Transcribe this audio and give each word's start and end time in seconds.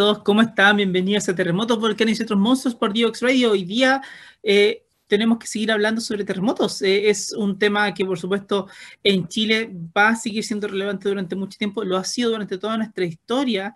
todos, 0.00 0.22
¿cómo 0.22 0.40
están? 0.40 0.78
Bienvenidos 0.78 1.28
a 1.28 1.34
Terremotos, 1.34 1.78
Volcanes 1.78 2.18
y 2.18 2.22
otros 2.22 2.38
monstruos 2.38 2.74
por 2.74 2.90
Diox 2.90 3.20
Radio. 3.20 3.50
Hoy 3.50 3.64
día 3.64 4.00
eh, 4.42 4.86
tenemos 5.06 5.36
que 5.36 5.46
seguir 5.46 5.70
hablando 5.70 6.00
sobre 6.00 6.24
terremotos. 6.24 6.80
Eh, 6.80 7.10
es 7.10 7.34
un 7.34 7.58
tema 7.58 7.92
que, 7.92 8.06
por 8.06 8.18
supuesto, 8.18 8.66
en 9.04 9.28
Chile 9.28 9.70
va 9.94 10.08
a 10.08 10.16
seguir 10.16 10.42
siendo 10.42 10.68
relevante 10.68 11.06
durante 11.06 11.36
mucho 11.36 11.58
tiempo, 11.58 11.84
lo 11.84 11.98
ha 11.98 12.04
sido 12.04 12.30
durante 12.30 12.56
toda 12.56 12.78
nuestra 12.78 13.04
historia, 13.04 13.74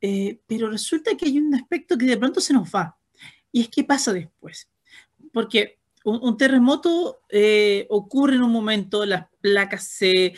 eh, 0.00 0.40
pero 0.46 0.70
resulta 0.70 1.14
que 1.14 1.26
hay 1.26 1.36
un 1.36 1.54
aspecto 1.54 1.98
que 1.98 2.06
de 2.06 2.16
pronto 2.16 2.40
se 2.40 2.54
nos 2.54 2.70
va. 2.70 2.96
Y 3.52 3.60
es 3.60 3.68
qué 3.68 3.84
pasa 3.84 4.14
después. 4.14 4.70
Porque 5.30 5.78
un, 6.04 6.38
terremoto 6.38 7.18
ocurre 7.90 8.36
en 8.36 8.42
un 8.42 8.50
momento, 8.50 9.04
las 9.04 9.26
placas 9.42 9.88
se, 9.88 10.32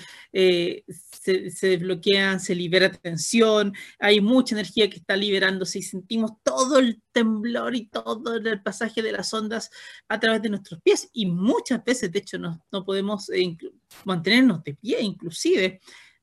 se, 1.20 1.66
desbloquean, 1.68 2.40
se 2.40 2.54
libera 2.54 2.90
tensión, 2.90 3.74
hay 3.98 4.20
mucha 4.20 4.54
energía 4.54 4.88
que 4.88 4.98
está 4.98 5.16
liberándose 5.16 5.80
y 5.80 5.82
sentimos 5.82 6.32
todo 6.42 6.78
el 6.78 7.02
temblor 7.12 7.74
y 7.74 7.86
todo 7.86 8.36
el 8.36 8.62
pasaje 8.62 9.02
de 9.02 9.12
las 9.12 9.32
ondas 9.34 9.70
a 10.08 10.18
través 10.20 10.42
de 10.42 10.50
nuestros 10.50 10.80
pies. 10.82 11.08
Y 11.12 11.26
muchas 11.26 11.84
veces, 11.84 12.12
de 12.12 12.18
hecho, 12.20 12.38
no, 12.38 12.64
no 12.70 12.84
podemos 12.84 13.28
eh, 13.30 13.56
mantenernos 14.04 14.62
de 14.64 14.74
pie, 14.74 15.00
inclusive, 15.00 15.80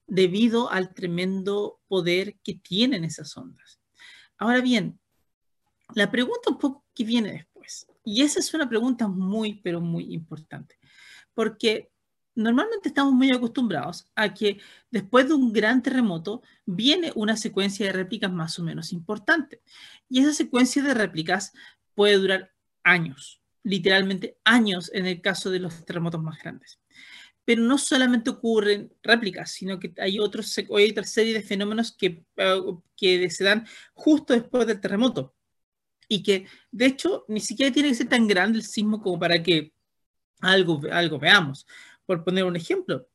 debido 0.07 0.71
al 0.71 0.93
tremendo 0.93 1.79
poder 1.87 2.37
que 2.43 2.55
tienen 2.55 3.03
esas 3.03 3.35
ondas. 3.37 3.79
Ahora 4.37 4.61
bien, 4.61 4.99
la 5.93 6.11
pregunta 6.11 6.49
un 6.49 6.57
poco 6.57 6.85
que 6.93 7.03
viene 7.03 7.31
después, 7.31 7.87
y 8.03 8.21
esa 8.21 8.39
es 8.39 8.53
una 8.53 8.69
pregunta 8.69 9.07
muy, 9.07 9.61
pero 9.61 9.81
muy 9.81 10.13
importante, 10.13 10.77
porque 11.33 11.91
normalmente 12.35 12.89
estamos 12.89 13.13
muy 13.13 13.31
acostumbrados 13.31 14.07
a 14.15 14.33
que 14.33 14.59
después 14.91 15.27
de 15.27 15.33
un 15.33 15.51
gran 15.53 15.81
terremoto 15.81 16.43
viene 16.65 17.11
una 17.15 17.37
secuencia 17.37 17.85
de 17.85 17.93
réplicas 17.93 18.31
más 18.31 18.59
o 18.59 18.63
menos 18.63 18.91
importante. 18.91 19.61
Y 20.09 20.19
esa 20.19 20.33
secuencia 20.33 20.83
de 20.83 20.93
réplicas 20.93 21.53
puede 21.93 22.17
durar 22.17 22.53
años, 22.83 23.41
literalmente 23.63 24.37
años 24.43 24.91
en 24.93 25.05
el 25.07 25.21
caso 25.21 25.49
de 25.49 25.59
los 25.59 25.85
terremotos 25.85 26.21
más 26.21 26.37
grandes. 26.41 26.79
Pero 27.45 27.61
no 27.61 27.77
solamente 27.77 28.29
ocurren 28.31 28.91
réplicas, 29.01 29.51
sino 29.51 29.79
que 29.79 29.93
hay, 29.97 30.19
otros, 30.19 30.57
hay 30.57 30.89
otra 30.89 31.03
serie 31.03 31.33
de 31.33 31.43
fenómenos 31.43 31.91
que, 31.91 32.25
eh, 32.35 32.61
que 32.97 33.29
se 33.29 33.43
dan 33.43 33.65
justo 33.93 34.33
después 34.33 34.67
del 34.67 34.81
terremoto. 34.81 35.33
Y 36.07 36.21
que, 36.21 36.47
de 36.71 36.85
hecho, 36.85 37.25
ni 37.27 37.39
siquiera 37.39 37.71
tiene 37.71 37.89
que 37.89 37.95
ser 37.95 38.09
tan 38.09 38.27
grande 38.27 38.59
el 38.59 38.63
sismo 38.63 39.01
como 39.01 39.17
para 39.17 39.41
que 39.41 39.73
algo, 40.41 40.81
algo 40.91 41.19
veamos. 41.19 41.65
Por 42.05 42.23
poner 42.23 42.43
un 42.43 42.55
ejemplo, 42.55 43.07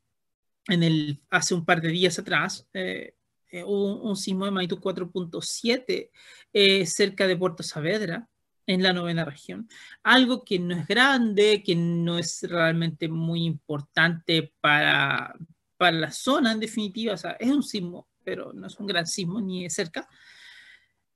hace 1.31 1.55
un 1.55 1.65
par 1.65 1.81
de 1.81 1.89
días 1.89 2.19
atrás 2.19 2.69
eh, 2.73 3.15
eh, 3.51 3.65
hubo 3.65 4.03
un, 4.03 4.17
sismo 4.17 4.45
de 4.45 4.51
magnitud 4.51 4.79
4.7 4.79 6.11
eh, 6.53 6.87
cerca 6.87 7.27
de 7.27 7.37
Puerto 7.37 7.63
Saavedra, 7.63 8.29
en 8.67 8.85
la 8.85 8.93
novena 8.93 9.25
región. 9.25 9.69
Algo 10.05 10.45
que 10.45 10.61
no 10.61 10.77
es 10.77 10.87
grande, 10.87 11.61
que 11.65 11.75
no 11.75 12.19
es 12.19 12.45
realmente 12.49 13.09
muy 13.09 13.45
importante 13.45 14.53
para, 14.61 15.35
para 15.77 15.97
la 15.97 16.13
zona 16.13 16.53
en 16.53 16.61
definitiva, 16.61 17.15
o 17.15 17.17
sea, 17.17 17.33
es 17.33 17.51
un 17.51 17.65
sismo, 17.65 18.09
pero 18.23 18.53
no 18.53 18.69
es 18.69 18.79
un 18.79 18.87
gran 18.87 19.09
sismo 19.09 19.41
ni 19.41 19.65
de 19.65 19.71
cerca. 19.71 20.09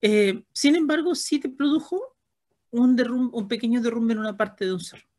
sin 0.00 0.74
embargo, 0.74 1.14
sí 1.14 1.38
te 1.38 1.48
produjo 1.48 2.16
un 2.72 3.46
pequeño 3.48 3.80
derrumbe 3.80 4.14
en 4.14 4.18
una 4.18 4.36
parte 4.36 4.64
de 4.64 4.72
un 4.72 4.80
cerro 4.80 5.13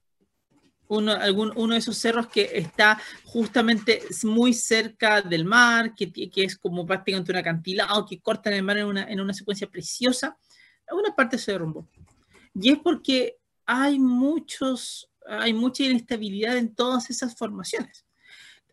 uno, 0.88 1.12
algún, 1.14 1.52
uno 1.56 1.74
de 1.74 1.80
esos 1.80 1.98
cerros 1.98 2.28
que 2.28 2.50
está 2.54 3.00
justamente 3.24 4.02
muy 4.24 4.54
cerca 4.54 5.22
del 5.22 5.46
mar, 5.46 5.94
que, 5.96 6.12
que 6.12 6.44
es 6.44 6.58
como 6.58 6.86
prácticamente 6.86 7.32
un 7.32 7.38
acantilado, 7.38 8.06
que 8.06 8.20
corta 8.20 8.50
el 8.50 8.64
mar 8.64 8.78
en 8.78 8.86
una, 8.86 9.04
en 9.04 9.20
una 9.20 9.34
secuencia 9.34 9.68
preciosa, 9.68 10.38
alguna 10.88 11.16
parte 11.16 11.38
se 11.38 11.52
derrumbó. 11.52 11.88
Y 12.54 12.72
es 12.72 12.80
porque 12.80 13.38
hay, 13.66 14.00
muchos, 14.00 15.10
hay 15.28 15.54
mucha 15.54 15.84
inestabilidad 15.84 16.58
en 16.58 16.74
todas 16.74 17.10
esas 17.10 17.36
formaciones. 17.36 18.06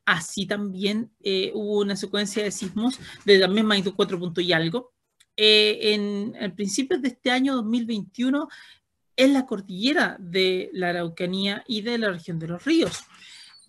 Así 0.04 0.46
también 0.46 1.12
eh, 1.22 1.52
hubo 1.54 1.80
una 1.80 1.96
secuencia 1.96 2.42
de 2.42 2.50
sismos 2.50 2.98
de 3.24 3.38
la 3.38 3.48
misma 3.48 3.70
magnitud 3.70 3.94
4 3.94 4.18
y 4.38 4.52
algo. 4.52 4.92
Eh, 5.36 5.94
en 5.94 6.34
el 6.38 6.52
principio 6.52 6.98
de 6.98 7.08
este 7.08 7.30
año 7.30 7.54
2021 7.54 8.48
en 9.16 9.32
la 9.32 9.46
cordillera 9.46 10.16
de 10.18 10.70
la 10.72 10.90
Araucanía 10.90 11.64
y 11.66 11.82
de 11.82 11.98
la 11.98 12.10
región 12.10 12.38
de 12.38 12.48
los 12.48 12.64
ríos. 12.64 13.04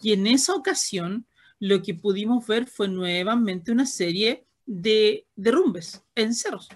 Y 0.01 0.13
en 0.13 0.27
esa 0.27 0.55
ocasión 0.55 1.27
lo 1.59 1.81
que 1.81 1.93
pudimos 1.93 2.45
ver 2.47 2.67
fue 2.67 2.87
nuevamente 2.87 3.71
una 3.71 3.85
serie 3.85 4.45
de 4.65 5.25
derrumbes 5.35 6.03
en 6.15 6.33
cerros, 6.33 6.69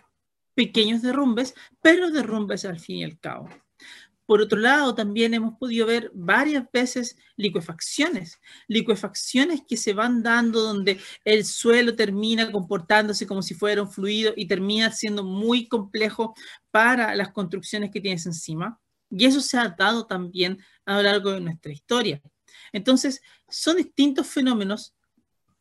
pequeños 0.54 1.02
derrumbes, 1.02 1.54
pero 1.82 2.10
derrumbes 2.10 2.66
al 2.66 2.80
fin 2.80 2.98
y 2.98 3.04
al 3.04 3.20
cabo. 3.20 3.50
Por 4.28 4.42
otro 4.42 4.60
lado, 4.60 4.94
también 4.94 5.34
hemos 5.34 5.58
podido 5.58 5.88
ver 5.88 6.12
varias 6.14 6.66
veces 6.72 7.18
liquefacciones, 7.38 8.40
liquefacciones 8.68 9.62
que 9.66 9.78
se 9.78 9.94
van 9.94 10.22
dando 10.22 10.62
donde 10.62 11.00
el 11.24 11.46
suelo 11.46 11.96
termina 11.96 12.52
comportándose 12.52 13.26
como 13.26 13.42
si 13.42 13.56
fuera 13.56 13.82
un 13.82 13.90
fluido 13.90 14.34
y 14.36 14.46
termina 14.46 14.92
siendo 14.92 15.24
muy 15.24 15.70
complejo 15.70 16.36
para 16.72 17.16
las 17.16 17.32
construcciones 17.32 17.90
que 17.90 18.02
tienes 18.02 18.26
encima. 18.26 18.82
Y 19.10 19.26
eso 19.26 19.40
se 19.40 19.58
ha 19.58 19.70
dado 19.70 20.06
también 20.06 20.60
a 20.86 20.98
lo 20.98 21.04
largo 21.04 21.32
de 21.32 21.40
nuestra 21.40 21.72
historia. 21.72 22.22
Entonces, 22.74 23.22
son 23.48 23.78
distintos 23.78 24.28
fenómenos 24.28 24.94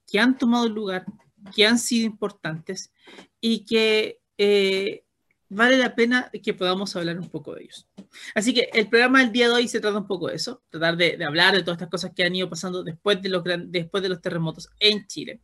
que 0.09 0.19
han 0.19 0.37
tomado 0.37 0.69
lugar, 0.69 1.07
que 1.55 1.65
han 1.65 1.79
sido 1.79 2.05
importantes 2.05 2.93
y 3.41 3.65
que 3.65 4.19
eh, 4.39 5.06
vale 5.49 5.79
la 5.79 5.95
pena 5.95 6.31
que 6.43 6.55
podamos 6.55 6.95
hablar 6.97 7.19
un 7.19 7.29
poco 7.29 7.55
de 7.55 7.65
ellos. 7.65 7.87
Así 8.35 8.53
que 8.53 8.69
el 8.73 8.89
programa 8.89 9.21
del 9.21 9.33
día 9.33 9.49
de 9.49 9.55
hoy 9.55 9.69
se 9.69 9.81
trata 9.81 9.99
un 9.99 10.07
poco 10.07 10.29
de 10.29 10.37
eso, 10.37 10.63
tratar 10.71 10.97
de, 10.97 11.25
hablar 11.25 11.55
de 11.55 11.63
todas 11.63 11.77
estas 11.77 11.91
cosas 11.91 12.13
que 12.15 12.25
han 12.25 12.35
ido 12.35 12.49
pasando 12.49 12.83
después 12.83 13.21
de, 13.23 13.29
los 13.29 13.43
después 13.69 14.03
de 14.03 14.09
los 14.09 14.21
terremotos 14.21 14.69
en 14.81 15.07
Chile. 15.07 15.41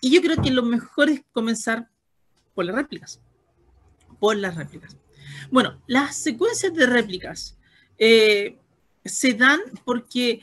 Y 0.00 0.10
yo 0.10 0.20
creo 0.22 0.40
que 0.42 0.50
lo 0.50 0.62
mejor 0.62 1.10
es 1.10 1.22
comenzar 1.32 1.88
por 2.54 2.64
las 2.64 2.74
réplicas. 2.74 3.20
Por 4.18 4.36
las 4.36 4.56
réplicas. 4.56 4.96
Bueno, 5.50 5.80
las 5.86 6.16
secuencias 6.16 6.74
de 6.74 6.86
réplicas 6.86 7.58
eh, 7.98 8.56
se 9.04 9.34
dan 9.34 9.60
porque 9.84 10.40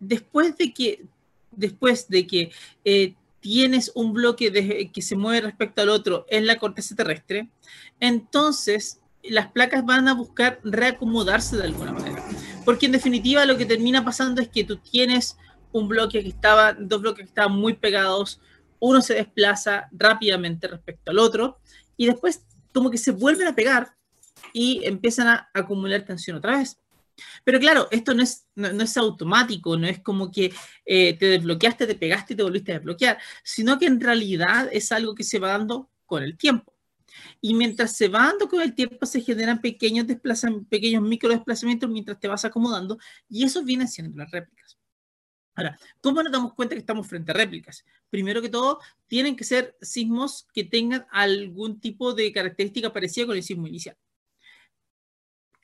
después 0.00 0.56
de 0.56 0.72
que, 0.72 1.04
después 1.50 2.08
de 2.08 2.26
que 2.26 2.52
eh, 2.84 3.14
tienes 3.44 3.92
un 3.94 4.14
bloque 4.14 4.90
que 4.90 5.02
se 5.02 5.16
mueve 5.16 5.42
respecto 5.42 5.82
al 5.82 5.90
otro 5.90 6.24
en 6.30 6.46
la 6.46 6.56
corteza 6.56 6.96
terrestre, 6.96 7.50
entonces 8.00 9.02
las 9.22 9.52
placas 9.52 9.84
van 9.84 10.08
a 10.08 10.14
buscar 10.14 10.60
reacomodarse 10.64 11.58
de 11.58 11.64
alguna 11.64 11.92
manera. 11.92 12.24
Porque 12.64 12.86
en 12.86 12.92
definitiva 12.92 13.44
lo 13.44 13.58
que 13.58 13.66
termina 13.66 14.02
pasando 14.02 14.40
es 14.40 14.48
que 14.48 14.64
tú 14.64 14.78
tienes 14.78 15.36
un 15.72 15.88
bloque 15.88 16.22
que 16.22 16.30
estaba, 16.30 16.72
dos 16.72 17.02
bloques 17.02 17.24
que 17.24 17.28
estaban 17.28 17.52
muy 17.52 17.74
pegados, 17.74 18.40
uno 18.80 19.02
se 19.02 19.12
desplaza 19.12 19.90
rápidamente 19.92 20.66
respecto 20.66 21.10
al 21.10 21.18
otro 21.18 21.58
y 21.98 22.06
después 22.06 22.46
como 22.72 22.90
que 22.90 22.96
se 22.96 23.10
vuelven 23.10 23.48
a 23.48 23.54
pegar 23.54 23.94
y 24.54 24.80
empiezan 24.84 25.28
a 25.28 25.50
acumular 25.52 26.00
tensión 26.06 26.38
otra 26.38 26.56
vez. 26.56 26.78
Pero 27.44 27.60
claro, 27.60 27.88
esto 27.90 28.14
no 28.14 28.22
es, 28.22 28.46
no, 28.54 28.68
es 28.82 28.96
automático, 28.96 29.76
no 29.76 29.86
es 29.86 30.00
como 30.00 30.30
que 30.30 30.52
eh, 30.84 31.16
te 31.18 31.26
desbloqueaste, 31.26 31.86
te 31.86 31.94
pegaste 31.94 32.34
y 32.34 32.36
te 32.36 32.42
volviste 32.42 32.72
a 32.72 32.76
desbloquear, 32.76 33.18
sino 33.42 33.78
que 33.78 33.86
en 33.86 34.00
realidad 34.00 34.68
es 34.72 34.92
algo 34.92 35.14
que 35.14 35.24
se 35.24 35.38
va 35.38 35.48
dando 35.48 35.90
con 36.06 36.22
el 36.22 36.36
tiempo. 36.36 36.74
Y 37.40 37.54
mientras 37.54 37.96
se 37.96 38.08
va 38.08 38.26
dando 38.26 38.48
con 38.48 38.60
el 38.60 38.74
tiempo, 38.74 39.06
se 39.06 39.20
generan 39.20 39.60
pequeños, 39.60 40.06
desplazamientos, 40.06 40.68
pequeños 40.68 41.02
micro 41.02 41.30
desplazamientos 41.30 41.88
mientras 41.90 42.18
te 42.18 42.28
vas 42.28 42.44
acomodando, 42.44 42.98
y 43.28 43.44
eso 43.44 43.62
viene 43.64 43.86
siendo 43.86 44.16
las 44.18 44.30
réplicas. 44.30 44.78
Ahora, 45.56 45.78
¿cómo 46.00 46.22
nos 46.22 46.32
damos 46.32 46.54
cuenta 46.54 46.74
que 46.74 46.80
estamos 46.80 47.06
frente 47.06 47.30
a 47.30 47.34
réplicas? 47.34 47.84
Primero 48.10 48.42
que 48.42 48.48
todo, 48.48 48.80
tienen 49.06 49.36
que 49.36 49.44
ser 49.44 49.76
sismos 49.80 50.48
que 50.52 50.64
tengan 50.64 51.06
algún 51.12 51.80
tipo 51.80 52.12
de 52.12 52.32
característica 52.32 52.92
parecida 52.92 53.26
con 53.26 53.36
el 53.36 53.42
sismo 53.44 53.68
inicial 53.68 53.96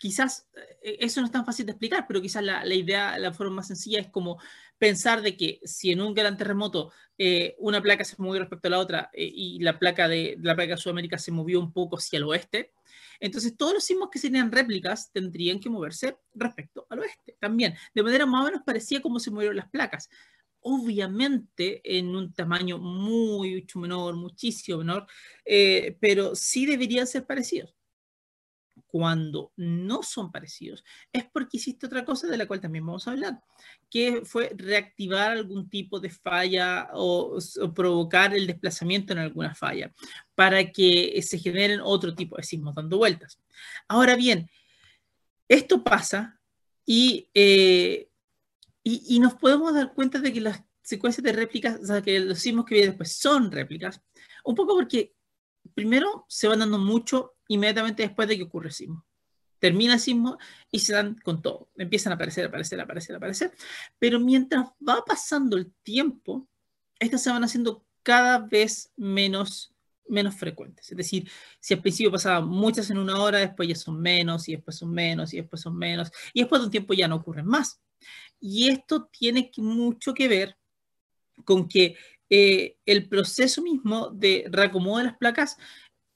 quizás 0.01 0.49
eh, 0.83 0.97
eso 1.01 1.21
no 1.21 1.27
es 1.27 1.33
tan 1.33 1.45
fácil 1.45 1.67
de 1.67 1.73
explicar, 1.73 2.07
pero 2.09 2.23
quizás 2.23 2.43
la, 2.43 2.67
idea, 2.75 3.19
la 3.19 3.33
forma 3.33 3.57
más 3.57 3.69
sencilla 3.69 4.01
es 4.01 4.09
como 4.09 4.41
pensar 4.79 5.21
de 5.21 5.37
que 5.37 5.61
si 5.63 5.93
en 5.93 6.01
un 6.01 6.15
gran 6.15 6.39
terremoto 6.39 6.91
eh, 7.19 7.55
una 7.59 7.83
placa 7.83 8.03
se 8.03 8.17
movió 8.19 8.41
respecto 8.41 8.69
a 8.69 8.71
la 8.71 8.79
otra 8.79 9.11
eh, 9.13 9.31
y 9.33 9.61
la 9.61 9.79
placa 9.79 10.09
de 10.09 10.39
la 10.41 10.57
placa 10.57 10.79
Sudamérica 10.79 11.19
se 11.19 11.31
movió 11.31 11.61
un 11.61 11.73
poco 11.73 11.99
hacia 11.99 12.17
el 12.17 12.25
oeste, 12.25 12.73
entonces 13.21 13.55
todos 13.59 13.75
los 13.75 13.85
sismos 13.85 14.09
que 14.11 14.19
serían 14.19 14.51
réplicas 14.51 15.13
tendrían 15.13 15.61
que 15.61 15.69
moverse 15.69 16.17
respecto 16.33 16.87
al 16.89 17.01
oeste 17.01 17.37
también, 17.39 17.75
de 17.95 18.03
manera 18.03 18.25
más 18.25 18.43
o 18.43 18.47
menos 18.47 18.63
parecida 18.65 19.03
como 19.03 19.21
se 19.21 19.31
movieron 19.31 19.57
las 19.57 19.69
placas. 19.69 20.09
Obviamente 20.63 21.81
en 21.85 22.17
un 22.17 22.33
tamaño 22.33 22.79
mucho 22.79 23.79
menor, 23.79 24.17
muchísimo 24.17 24.79
menor, 24.79 25.07
pero 26.01 26.35
sí 26.35 26.67
deberían 26.67 27.07
ser 27.07 27.27
parecidos. 27.27 27.80
Cuando 28.87 29.53
no 29.57 30.03
son 30.03 30.31
parecidos 30.31 30.85
es 31.13 31.25
porque 31.33 31.57
existe 31.57 31.87
otra 31.87 32.05
cosa 32.05 32.27
de 32.27 32.37
la 32.37 32.47
cual 32.47 32.61
también 32.61 32.87
vamos 32.87 33.07
a 33.07 33.13
hablar, 33.13 33.41
que 33.89 34.23
fue 34.25 34.53
reactivar 34.57 35.33
algún 35.33 35.69
tipo 35.69 36.01
de 36.01 36.11
falla 36.11 36.91
o, 36.93 37.39
provocar 37.75 38.35
el 38.35 38.47
desplazamiento 38.47 39.13
en 39.13 39.21
alguna 39.21 39.55
falla 39.55 39.93
para 40.35 40.71
que 40.71 41.21
se 41.23 41.39
generen 41.39 41.81
otro 41.83 42.15
tipo 42.15 42.37
de 42.37 42.43
sismos 42.43 42.75
dando 42.75 42.99
vueltas. 42.99 43.39
Ahora 43.89 44.17
bien, 44.17 44.51
esto 45.49 45.83
pasa 45.83 46.41
y, 46.87 47.29
eh, 47.35 48.09
y, 48.83 49.17
y, 49.17 49.21
nos 49.21 49.35
podemos 49.35 49.75
dar 49.75 49.93
cuenta 49.95 50.19
de 50.19 50.33
que 50.33 50.41
las 50.41 50.63
secuencias 50.83 51.23
de 51.23 51.33
réplicas, 51.33 51.79
o 51.81 51.87
sea, 51.87 52.03
que 52.03 52.19
los 52.21 52.39
sismos 52.39 52.65
que 52.65 52.75
vienen 52.75 52.91
después 52.91 53.17
son 53.17 53.51
réplicas, 53.51 54.01
un 54.45 54.55
poco 54.55 54.75
porque 54.75 55.15
primero 55.75 56.27
se 56.29 56.49
van 56.49 56.61
dando 56.61 56.79
mucho 56.79 57.35
inmediatamente 57.49 58.03
después 58.03 58.29
de 58.29 58.37
que 58.37 58.45
ocurre 58.45 58.69
el 58.69 58.75
sismo. 58.75 59.05
Termina 59.59 59.95
el 59.95 60.01
sismo 60.01 60.39
y 60.71 60.79
se 60.81 60.93
dan 60.93 61.17
con 61.23 61.43
todo. 61.43 61.69
Empiezan 61.77 62.13
a 62.13 62.15
aparecer, 62.15 62.47
aparecer, 62.47 62.81
aparecer, 62.81 63.17
aparecer. 63.17 63.53
Pero 63.99 64.19
mientras 64.19 64.69
va 64.87 65.05
pasando 65.05 65.57
el 65.57 65.73
tiempo, 65.83 66.49
estas 66.99 67.23
se 67.23 67.31
van 67.31 67.45
haciendo 67.45 67.85
cada 68.03 68.39
vez 68.39 68.93
menos, 68.97 69.75
menos 70.09 70.35
frecuentes. 70.35 70.91
Es 70.91 70.97
decir, 70.97 71.31
si 71.61 71.75
al 71.75 71.83
principio 71.83 72.11
pasaban 72.11 72.49
muchas 72.49 72.89
en 72.91 72.99
una 72.99 73.21
hora, 73.21 73.39
después 73.39 73.69
ya 73.69 73.75
son 73.75 74.01
menos, 74.01 74.49
y 74.49 74.53
después 74.53 74.77
son 74.77 74.93
menos, 74.93 75.35
y 75.35 75.39
después 75.39 75.61
son 75.61 75.77
menos, 75.77 76.11
y 76.33 76.41
después 76.41 76.61
de 76.61 76.67
un 76.67 76.71
tiempo 76.71 76.95
ya 76.95 77.09
no 77.09 77.17
ocurren 77.17 77.47
más. 77.47 77.81
Y 78.41 78.69
esto 78.69 79.11
tiene 79.13 79.51
mucho 79.59 80.15
que 80.15 80.29
ver 80.29 80.57
con 81.45 81.69
que 81.69 81.97
eh, 82.31 82.77
el 82.87 83.09
proceso 83.09 83.61
mismo 83.61 84.11
de 84.11 84.47
reacomodo 84.51 84.99
de 84.99 85.05
las 85.05 85.17
placas 85.17 85.57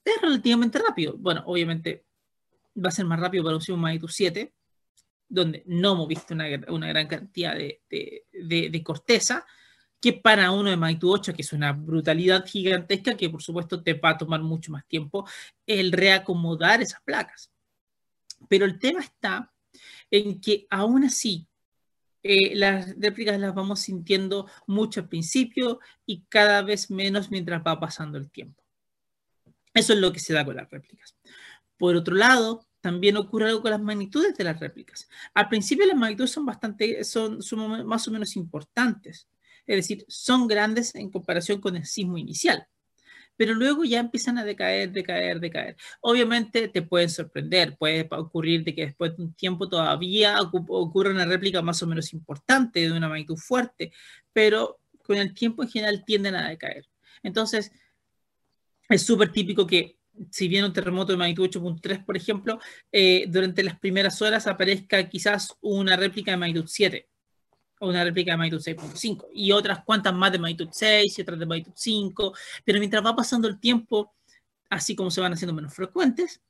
es 0.05 0.21
relativamente 0.21 0.79
rápido. 0.79 1.17
Bueno, 1.17 1.43
obviamente 1.45 2.05
va 2.83 2.89
a 2.89 2.91
ser 2.91 3.05
más 3.05 3.19
rápido 3.19 3.43
para 3.43 3.57
un 3.57 3.61
sismo 3.61 3.77
magnitud 3.77 4.09
7, 4.09 4.53
donde 5.27 5.63
no 5.65 5.93
hemos 5.93 6.07
visto 6.07 6.33
una, 6.33 6.45
una 6.69 6.87
gran 6.87 7.07
cantidad 7.07 7.55
de, 7.55 7.81
de, 7.89 8.83
corteza, 8.83 9.45
que 9.99 10.13
para 10.13 10.51
uno 10.51 10.69
de 10.69 10.77
magnitud 10.77 11.11
8, 11.11 11.33
que 11.33 11.41
es 11.41 11.51
una 11.51 11.73
brutalidad 11.73 12.45
gigantesca, 12.45 13.17
que 13.17 13.29
por 13.29 13.41
supuesto 13.41 13.83
te 13.83 13.95
va 13.95 14.11
a 14.11 14.17
tomar 14.17 14.41
mucho 14.41 14.71
más 14.71 14.87
tiempo 14.87 15.27
el 15.65 15.91
reacomodar 15.91 16.81
esas 16.81 17.01
placas. 17.03 17.51
Pero 18.47 18.65
el 18.65 18.79
tema 18.79 19.01
está 19.01 19.51
en 20.11 20.39
que 20.39 20.67
aún 20.69 21.03
así 21.03 21.47
eh, 22.27 22.55
las 22.55 22.99
réplicas 22.99 23.39
las 23.39 23.53
vamos 23.53 23.81
sintiendo 23.81 24.49
mucho 24.65 25.01
al 25.01 25.07
principio 25.07 25.79
y 26.07 26.23
cada 26.23 26.63
vez 26.63 26.89
menos 26.89 27.29
mientras 27.29 27.61
va 27.61 27.79
pasando 27.79 28.17
el 28.17 28.31
tiempo. 28.31 28.63
Eso 29.75 29.93
es 29.93 29.99
lo 29.99 30.11
que 30.11 30.19
se 30.19 30.33
da 30.33 30.43
con 30.43 30.55
las 30.55 30.67
réplicas. 30.71 31.15
Por 31.77 31.95
otro 31.95 32.15
lado, 32.15 32.65
también 32.81 33.15
ocurre 33.17 33.49
algo 33.49 33.61
con 33.61 33.69
las 33.69 33.81
magnitudes 33.81 34.35
de 34.35 34.43
las 34.43 34.59
réplicas. 34.59 35.07
Al 35.35 35.49
principio 35.49 35.85
las 35.85 35.95
magnitudes 35.95 36.31
son 36.31 36.47
bastante, 36.47 37.03
son, 37.03 37.43
son 37.43 37.85
más 37.85 38.07
o 38.07 38.11
menos 38.11 38.35
importantes, 38.35 39.27
es 39.67 39.75
decir, 39.75 40.03
son 40.07 40.47
grandes 40.47 40.95
en 40.95 41.11
comparación 41.11 41.61
con 41.61 41.75
el 41.75 41.85
sismo 41.85 42.17
inicial 42.17 42.67
pero 43.37 43.53
luego 43.53 43.83
ya 43.83 43.99
empiezan 43.99 44.37
a 44.37 44.45
decaer, 44.45 44.91
decaer, 44.91 45.39
decaer. 45.39 45.75
Obviamente 46.01 46.67
te 46.67 46.81
pueden 46.81 47.09
sorprender, 47.09 47.77
puede 47.77 48.07
ocurrir 48.11 48.63
de 48.63 48.75
que 48.75 48.85
después 48.85 49.15
de 49.15 49.23
un 49.23 49.33
tiempo 49.33 49.67
todavía 49.67 50.41
ocurra 50.41 51.11
una 51.11 51.25
réplica 51.25 51.61
más 51.61 51.81
o 51.83 51.87
menos 51.87 52.13
importante 52.13 52.81
de 52.81 52.91
una 52.91 53.09
magnitud 53.09 53.37
fuerte, 53.37 53.91
pero 54.33 54.79
con 55.03 55.17
el 55.17 55.33
tiempo 55.33 55.63
en 55.63 55.69
general 55.69 56.03
tienden 56.05 56.35
a 56.35 56.49
decaer. 56.49 56.85
Entonces, 57.23 57.71
es 58.89 59.01
súper 59.01 59.31
típico 59.31 59.65
que 59.65 59.97
si 60.31 60.47
viene 60.47 60.67
un 60.67 60.73
terremoto 60.73 61.11
de 61.11 61.17
magnitud 61.17 61.49
8.3, 61.49 62.05
por 62.05 62.15
ejemplo, 62.15 62.59
eh, 62.91 63.25
durante 63.27 63.63
las 63.63 63.79
primeras 63.79 64.21
horas 64.21 64.47
aparezca 64.47 65.09
quizás 65.09 65.55
una 65.61 65.95
réplica 65.95 66.31
de 66.31 66.37
magnitud 66.37 66.67
7 66.67 67.09
o 67.09 67.14
una 67.81 68.03
réplica 68.03 68.31
de 68.31 68.37
magnitud 68.37 68.61
6.5 68.61 69.27
y 69.33 69.51
otras 69.51 69.83
cuantas 69.83 70.13
más 70.13 70.31
de 70.31 70.39
magnitud 70.39 70.69
6 70.71 71.17
y 71.17 71.21
otras 71.21 71.39
de 71.39 71.45
magnitud 71.45 71.73
5, 71.75 72.33
pero 72.63 72.79
mientras 72.79 73.05
va 73.05 73.15
pasando 73.15 73.47
el 73.47 73.59
tiempo, 73.59 74.13
así 74.69 74.95
como 74.95 75.11
se 75.11 75.21
van 75.21 75.33
haciendo 75.33 75.53
menos 75.53 75.73
frecuentes, 75.73 76.41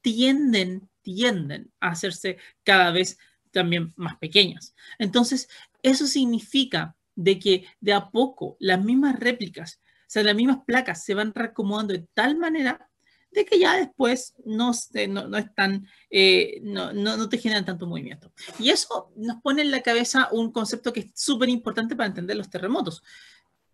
tienden, 0.00 0.88
tienden 1.02 1.72
a 1.80 1.88
hacerse 1.88 2.38
cada 2.62 2.90
vez 2.90 3.18
también 3.50 3.92
más 3.96 4.16
pequeñas. 4.18 4.74
Entonces, 4.98 5.48
eso 5.82 6.06
significa 6.06 6.96
de 7.14 7.38
que 7.38 7.66
de 7.80 7.92
a 7.92 8.10
poco 8.10 8.56
las 8.60 8.82
mismas 8.82 9.18
réplicas, 9.18 9.80
o 9.82 10.04
sea, 10.08 10.22
las 10.22 10.34
mismas 10.34 10.58
placas 10.66 11.04
se 11.04 11.14
van 11.14 11.32
reacomodando 11.32 11.94
de 11.94 12.06
tal 12.12 12.36
manera 12.36 12.90
de 13.34 13.44
que 13.44 13.58
ya 13.58 13.76
después 13.76 14.34
no, 14.44 14.72
no, 15.08 15.28
no 15.28 15.36
están, 15.36 15.86
eh, 16.10 16.60
no, 16.62 16.92
no, 16.92 17.28
te 17.28 17.38
generan 17.38 17.64
tanto 17.64 17.86
movimiento. 17.86 18.32
Y 18.58 18.70
eso 18.70 19.12
nos 19.16 19.42
pone 19.42 19.62
en 19.62 19.70
la 19.70 19.82
cabeza 19.82 20.28
un 20.30 20.52
concepto 20.52 20.92
que 20.92 21.00
es 21.00 21.06
súper 21.14 21.48
importante 21.48 21.96
para 21.96 22.06
entender 22.06 22.36
los 22.36 22.48
terremotos. 22.48 23.02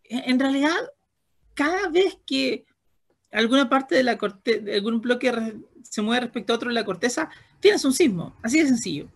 En 0.05 0.41
realidad, 0.41 0.77
cada 1.55 1.89
vez 1.89 2.19
que 2.27 2.65
alguna 3.31 3.69
parte 3.69 3.95
de 3.95 4.03
la 4.03 4.19
corteza, 4.19 4.73
algún 4.75 5.01
bloque 5.01 5.33
se 5.83 6.03
mueve 6.03 6.23
respecto 6.23 6.53
a 6.53 6.57
otro 6.57 6.71
en 6.71 6.75
la 6.75 6.85
corteza, 6.85 7.31
tienes 7.61 7.85
un 7.85 7.93
sismo, 7.93 8.35
así 8.43 8.61
de 8.61 8.67
sencillo. 8.67 9.09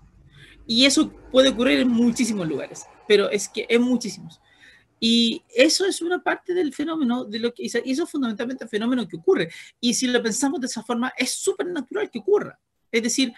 Y 0.66 0.84
eso 0.84 1.10
puede 1.32 1.50
ocurrir 1.50 1.80
en 1.80 1.88
muchísimos 1.88 2.46
lugares, 2.46 2.84
pero 3.08 3.30
es 3.30 3.48
que 3.48 3.66
en 3.68 3.82
muchísimos. 3.82 4.40
Y 5.06 5.42
eso 5.54 5.84
es 5.84 6.00
una 6.00 6.22
parte 6.22 6.54
del 6.54 6.72
fenómeno, 6.72 7.26
de 7.26 7.38
lo 7.38 7.52
que, 7.52 7.64
y 7.64 7.66
eso 7.66 8.04
es 8.04 8.10
fundamentalmente 8.10 8.64
el 8.64 8.70
fenómeno 8.70 9.06
que 9.06 9.18
ocurre. 9.18 9.50
Y 9.78 9.92
si 9.92 10.06
lo 10.06 10.22
pensamos 10.22 10.58
de 10.62 10.66
esa 10.66 10.82
forma, 10.82 11.12
es 11.18 11.30
súper 11.30 11.66
natural 11.66 12.10
que 12.10 12.20
ocurra. 12.20 12.58
Es 12.90 13.02
decir, 13.02 13.30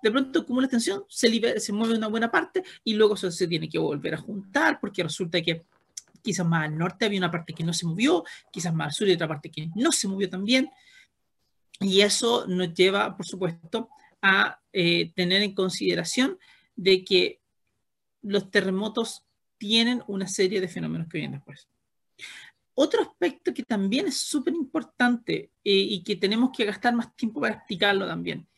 de 0.00 0.10
pronto 0.12 0.46
como 0.46 0.60
la 0.60 0.68
tensión, 0.68 1.04
se, 1.08 1.58
se 1.58 1.72
mueve 1.72 1.96
una 1.96 2.06
buena 2.06 2.30
parte 2.30 2.62
y 2.84 2.94
luego 2.94 3.14
eso 3.14 3.32
se 3.32 3.48
tiene 3.48 3.68
que 3.68 3.80
volver 3.80 4.14
a 4.14 4.18
juntar 4.18 4.78
porque 4.80 5.02
resulta 5.02 5.42
que 5.42 5.64
quizás 6.22 6.46
más 6.46 6.66
al 6.66 6.78
norte 6.78 7.06
había 7.06 7.18
una 7.18 7.32
parte 7.32 7.52
que 7.52 7.64
no 7.64 7.72
se 7.72 7.84
movió, 7.84 8.22
quizás 8.52 8.72
más 8.72 8.86
al 8.86 8.92
sur 8.92 9.08
y 9.08 9.14
otra 9.14 9.26
parte 9.26 9.50
que 9.50 9.70
no 9.74 9.90
se 9.90 10.06
movió 10.06 10.30
también. 10.30 10.70
Y 11.80 12.02
eso 12.02 12.46
nos 12.46 12.74
lleva, 12.74 13.16
por 13.16 13.26
supuesto, 13.26 13.88
a 14.22 14.60
eh, 14.72 15.10
tener 15.16 15.42
en 15.42 15.52
consideración 15.52 16.38
de 16.76 17.02
que 17.02 17.40
los 18.22 18.52
terremotos 18.52 19.24
tienen 19.62 20.02
una 20.08 20.26
serie 20.26 20.60
de 20.60 20.66
fenómenos 20.66 21.06
que 21.06 21.18
vienen 21.18 21.38
después. 21.38 21.68
Otro 22.74 23.00
aspecto 23.00 23.54
que 23.54 23.62
también 23.62 24.08
es 24.08 24.16
súper 24.16 24.54
importante 24.54 25.52
eh, 25.62 25.70
y 25.70 26.02
que 26.02 26.16
tenemos 26.16 26.50
que 26.50 26.64
gastar 26.64 26.92
más 26.96 27.14
tiempo 27.14 27.40
para 27.40 27.54
explicarlo 27.54 28.04
también, 28.08 28.48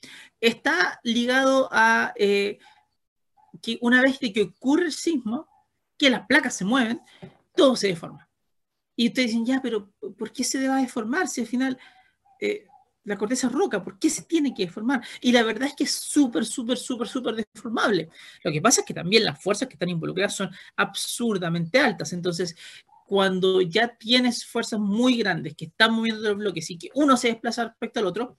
está 0.41 0.99
ligado 1.03 1.69
a 1.71 2.15
eh, 2.17 2.59
que 3.61 3.77
una 3.83 4.01
vez 4.01 4.19
que 4.19 4.43
ocurre 4.57 4.87
el 4.87 4.93
sismo, 4.93 5.47
que 5.99 6.09
las 6.09 6.27
placas 6.27 6.55
se 6.55 6.65
mueven, 6.65 7.03
todo 7.55 7.77
se 7.77 7.89
deforma. 7.89 8.27
Y 8.97 9.09
ustedes 9.09 9.33
dicen, 9.33 9.45
ya, 9.45 9.61
pero 9.61 9.93
¿por 10.17 10.33
qué 10.33 10.43
se 10.43 10.59
debe 10.59 10.81
deformar 10.81 11.29
si 11.29 11.43
al 11.43 11.47
final 11.47 11.79
eh, 12.41 12.67
la 13.05 13.17
corteza 13.17 13.49
roca, 13.49 13.83
¿por 13.83 13.99
qué 13.99 14.11
se 14.11 14.23
tiene 14.23 14.55
que 14.55 14.67
deformar? 14.67 15.03
Y 15.21 15.33
la 15.33 15.43
verdad 15.43 15.69
es 15.69 15.75
que 15.75 15.85
es 15.85 15.93
súper, 15.93 16.45
súper, 16.45 16.79
súper, 16.79 17.07
súper 17.07 17.35
deformable. 17.37 18.09
Lo 18.43 18.51
que 18.51 18.61
pasa 18.61 18.81
es 18.81 18.87
que 18.87 18.95
también 18.95 19.25
las 19.25 19.41
fuerzas 19.43 19.69
que 19.69 19.75
están 19.75 19.91
involucradas 19.91 20.35
son 20.35 20.51
absurdamente 20.77 21.79
altas. 21.79 22.13
Entonces, 22.13 22.57
cuando 23.07 23.61
ya 23.61 23.89
tienes 23.97 24.47
fuerzas 24.47 24.81
muy 24.81 25.19
grandes 25.19 25.55
que 25.55 25.67
están 25.67 25.93
moviendo 25.93 26.23
los 26.23 26.39
bloques 26.39 26.71
y 26.71 26.79
que 26.79 26.91
uno 26.95 27.17
se 27.17 27.29
desplaza 27.29 27.65
respecto 27.65 28.01
al 28.01 28.07
otro, 28.07 28.39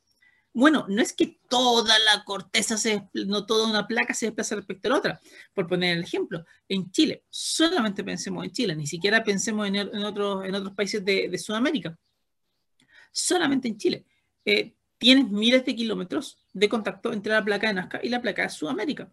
bueno, 0.51 0.85
no 0.87 1.01
es 1.01 1.13
que 1.13 1.37
toda 1.49 1.99
la 1.99 2.23
corteza, 2.23 2.77
se, 2.77 3.09
no 3.13 3.45
toda 3.45 3.69
una 3.69 3.85
placa 3.85 4.13
se 4.13 4.27
desplaza 4.27 4.55
respecto 4.55 4.87
a 4.87 4.91
la 4.91 4.97
otra. 4.97 5.21
Por 5.53 5.67
poner 5.67 5.97
el 5.97 6.03
ejemplo, 6.03 6.45
en 6.69 6.89
Chile, 6.91 7.25
solamente 7.29 8.03
pensemos 8.03 8.45
en 8.45 8.51
Chile, 8.51 8.75
ni 8.75 8.87
siquiera 8.87 9.23
pensemos 9.23 9.67
en, 9.67 9.77
otros, 10.03 10.43
países 10.73 11.03
de 11.03 11.37
Sudamérica. 11.37 11.97
Solamente 13.11 13.67
en 13.67 13.77
Chile 13.77 14.05
eh, 14.45 14.75
tienes 14.97 15.29
miles 15.29 15.65
de 15.65 15.75
kilómetros 15.75 16.37
de 16.53 16.69
contacto 16.69 17.11
entre 17.11 17.33
la 17.33 17.43
placa 17.43 17.67
de 17.67 17.73
Nazca 17.73 17.99
y 18.01 18.09
la 18.09 18.21
placa 18.21 18.43
de 18.43 18.49
Sudamérica. 18.49 19.11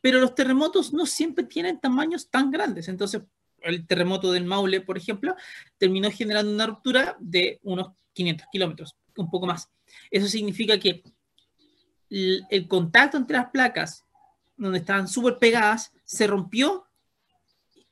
Pero 0.00 0.20
los 0.20 0.34
terremotos 0.34 0.92
no 0.92 1.06
siempre 1.06 1.44
tienen 1.44 1.80
tamaños 1.80 2.30
tan 2.30 2.50
grandes. 2.50 2.88
Entonces, 2.88 3.22
el 3.60 3.86
terremoto 3.86 4.30
del 4.32 4.44
Maule, 4.44 4.80
por 4.80 4.96
ejemplo, 4.96 5.34
terminó 5.76 6.10
generando 6.10 6.52
una 6.52 6.66
ruptura 6.66 7.16
de 7.18 7.58
unos 7.62 7.92
500 8.12 8.46
kilómetros, 8.52 8.96
un 9.16 9.30
poco 9.30 9.46
más. 9.46 9.68
Eso 10.10 10.28
significa 10.28 10.78
que 10.78 11.02
el, 12.10 12.66
contacto 12.68 13.16
entre 13.16 13.36
las 13.36 13.50
placas, 13.50 14.04
donde 14.56 14.78
estaban 14.78 15.08
súper 15.08 15.38
pegadas, 15.38 15.92
se 16.04 16.26
rompió 16.26 16.86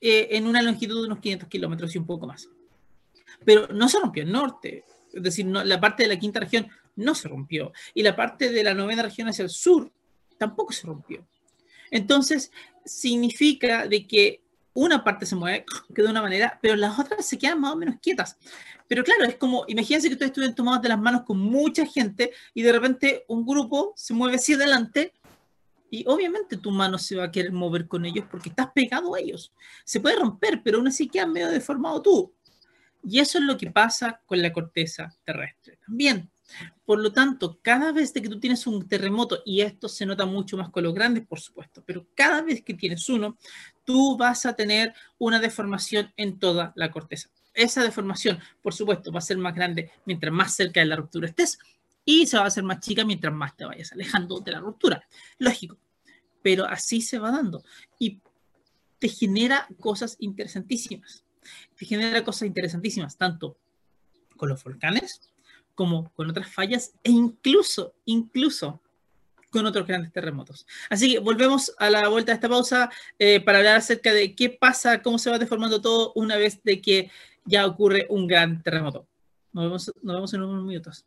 eh, 0.00 0.28
en 0.32 0.46
una 0.46 0.62
longitud 0.62 1.00
de 1.00 1.06
unos 1.06 1.20
500 1.20 1.48
kilómetros 1.48 1.94
y 1.94 1.98
un 1.98 2.06
poco 2.06 2.26
más. 2.26 2.48
Pero 3.44 3.68
no 3.68 3.88
se 3.88 3.98
rompió 3.98 4.22
el 4.22 4.32
norte, 4.32 4.84
es 5.12 5.22
decir, 5.22 5.46
la 5.46 5.80
parte 5.80 6.02
de 6.02 6.08
la 6.08 6.18
quinta 6.18 6.40
región 6.40 6.68
no 6.96 7.14
se 7.14 7.28
rompió 7.28 7.72
y 7.94 8.02
la 8.02 8.16
parte 8.16 8.50
de 8.50 8.64
la 8.64 8.74
novena 8.74 9.02
región 9.02 9.28
hacia 9.28 9.42
el 9.42 9.50
sur 9.50 9.90
tampoco 10.38 10.72
se 10.72 10.86
rompió. 10.86 11.26
Entonces, 11.90 12.50
significa 12.84 13.86
de 13.86 14.06
que 14.06 14.42
una 14.74 15.02
parte 15.02 15.26
se 15.26 15.36
mueve 15.36 15.64
que 15.94 16.02
de 16.02 16.08
una 16.08 16.22
manera, 16.22 16.58
pero 16.60 16.76
las 16.76 16.98
otras 16.98 17.24
se 17.26 17.38
quedan 17.38 17.60
más 17.60 17.72
o 17.72 17.76
menos 17.76 17.96
quietas. 18.00 18.36
Pero 18.88 19.02
claro, 19.02 19.24
es 19.24 19.36
como, 19.36 19.64
imagínense 19.66 20.08
que 20.08 20.14
ustedes 20.14 20.30
estuvieran 20.30 20.54
tomados 20.54 20.82
de 20.82 20.88
las 20.88 21.00
manos 21.00 21.22
con 21.22 21.38
mucha 21.38 21.84
gente 21.86 22.32
y 22.54 22.62
de 22.62 22.72
repente 22.72 23.24
un 23.28 23.44
grupo 23.44 23.92
se 23.96 24.14
mueve 24.14 24.36
hacia 24.36 24.54
adelante 24.56 25.12
y 25.90 26.04
obviamente 26.06 26.56
tu 26.56 26.70
mano 26.70 26.98
se 26.98 27.16
va 27.16 27.24
a 27.24 27.30
querer 27.30 27.52
mover 27.52 27.88
con 27.88 28.04
ellos 28.04 28.24
porque 28.30 28.48
estás 28.48 28.68
pegado 28.74 29.14
a 29.14 29.20
ellos. 29.20 29.52
Se 29.84 29.98
puede 29.98 30.16
romper, 30.16 30.62
pero 30.62 30.78
aún 30.78 30.88
así 30.88 31.08
queda 31.08 31.26
medio 31.26 31.48
deformado 31.48 32.02
tú. 32.02 32.32
Y 33.08 33.20
eso 33.20 33.38
es 33.38 33.44
lo 33.44 33.56
que 33.56 33.70
pasa 33.70 34.20
con 34.26 34.42
la 34.42 34.52
corteza 34.52 35.16
terrestre 35.24 35.78
también. 35.86 36.28
Por 36.84 37.00
lo 37.00 37.12
tanto, 37.12 37.60
cada 37.62 37.92
vez 37.92 38.10
que 38.12 38.20
tú 38.20 38.40
tienes 38.40 38.66
un 38.66 38.88
terremoto, 38.88 39.42
y 39.44 39.60
esto 39.60 39.88
se 39.88 40.04
nota 40.06 40.26
mucho 40.26 40.56
más 40.56 40.70
con 40.70 40.82
los 40.82 40.92
grandes, 40.92 41.24
por 41.24 41.38
supuesto, 41.38 41.84
pero 41.86 42.08
cada 42.16 42.42
vez 42.42 42.62
que 42.62 42.74
tienes 42.74 43.08
uno, 43.08 43.38
tú 43.84 44.16
vas 44.16 44.44
a 44.44 44.54
tener 44.54 44.92
una 45.18 45.38
deformación 45.38 46.12
en 46.16 46.40
toda 46.40 46.72
la 46.74 46.90
corteza. 46.90 47.30
Esa 47.54 47.82
deformación, 47.84 48.40
por 48.60 48.74
supuesto, 48.74 49.12
va 49.12 49.18
a 49.18 49.22
ser 49.22 49.38
más 49.38 49.54
grande 49.54 49.90
mientras 50.04 50.32
más 50.32 50.54
cerca 50.54 50.80
de 50.80 50.86
la 50.86 50.96
ruptura 50.96 51.28
estés 51.28 51.58
y 52.04 52.26
se 52.26 52.36
va 52.36 52.44
a 52.44 52.48
hacer 52.48 52.64
más 52.64 52.80
chica 52.80 53.04
mientras 53.04 53.32
más 53.32 53.56
te 53.56 53.64
vayas 53.64 53.92
alejando 53.92 54.40
de 54.40 54.50
la 54.50 54.60
ruptura. 54.60 55.06
Lógico, 55.38 55.78
pero 56.42 56.64
así 56.64 57.00
se 57.00 57.20
va 57.20 57.30
dando 57.30 57.62
y 58.00 58.20
te 58.98 59.08
genera 59.08 59.68
cosas 59.78 60.16
interesantísimas. 60.18 61.25
Te 61.76 61.86
genera 61.86 62.24
cosas 62.24 62.48
interesantísimas, 62.48 63.16
tanto 63.16 63.56
con 64.36 64.48
los 64.48 64.62
volcanes 64.62 65.20
como 65.74 66.10
con 66.14 66.30
otras 66.30 66.52
fallas 66.52 66.94
e 67.04 67.10
incluso, 67.10 67.94
incluso 68.06 68.80
con 69.50 69.66
otros 69.66 69.86
grandes 69.86 70.12
terremotos. 70.12 70.66
Así 70.90 71.12
que 71.12 71.18
volvemos 71.18 71.72
a 71.78 71.88
la 71.90 72.08
vuelta 72.08 72.32
de 72.32 72.36
esta 72.36 72.48
pausa 72.48 72.90
eh, 73.18 73.40
para 73.40 73.58
hablar 73.58 73.76
acerca 73.76 74.12
de 74.12 74.34
qué 74.34 74.50
pasa, 74.50 75.02
cómo 75.02 75.18
se 75.18 75.30
va 75.30 75.38
deformando 75.38 75.80
todo 75.80 76.12
una 76.14 76.36
vez 76.36 76.62
de 76.62 76.80
que 76.80 77.10
ya 77.44 77.66
ocurre 77.66 78.06
un 78.10 78.26
gran 78.26 78.62
terremoto. 78.62 79.06
Nos 79.52 79.64
vemos, 79.64 79.92
nos 80.02 80.16
vemos 80.16 80.34
en 80.34 80.42
unos 80.42 80.64
minutos. 80.64 81.06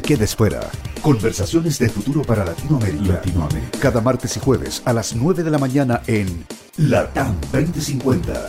Te 0.00 0.14
quedes 0.14 0.36
fuera. 0.36 0.60
Conversaciones 1.02 1.76
de 1.80 1.88
futuro 1.88 2.22
para 2.22 2.44
Latinoamérica. 2.44 3.14
Latinoamérica. 3.14 3.78
Cada 3.80 4.00
martes 4.00 4.36
y 4.36 4.40
jueves 4.40 4.80
a 4.84 4.92
las 4.92 5.16
9 5.16 5.42
de 5.42 5.50
la 5.50 5.58
mañana 5.58 6.02
en 6.06 6.46
Latam 6.76 7.34
2050 7.52 8.48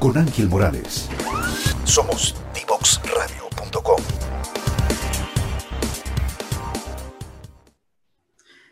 con 0.00 0.18
Ángel 0.18 0.48
Morales. 0.48 1.08
Somos 1.84 2.34
divoxradio.com. 2.52 4.02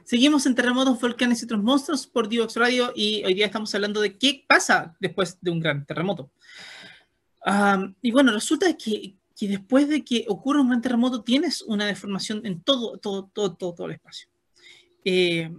Seguimos 0.05 0.47
en 0.47 0.57
terremotos, 0.57 1.01
volcanes 1.01 1.43
y 1.43 1.45
otros 1.45 1.63
monstruos 1.63 2.09
por 2.09 2.29
Divox 2.29 2.57
Radio 2.57 2.93
y 2.97 3.23
hoy 3.25 3.35
día 3.35 3.47
estamos 3.47 3.73
hablando 3.77 4.01
de 4.01 4.19
qué 4.19 4.45
pasa 4.49 4.97
después 4.99 5.39
de 5.41 5.53
un 5.53 5.61
gran 5.61 5.87
terremoto. 5.87 6.33
y 8.03 8.11
bueno, 8.11 8.33
resulta 8.33 8.77
que 8.77 9.15
que 9.37 9.49
después 9.49 9.89
de 9.89 10.03
que 10.03 10.25
ocurra 10.29 10.63
un 10.63 10.69
gran 10.69 10.81
terremoto 10.81 11.23
tienes 11.23 11.61
una 11.63 11.87
deformación 11.87 12.45
en 12.47 12.63
todo, 12.63 12.97
todo, 12.97 13.31
todo, 13.33 13.55
todo, 13.55 13.87
el 13.87 13.93
espacio. 13.93 14.29
Eh, 15.05 15.55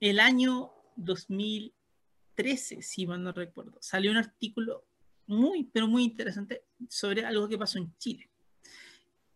el 0.00 0.20
año 0.20 0.72
2013, 0.96 2.82
si 2.82 3.06
mal 3.06 3.22
no 3.22 3.32
recuerdo, 3.32 3.78
salió 3.80 4.10
un 4.10 4.16
artículo 4.16 4.84
muy, 5.26 5.64
pero 5.64 5.86
muy 5.86 6.02
interesante 6.02 6.64
sobre 6.88 7.24
algo 7.24 7.48
que 7.48 7.56
pasó 7.56 7.78
en 7.78 7.96
Chile. 7.98 8.28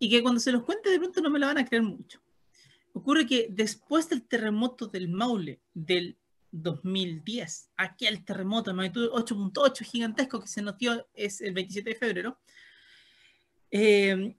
Y 0.00 0.10
que 0.10 0.22
cuando 0.22 0.40
se 0.40 0.52
los 0.52 0.64
cuente 0.64 0.90
de 0.90 0.98
pronto 0.98 1.20
no 1.20 1.30
me 1.30 1.38
lo 1.38 1.46
van 1.46 1.58
a 1.58 1.64
creer 1.64 1.84
mucho. 1.84 2.20
Ocurre 2.92 3.26
que 3.26 3.48
después 3.50 4.08
del 4.08 4.26
terremoto 4.26 4.88
del 4.88 5.08
Maule 5.08 5.60
del 5.72 6.18
2010, 6.50 7.70
aquel 7.76 8.24
terremoto 8.24 8.70
de 8.70 8.76
magnitud 8.76 9.10
8.8 9.12 9.84
gigantesco 9.84 10.40
que 10.40 10.48
se 10.48 10.62
notió 10.62 11.06
es 11.14 11.40
el 11.40 11.52
27 11.52 11.90
de 11.90 11.96
febrero, 11.96 12.38
eh, 13.70 14.36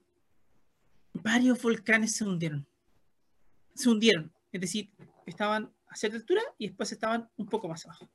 varios 1.12 1.60
volcanes 1.62 2.12
se 2.12 2.24
hundieron. 2.24 2.66
Se 3.74 3.88
hundieron, 3.88 4.32
es 4.52 4.60
decir, 4.60 4.90
estaban 5.26 5.72
a 5.88 5.96
cierta 5.96 6.18
altura 6.18 6.42
y 6.58 6.68
después 6.68 6.92
estaban 6.92 7.28
un 7.36 7.46
poco 7.46 7.68
más 7.68 7.84
abajo. 7.86 8.10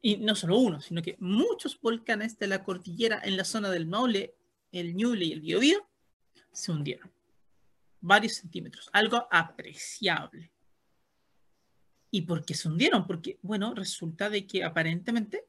Y 0.00 0.16
no 0.16 0.34
solo 0.34 0.58
uno, 0.58 0.80
sino 0.80 1.00
que 1.00 1.16
muchos 1.20 1.80
volcanes 1.80 2.38
de 2.38 2.48
la 2.48 2.64
cordillera 2.64 3.20
en 3.22 3.36
la 3.36 3.44
zona 3.44 3.70
del 3.70 3.86
Maule, 3.86 4.34
el 4.72 4.94
Ñuble 4.94 5.26
y 5.26 5.32
el 5.32 5.40
Biobío 5.40 5.88
se 6.50 6.72
hundieron. 6.72 7.10
Varios 8.00 8.34
centímetros, 8.34 8.90
algo 8.92 9.28
apreciable. 9.30 10.50
¿Y 12.10 12.22
por 12.22 12.44
qué 12.44 12.54
se 12.54 12.68
hundieron? 12.68 13.06
Porque, 13.06 13.38
bueno, 13.42 13.74
resulta 13.74 14.28
de 14.28 14.46
que 14.46 14.64
aparentemente 14.64 15.44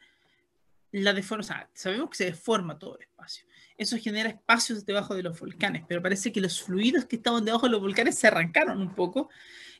la 0.94 1.14
deforma, 1.14 1.44
o 1.44 1.68
sabemos 1.74 2.10
que 2.10 2.18
se 2.18 2.26
deforma 2.26 2.80
todo 2.80 2.96
el 2.98 3.04
espacio 3.04 3.46
eso 3.78 3.98
genera 3.98 4.30
espacios 4.30 4.86
debajo 4.86 5.16
de 5.16 5.24
los 5.24 5.40
volcanes, 5.40 5.84
pero 5.88 6.02
parece 6.02 6.32
que 6.32 6.42
los 6.42 6.62
fluidos 6.62 7.06
que 7.06 7.16
estaban 7.16 7.46
debajo 7.46 7.66
de 7.66 7.72
los 7.72 7.82
volcanes 7.82 8.18
se 8.18 8.28
arrancaron 8.28 8.80
un 8.80 8.94
poco. 8.94 9.30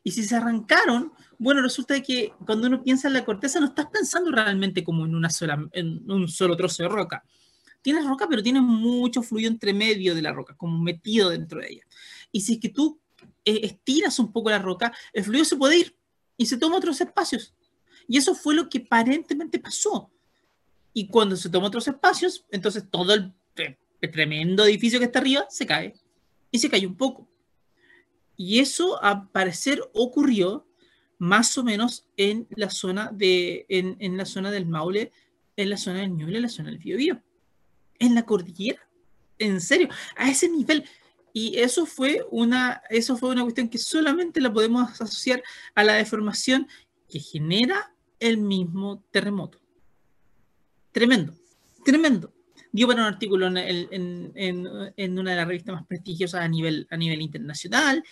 Y 0.04 0.12
si 0.12 0.24
se 0.24 0.36
arrancaron, 0.36 1.14
bueno, 1.38 1.62
resulta 1.62 2.02
que 2.02 2.34
cuando 2.46 2.68
uno 2.68 2.84
piensa 2.84 3.08
en 3.08 3.14
la 3.14 3.24
corteza 3.24 3.60
no 3.60 3.68
estás 3.68 3.88
pensando 3.88 4.32
realmente 4.32 4.84
como 4.84 5.06
en, 5.06 5.16
una 5.16 5.30
sola, 5.30 5.66
en 5.72 6.10
un 6.12 6.28
solo 6.28 6.58
trozo 6.58 6.84
de 6.84 6.90
roca. 6.90 7.24
Tienes 7.82 8.06
roca, 8.06 8.28
pero 8.30 8.44
tienes 8.44 8.62
mucho 8.62 9.22
fluido 9.22 9.50
entre 9.50 9.74
medio 9.74 10.16
de 10.16 10.22
la 10.22 10.32
roca, 10.32 10.56
como 10.56 10.78
metido 10.78 11.30
dentro 11.30 11.60
de 11.60 11.72
ella. 11.72 11.84
Y 12.32 12.42
si 12.42 12.54
es 12.54 12.60
que 12.60 12.70
tú 12.70 13.00
eh, 13.46 13.62
estiras 13.64 14.20
un 14.20 14.32
poco 14.32 14.50
la 14.50 14.60
roca, 14.60 14.94
el 15.14 15.24
fluido 15.24 15.46
se 15.46 15.56
puede 15.56 15.78
ir 15.78 15.98
y 16.36 16.46
se 16.46 16.58
toma 16.58 16.78
otros 16.78 17.00
espacios. 17.00 17.54
Y 18.08 18.18
eso 18.18 18.36
fue 18.36 18.56
lo 18.56 18.68
que 18.70 18.80
aparentemente 18.80 19.60
pasó. 19.60 20.13
Y 20.94 21.08
cuando 21.08 21.36
se 21.36 21.50
toma 21.50 21.68
otros 21.68 21.88
espacios, 21.88 22.46
entonces 22.52 22.90
todo 22.90 23.14
el 23.14 23.34
tremendo 24.12 24.66
edificio 24.66 25.00
que 25.00 25.06
está 25.06 25.20
arriba 25.20 25.46
se 25.50 25.66
cae 25.66 25.94
y 26.52 26.60
se 26.60 26.70
cae 26.70 26.86
un 26.86 26.96
poco. 26.96 27.28
Y 28.38 28.60
eso, 28.60 29.02
al 29.04 29.30
parecer, 29.30 29.82
ocurrió 29.94 30.68
más 31.18 31.58
o 31.58 31.64
menos 31.64 32.08
en 32.18 32.48
la 32.52 32.70
zona, 32.70 33.10
de, 33.14 33.66
en, 33.70 34.18
la 34.18 34.26
zona 34.26 34.52
del 34.52 34.66
Maule, 34.66 35.12
en 35.56 35.70
la 35.70 35.78
zona 35.78 36.02
del 36.02 36.16
Ñuble, 36.16 36.38
en 36.38 36.44
la 36.44 36.50
zona 36.50 36.70
del 36.70 36.80
Biobío. 36.80 37.22
En 38.00 38.16
la 38.16 38.26
cordillera. 38.26 38.82
En 39.40 39.62
serio, 39.62 39.90
a 40.16 40.30
ese 40.30 40.50
nivel. 40.50 40.84
Y 41.32 41.58
eso 41.58 41.86
fue 41.86 42.26
una, 42.30 42.82
eso 42.90 43.18
fue 43.18 43.32
una 43.32 43.44
cuestión 43.44 43.70
que 43.70 43.78
solamente 43.78 44.42
la 44.42 44.54
podemos 44.54 45.02
asociar 45.02 45.42
a 45.74 45.84
la 45.84 45.94
deformación 45.94 46.68
que 47.10 47.20
genera 47.20 47.96
el 48.20 48.38
mismo 48.38 49.04
terremoto. 49.12 49.63
Tremendo, 50.94 51.34
tremendo 51.84 52.34
dio 52.74 52.88
para 52.88 53.02
un 53.04 53.08
artículo 53.08 53.48
en, 53.48 55.18
una 55.20 55.32
de 55.32 55.38
las 55.38 55.48
revistas 55.48 55.76
más 55.76 55.86
prestigiosas 55.86 56.42
a 56.42 56.48
nivel, 56.48 56.88
a 56.90 56.98
nivel 56.98 57.22
internacional, 57.22 58.04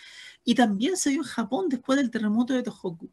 y 0.46 0.56
también 0.56 0.96
se 0.96 1.10
dio 1.10 1.20
en 1.20 1.28
Japón 1.28 1.68
después 1.68 1.98
del 1.98 2.12
terremoto 2.12 2.54
de 2.54 2.64
Tohoku. 2.64 3.10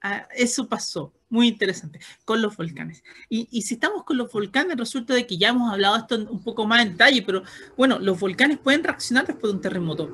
Ah, 0.00 0.26
eso 0.34 0.68
pasó, 0.68 1.12
muy 1.28 1.48
interesante, 1.48 2.00
con 2.24 2.40
los 2.40 2.56
volcanes. 2.56 3.04
Y, 3.28 3.62
si 3.62 3.74
estamos 3.74 4.04
con 4.04 4.16
los 4.16 4.32
volcanes, 4.32 4.76
resulta 4.76 5.14
de 5.14 5.26
que 5.26 5.36
ya 5.36 5.48
hemos 5.48 5.70
hablado 5.70 5.96
esto 5.96 6.16
un 6.16 6.42
poco 6.42 6.66
más 6.66 6.84
en 6.84 6.92
detalle, 6.92 7.22
pero 7.22 7.42
bueno, 7.76 7.98
los 7.98 8.18
volcanes 8.18 8.58
pueden 8.58 8.82
reaccionar 8.82 9.26
después 9.26 9.52
de 9.52 9.56
un 9.56 9.62
terremoto. 9.62 10.10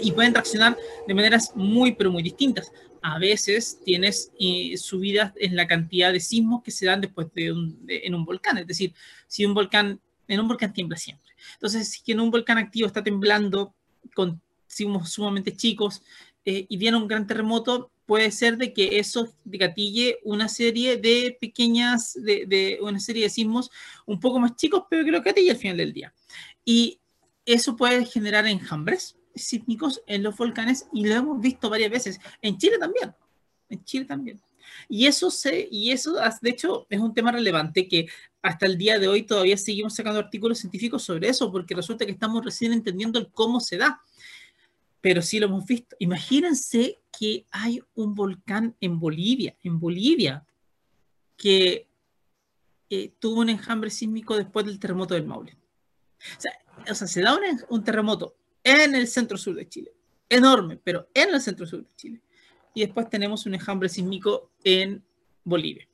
Y 0.00 0.12
pueden 0.12 0.32
reaccionar 0.32 0.78
de 1.06 1.14
maneras 1.14 1.52
muy, 1.54 1.92
pero 1.92 2.10
muy 2.10 2.22
distintas 2.22 2.72
a 3.14 3.18
veces 3.18 3.80
tienes 3.84 4.30
eh, 4.38 4.76
subidas 4.76 5.32
en 5.36 5.56
la 5.56 5.66
cantidad 5.66 6.12
de 6.12 6.20
sismos 6.20 6.62
que 6.62 6.70
se 6.70 6.84
dan 6.84 7.00
después 7.00 7.28
de 7.34 7.52
un, 7.52 7.84
en 7.88 8.14
un 8.14 8.24
volcán. 8.24 8.58
Es 8.58 8.66
decir, 8.66 8.92
si 9.26 9.46
un 9.46 9.54
volcán, 9.54 9.98
en 10.26 10.40
un 10.40 10.46
volcán 10.46 10.74
tiembla 10.74 10.98
siempre. 10.98 11.32
Entonces, 11.54 11.88
si 11.88 12.12
en 12.12 12.20
un 12.20 12.30
volcán 12.30 12.58
activo 12.58 12.86
está 12.86 13.02
temblando 13.02 13.74
con 14.14 14.40
sismos 14.66 15.10
sumamente 15.10 15.56
chicos 15.56 16.02
eh, 16.44 16.66
y 16.68 16.76
viene 16.76 16.98
un 16.98 17.08
gran 17.08 17.26
terremoto, 17.26 17.90
puede 18.04 18.30
ser 18.30 18.58
de 18.58 18.74
que 18.74 18.98
eso 18.98 19.32
gatille 19.46 20.18
una 20.22 20.48
serie 20.48 20.98
de 20.98 21.36
pequeñas, 21.40 22.12
de, 22.14 22.44
de, 22.46 22.78
una 22.82 23.00
serie 23.00 23.22
de 23.24 23.30
sismos 23.30 23.70
un 24.04 24.20
poco 24.20 24.38
más 24.38 24.54
chicos, 24.56 24.84
pero 24.90 25.02
que 25.02 25.10
lo 25.10 25.22
gatille 25.22 25.50
al 25.50 25.56
final 25.56 25.78
del 25.78 25.94
día. 25.94 26.12
Y 26.62 27.00
eso 27.46 27.74
puede 27.74 28.04
generar 28.04 28.46
enjambres, 28.46 29.17
sísmicos 29.38 30.02
en 30.06 30.22
los 30.22 30.36
volcanes 30.36 30.86
y 30.92 31.06
lo 31.06 31.14
hemos 31.14 31.40
visto 31.40 31.70
varias 31.70 31.90
veces. 31.90 32.20
En 32.42 32.58
Chile 32.58 32.78
también. 32.78 33.14
En 33.68 33.84
Chile 33.84 34.04
también. 34.04 34.40
Y 34.88 35.06
eso, 35.06 35.30
se, 35.30 35.68
y 35.70 35.90
eso, 35.90 36.16
de 36.40 36.50
hecho, 36.50 36.86
es 36.90 37.00
un 37.00 37.14
tema 37.14 37.32
relevante 37.32 37.88
que 37.88 38.08
hasta 38.42 38.66
el 38.66 38.78
día 38.78 38.98
de 38.98 39.08
hoy 39.08 39.22
todavía 39.22 39.56
seguimos 39.56 39.94
sacando 39.94 40.20
artículos 40.20 40.58
científicos 40.58 41.02
sobre 41.02 41.28
eso, 41.28 41.50
porque 41.50 41.74
resulta 41.74 42.06
que 42.06 42.12
estamos 42.12 42.44
recién 42.44 42.72
entendiendo 42.72 43.18
el 43.18 43.30
cómo 43.30 43.60
se 43.60 43.76
da. 43.76 44.00
Pero 45.00 45.22
sí 45.22 45.38
lo 45.38 45.46
hemos 45.46 45.64
visto. 45.64 45.96
Imagínense 46.00 47.00
que 47.16 47.46
hay 47.50 47.80
un 47.94 48.14
volcán 48.14 48.76
en 48.80 48.98
Bolivia, 48.98 49.56
en 49.62 49.78
Bolivia, 49.78 50.44
que 51.36 51.86
eh, 52.90 53.12
tuvo 53.18 53.40
un 53.40 53.48
enjambre 53.48 53.90
sísmico 53.90 54.36
después 54.36 54.66
del 54.66 54.78
terremoto 54.78 55.14
del 55.14 55.26
Maule. 55.26 55.56
O 56.90 56.94
sea, 56.94 57.06
se 57.06 57.20
da 57.20 57.34
un, 57.34 57.42
un 57.68 57.84
terremoto 57.84 58.37
en 58.62 58.94
el 58.94 59.08
centro 59.08 59.36
sur 59.36 59.54
de 59.54 59.68
Chile, 59.68 59.92
enorme, 60.28 60.78
pero 60.82 61.08
en 61.14 61.34
el 61.34 61.40
centro 61.40 61.66
sur 61.66 61.82
de 61.82 61.94
Chile 61.96 62.22
y 62.78 62.82
después 62.82 63.10
tenemos 63.10 63.44
un 63.44 63.54
enjambre 63.54 63.88
sísmico 63.88 64.52
en 64.62 65.02
Bolivia. 65.42 65.88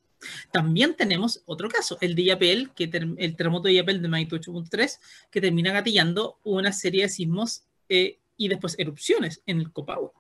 También 0.53 0.95
tenemos 0.95 1.43
otro 1.47 1.69
caso, 1.71 1.97
el 2.03 2.15
de 2.15 2.25
Yapel, 2.25 2.73
que 2.73 2.85
el 3.17 3.37
terremoto 3.37 3.69
de 3.69 3.75
Yapel 3.75 4.03
de 4.03 4.09
magnitud 4.09 4.39
8.3, 4.39 4.99
que 5.31 5.41
termina 5.41 5.73
gatillando 5.73 6.41
una 6.45 6.73
serie 6.73 7.05
de 7.05 7.09
sismos 7.09 7.65
eh, 7.89 8.19
y 8.37 8.49
después 8.49 8.79
erupciones 8.79 9.43
en 9.47 9.61
el 9.61 9.73
Copahue. 9.73 10.11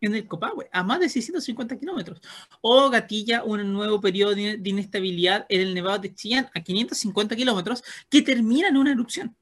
En 0.00 0.16
el 0.16 0.26
Copahue, 0.26 0.68
a 0.72 0.82
más 0.82 0.98
de 0.98 1.08
650 1.08 1.78
kilómetros. 1.78 2.20
O 2.62 2.90
gatilla 2.90 3.44
un 3.44 3.72
nuevo 3.72 4.00
periodo 4.00 4.34
de 4.34 4.60
inestabilidad 4.64 5.46
en 5.48 5.60
el 5.60 5.74
Nevado 5.74 5.98
de 6.00 6.12
Chillán 6.12 6.50
a 6.52 6.62
550 6.62 7.36
kilómetros, 7.36 7.84
que 8.08 8.22
termina 8.22 8.66
en 8.68 8.76
una 8.76 8.90
erupción. 8.90 9.36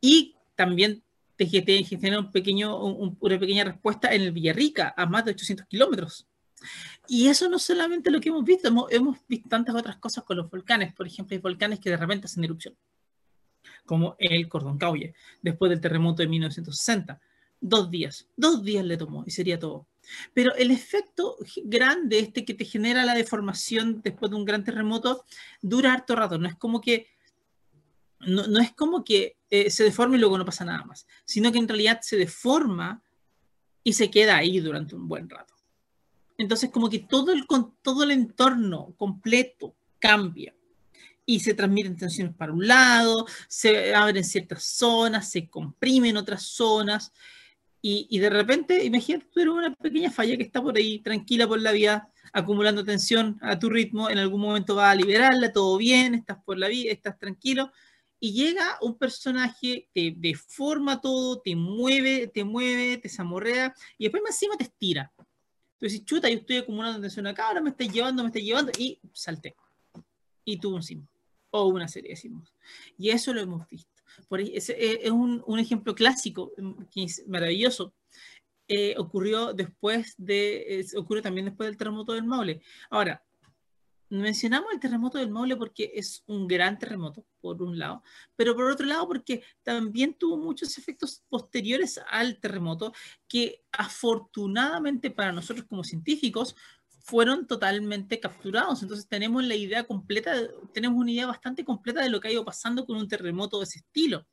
Y 0.00 0.34
también 0.54 1.02
TGT 1.38 1.86
genera 1.86 2.18
un 2.18 2.32
pequeño, 2.32 2.76
una 2.76 3.38
pequeña 3.38 3.64
respuesta 3.64 4.12
en 4.12 4.22
el 4.22 4.32
Villarrica, 4.32 4.92
a 4.96 5.06
más 5.06 5.24
de 5.24 5.30
800 5.30 5.66
kilómetros. 5.66 6.26
Y 7.06 7.28
eso 7.28 7.48
no 7.48 7.56
es 7.56 7.62
solamente 7.62 8.10
lo 8.10 8.20
que 8.20 8.30
hemos 8.30 8.44
visto, 8.44 8.68
hemos, 8.90 9.18
visto 9.28 9.48
tantas 9.48 9.74
otras 9.74 9.96
cosas 9.98 10.24
con 10.24 10.36
los 10.36 10.50
volcanes. 10.50 10.92
Por 10.92 11.06
ejemplo, 11.06 11.34
hay 11.34 11.40
volcanes 11.40 11.78
que 11.78 11.90
de 11.90 11.96
repente 11.96 12.26
hacen 12.26 12.42
erupción, 12.42 12.76
como 13.86 14.16
el 14.18 14.48
Cordón 14.48 14.78
Cauye, 14.78 15.14
después 15.40 15.70
del 15.70 15.80
terremoto 15.80 16.22
de 16.22 16.28
1960. 16.28 17.20
Dos 17.60 17.90
días, 17.90 18.28
dos 18.36 18.62
días 18.64 18.84
le 18.84 18.96
tomó 18.96 19.24
y 19.26 19.30
sería 19.30 19.58
todo. 19.58 19.86
Pero 20.34 20.54
el 20.56 20.70
efecto 20.70 21.36
grande, 21.64 22.18
este 22.18 22.44
que 22.44 22.54
te 22.54 22.64
genera 22.64 23.04
la 23.04 23.14
deformación 23.14 24.00
después 24.02 24.30
de 24.30 24.36
un 24.36 24.44
gran 24.44 24.64
terremoto, 24.64 25.24
dura 25.62 25.92
harto 25.92 26.16
rato. 26.16 26.38
No 26.38 26.48
es 26.48 26.56
como 26.56 26.80
que 26.80 27.08
no, 28.20 28.60
es 28.60 28.72
como 28.72 29.04
que 29.04 29.37
eh, 29.50 29.70
se 29.70 29.84
deforme 29.84 30.16
y 30.16 30.20
luego 30.20 30.38
no 30.38 30.44
pasa 30.44 30.64
nada 30.64 30.84
más, 30.84 31.06
sino 31.24 31.50
que 31.52 31.58
en 31.58 31.68
realidad 31.68 32.00
se 32.02 32.16
deforma 32.16 33.02
y 33.82 33.92
se 33.92 34.10
queda 34.10 34.36
ahí 34.36 34.60
durante 34.60 34.94
un 34.94 35.08
buen 35.08 35.28
rato. 35.28 35.54
Entonces, 36.36 36.70
como 36.70 36.88
que 36.88 37.00
todo 37.00 37.32
el, 37.32 37.46
todo 37.82 38.04
el 38.04 38.10
entorno 38.10 38.94
completo 38.96 39.74
cambia 39.98 40.54
y 41.26 41.40
se 41.40 41.54
transmiten 41.54 41.96
tensiones 41.96 42.34
para 42.34 42.52
un 42.52 42.66
lado, 42.66 43.26
se 43.48 43.94
abren 43.94 44.24
ciertas 44.24 44.64
zonas, 44.64 45.30
se 45.30 45.48
comprimen 45.48 46.16
otras 46.16 46.42
zonas 46.42 47.12
y, 47.80 48.18
de 48.18 48.28
repente, 48.28 48.84
imagínate, 48.84 49.26
tú 49.32 49.40
eres 49.40 49.54
una 49.54 49.74
pequeña 49.74 50.10
falla 50.10 50.36
que 50.36 50.42
está 50.42 50.60
por 50.60 50.76
ahí 50.76 50.98
tranquila 50.98 51.46
por 51.46 51.60
la 51.60 51.72
vía, 51.72 52.08
acumulando 52.32 52.84
tensión 52.84 53.38
a 53.40 53.58
tu 53.58 53.70
ritmo, 53.70 54.10
en 54.10 54.18
algún 54.18 54.40
momento 54.40 54.74
va 54.74 54.90
a 54.90 54.94
liberarla, 54.94 55.52
todo 55.52 55.76
bien, 55.78 56.14
estás 56.14 56.38
por 56.44 56.58
la 56.58 56.68
vía, 56.68 56.92
estás 56.92 57.18
tranquilo, 57.18 57.70
y 58.20 58.32
llega 58.32 58.78
un 58.80 58.98
personaje, 58.98 59.88
te 59.94 60.14
deforma 60.16 61.00
todo, 61.00 61.40
te 61.40 61.54
mueve, 61.54 62.26
te 62.28 62.44
mueve, 62.44 62.98
te 62.98 63.08
zamorrea 63.08 63.74
y 63.96 64.04
después 64.04 64.22
encima 64.26 64.56
te 64.56 64.64
estira. 64.64 65.12
Entonces, 65.74 66.04
chuta, 66.04 66.28
yo 66.28 66.38
estoy 66.38 66.56
acumulando 66.56 67.00
tensión 67.00 67.26
acá, 67.26 67.46
ahora 67.46 67.60
me 67.60 67.70
estoy 67.70 67.88
llevando, 67.88 68.22
me 68.22 68.28
estoy 68.28 68.42
llevando 68.42 68.72
y 68.76 68.98
salté. 69.12 69.54
Y 70.44 70.58
tuvo 70.58 70.76
un 70.76 70.82
sismo 70.82 71.08
o 71.50 71.66
una 71.66 71.86
serie 71.86 72.10
de 72.10 72.16
sismos. 72.16 72.52
Y 72.96 73.10
eso 73.10 73.32
lo 73.32 73.40
hemos 73.40 73.68
visto. 73.68 74.02
Por, 74.28 74.40
es, 74.40 74.68
es 74.70 75.10
un, 75.10 75.42
un, 75.46 75.58
ejemplo 75.58 75.94
clásico 75.94 76.52
mm, 76.56 76.82
que 76.90 77.04
es 77.04 77.26
maravilloso. 77.28 77.94
Eh, 78.66 78.94
ocurrió 78.98 79.54
después 79.54 80.14
de, 80.18 80.84
ocurrió 80.96 81.22
también 81.22 81.46
después 81.46 81.68
del 81.68 81.78
terremoto 81.78 82.12
del 82.12 82.24
Maule. 82.24 82.60
Ahora, 82.90 83.24
mencionamos 84.10 84.72
el 84.72 84.80
terremoto 84.80 85.18
del 85.18 85.30
Maule 85.30 85.56
porque 85.56 85.92
es 85.94 86.22
un 86.26 86.46
gran 86.46 86.78
terremoto, 86.78 87.24
por 87.40 87.62
un 87.62 87.78
lado, 87.78 88.02
pero 88.36 88.54
por 88.54 88.70
otro 88.70 88.86
lado 88.86 89.06
porque 89.06 89.42
también 89.62 90.14
tuvo 90.14 90.36
muchos 90.36 90.78
efectos 90.78 91.22
posteriores 91.28 92.00
al 92.08 92.38
terremoto 92.38 92.92
que 93.26 93.64
afortunadamente 93.72 95.10
para 95.10 95.32
nosotros 95.32 95.66
como 95.68 95.84
científicos 95.84 96.56
fueron 97.08 97.46
totalmente 97.46 98.20
capturados. 98.20 98.82
Entonces 98.82 99.08
tenemos 99.08 99.44
la 99.44 99.54
idea 99.54 99.84
completa, 99.84 100.34
tenemos 100.74 100.98
una 100.98 101.10
idea 101.10 101.26
bastante 101.26 101.64
completa 101.64 102.02
de 102.02 102.10
lo 102.10 102.20
que 102.20 102.28
ha 102.28 102.32
ido 102.32 102.44
pasando 102.44 102.84
con 102.86 102.96
un 102.96 103.08
terremoto 103.08 103.58
de 103.58 103.64
ese 103.64 103.78
estilo. 103.78 104.26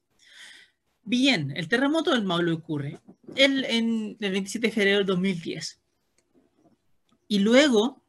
Bien, 1.04 1.54
el 1.56 1.68
terremoto 1.68 2.12
del 2.12 2.24
Maule 2.24 2.52
ocurre 2.52 3.00
en, 3.36 3.64
en 3.64 4.18
el 4.20 4.32
27 4.32 4.68
de 4.68 4.74
febrero 4.74 4.98
del 4.98 5.06
2010. 5.06 5.82
Y 7.28 7.40
luego 7.40 8.05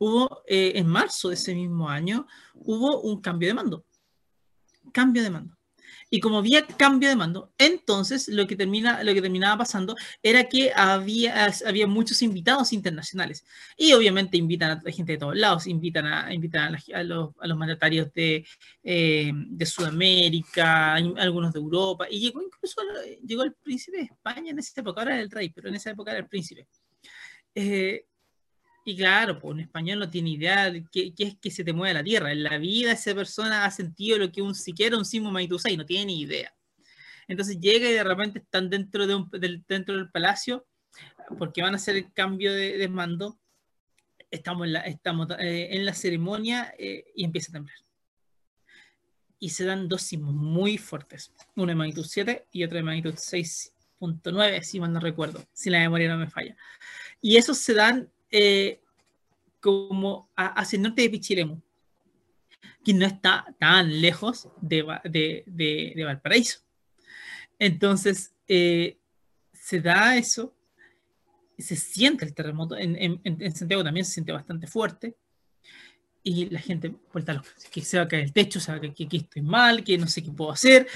hubo, 0.00 0.42
eh, 0.46 0.72
en 0.76 0.86
marzo 0.86 1.28
de 1.28 1.34
ese 1.34 1.54
mismo 1.54 1.88
año, 1.88 2.26
hubo 2.54 3.02
un 3.02 3.20
cambio 3.20 3.48
de 3.48 3.54
mando. 3.54 3.84
Cambio 4.92 5.22
de 5.22 5.30
mando. 5.30 5.56
Y 6.08 6.20
como 6.20 6.38
había 6.38 6.66
cambio 6.66 7.08
de 7.08 7.16
mando, 7.16 7.52
entonces 7.58 8.26
lo 8.28 8.46
que, 8.46 8.56
termina, 8.56 9.04
lo 9.04 9.12
que 9.14 9.22
terminaba 9.22 9.58
pasando 9.58 9.94
era 10.22 10.48
que 10.48 10.72
había, 10.74 11.52
había 11.66 11.86
muchos 11.86 12.22
invitados 12.22 12.72
internacionales. 12.72 13.44
Y 13.76 13.92
obviamente 13.92 14.36
invitan 14.36 14.82
a 14.84 14.90
gente 14.90 15.12
de 15.12 15.18
todos 15.18 15.36
lados, 15.36 15.66
invitan 15.66 16.06
a, 16.06 16.32
invitan 16.34 16.74
a, 16.94 17.02
los, 17.04 17.32
a 17.38 17.46
los, 17.46 17.58
mandatarios 17.58 18.12
de, 18.14 18.44
eh, 18.82 19.32
de, 19.34 19.66
Sudamérica, 19.66 20.94
algunos 20.94 21.52
de 21.52 21.60
Europa, 21.60 22.06
y 22.10 22.20
llegó 22.20 22.42
incluso 22.42 22.80
llegó 23.24 23.44
el 23.44 23.52
príncipe 23.52 23.98
de 23.98 24.04
España 24.04 24.50
en 24.50 24.58
esa 24.58 24.80
época, 24.80 25.02
ahora 25.02 25.14
era 25.14 25.22
el 25.22 25.30
rey, 25.30 25.50
pero 25.50 25.68
en 25.68 25.76
esa 25.76 25.90
época 25.90 26.10
era 26.10 26.20
el 26.20 26.26
príncipe. 26.26 26.66
Eh, 27.54 28.06
y 28.84 28.96
claro, 28.96 29.38
pues 29.38 29.52
un 29.52 29.60
español 29.60 29.98
no 29.98 30.10
tiene 30.10 30.30
idea 30.30 30.70
de 30.70 30.84
qué, 30.90 31.12
es 31.18 31.36
que 31.36 31.50
se 31.50 31.64
te 31.64 31.72
mueve 31.72 31.94
la 31.94 32.04
tierra. 32.04 32.32
En 32.32 32.42
la 32.42 32.58
vida 32.58 32.92
esa 32.92 33.14
persona 33.14 33.64
ha 33.64 33.70
sentido 33.70 34.18
lo 34.18 34.32
que 34.32 34.42
un 34.42 34.54
siquiera 34.54 34.96
un 34.96 35.04
sismo 35.04 35.38
y 35.38 35.76
no 35.76 35.86
tiene 35.86 36.06
ni 36.06 36.20
idea. 36.20 36.54
Entonces 37.28 37.60
llega 37.60 37.88
y 37.88 37.92
de 37.92 38.04
repente 38.04 38.40
están 38.40 38.70
dentro, 38.70 39.06
de 39.06 39.14
un, 39.14 39.30
del, 39.30 39.62
dentro 39.68 39.96
del 39.96 40.10
palacio 40.10 40.66
porque 41.38 41.62
van 41.62 41.74
a 41.74 41.76
hacer 41.76 41.96
el 41.96 42.12
cambio 42.12 42.52
de, 42.52 42.88
mando. 42.88 43.38
Estamos 44.30 44.66
en 44.66 44.72
la, 44.72 44.80
estamos, 44.80 45.28
eh, 45.38 45.68
en 45.72 45.84
la 45.84 45.94
ceremonia 45.94 46.74
eh, 46.78 47.04
y 47.14 47.24
empieza 47.24 47.50
a 47.50 47.54
temblar. 47.54 47.76
Y 49.38 49.50
se 49.50 49.64
dan 49.64 49.88
dos 49.88 50.02
sismos 50.02 50.34
muy 50.34 50.78
fuertes. 50.78 51.32
Uno 51.56 51.68
de 51.68 51.74
magnitud 51.74 52.04
7 52.04 52.48
y 52.52 52.64
otro 52.64 52.76
de 52.76 52.82
magnitud 52.82 53.14
6.9, 53.14 54.62
si 54.62 54.80
mal 54.80 54.92
no 54.92 55.00
recuerdo, 55.00 55.46
si 55.52 55.70
la 55.70 55.78
memoria 55.78 56.08
no 56.08 56.18
me 56.18 56.28
falla. 56.28 56.56
Y 57.20 57.36
esos 57.36 57.58
se 57.58 57.74
dan 57.74 58.10
eh, 58.30 58.80
como 59.60 60.30
hacia 60.36 60.76
el 60.76 60.82
norte 60.82 61.02
de 61.02 61.10
Pichilemu, 61.10 61.60
que 62.84 62.94
no 62.94 63.06
está 63.06 63.46
tan 63.58 64.00
lejos 64.00 64.48
de, 64.60 64.84
de, 65.04 66.04
Valparaíso. 66.04 66.60
Entonces, 67.58 68.34
eh, 68.48 68.98
se 69.52 69.80
da 69.80 70.16
eso, 70.16 70.54
se 71.58 71.76
siente 71.76 72.24
el 72.24 72.34
terremoto, 72.34 72.76
en, 72.76 73.20
en, 73.22 73.54
Santiago 73.54 73.84
también 73.84 74.06
se 74.06 74.14
siente 74.14 74.32
bastante 74.32 74.66
fuerte, 74.66 75.16
y 76.22 76.50
la 76.50 76.60
gente 76.60 76.94
vuelta 77.12 77.34
loca, 77.34 77.48
que 77.70 77.82
se 77.82 77.96
va 77.98 78.04
a 78.04 78.08
caer 78.08 78.24
el 78.24 78.32
techo, 78.32 78.60
se 78.60 78.72
va 78.72 78.78
a 78.78 78.80
que 78.80 79.04
aquí 79.04 79.16
estoy 79.16 79.42
mal, 79.42 79.84
que 79.84 79.96
no 79.96 80.06
sé 80.06 80.22
qué 80.22 80.30
puedo 80.30 80.52
hacer. 80.52 80.86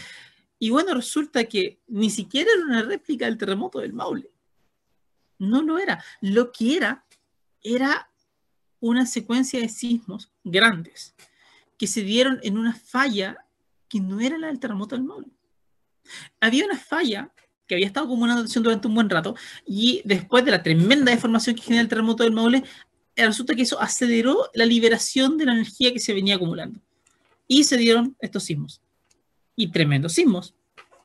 Y 0.59 0.71
bueno, 0.71 0.95
resulta 0.95 1.45
que 1.45 1.81
ni 1.89 2.11
siquiera 2.11 2.51
era 2.53 2.65
una 2.65 2.83
réplica 2.83 3.25
del 3.25 3.39
terremoto 3.39 3.81
del 3.81 3.93
Maule. 3.93 4.31
No 5.39 5.63
lo 5.63 5.79
era. 5.79 6.03
Lo 6.21 6.53
que 6.53 6.77
era 6.77 7.04
era 7.65 8.11
una 8.79 9.07
secuencia 9.07 9.59
de 9.59 9.69
sismos 9.69 10.31
grandes 10.45 11.15
que 11.79 11.87
se 11.87 12.03
dieron 12.03 12.39
en 12.43 12.59
una 12.59 12.75
falla 12.75 13.39
que 13.89 13.99
no 13.99 14.21
era 14.21 14.39
la 14.39 14.49
del 14.49 14.61
terremoto 14.61 14.95
del 14.95 15.05
Maule. 15.05 15.29
Había 16.39 16.67
una 16.67 16.79
falla 16.79 17.33
que 17.67 17.75
había 17.75 17.87
estado 17.87 18.07
acumulando 18.07 18.43
tensión 18.43 18.63
durante 18.63 18.87
un 18.87 18.95
buen 18.95 19.09
rato 19.09 19.35
y 19.67 20.03
después 20.05 20.45
de 20.45 20.51
la 20.51 20.63
tremenda 20.63 21.11
deformación 21.11 21.57
que 21.57 21.63
genera 21.63 21.81
el 21.81 21.89
terremoto 21.89 22.23
del 22.23 22.33
Maule, 22.35 22.63
resulta 23.17 23.55
que 23.55 23.63
eso 23.63 23.81
aceleró 23.81 24.51
la 24.53 24.67
liberación 24.67 25.39
de 25.39 25.47
la 25.47 25.55
energía 25.55 25.93
que 25.93 26.01
se 26.01 26.13
venía 26.13 26.37
acumulando. 26.37 26.79
Y 27.49 27.65
se 27.65 27.77
dieron 27.77 28.17
estos 28.21 28.45
sismos. 28.45 28.83
Y 29.57 29.69
tremendos 29.69 30.13
sismos. 30.13 30.55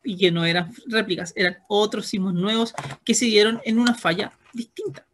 Y 0.03 0.17
que 0.17 0.31
no 0.31 0.43
eran 0.43 0.73
réplicas, 0.87 1.33
eran 1.35 1.57
otros 1.67 2.07
sismos 2.07 2.33
nuevos 2.33 2.73
que 3.05 3.13
se 3.13 3.25
dieron 3.25 3.61
en 3.63 3.79
una 3.79 3.93
falla 3.93 4.33
distinta 4.53 5.08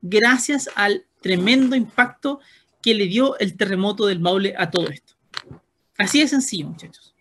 gracias 0.00 0.70
al 0.74 1.06
tremendo 1.20 1.76
impacto 1.76 2.40
que 2.82 2.94
le 2.94 3.06
dio 3.06 3.38
el 3.38 3.56
terremoto 3.56 4.06
del 4.06 4.20
Maule 4.20 4.54
a 4.56 4.70
todo 4.70 4.88
esto. 4.88 5.14
Así 5.96 6.20
de 6.20 6.28
sencillo, 6.28 6.68
muchachos. 6.68 7.14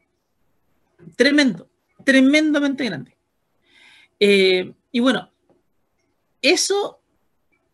Tremendo, 1.15 1.69
tremendamente 2.03 2.85
grande. 2.85 3.17
Eh, 4.19 4.73
y 4.91 4.99
bueno, 4.99 5.31
eso 6.41 7.01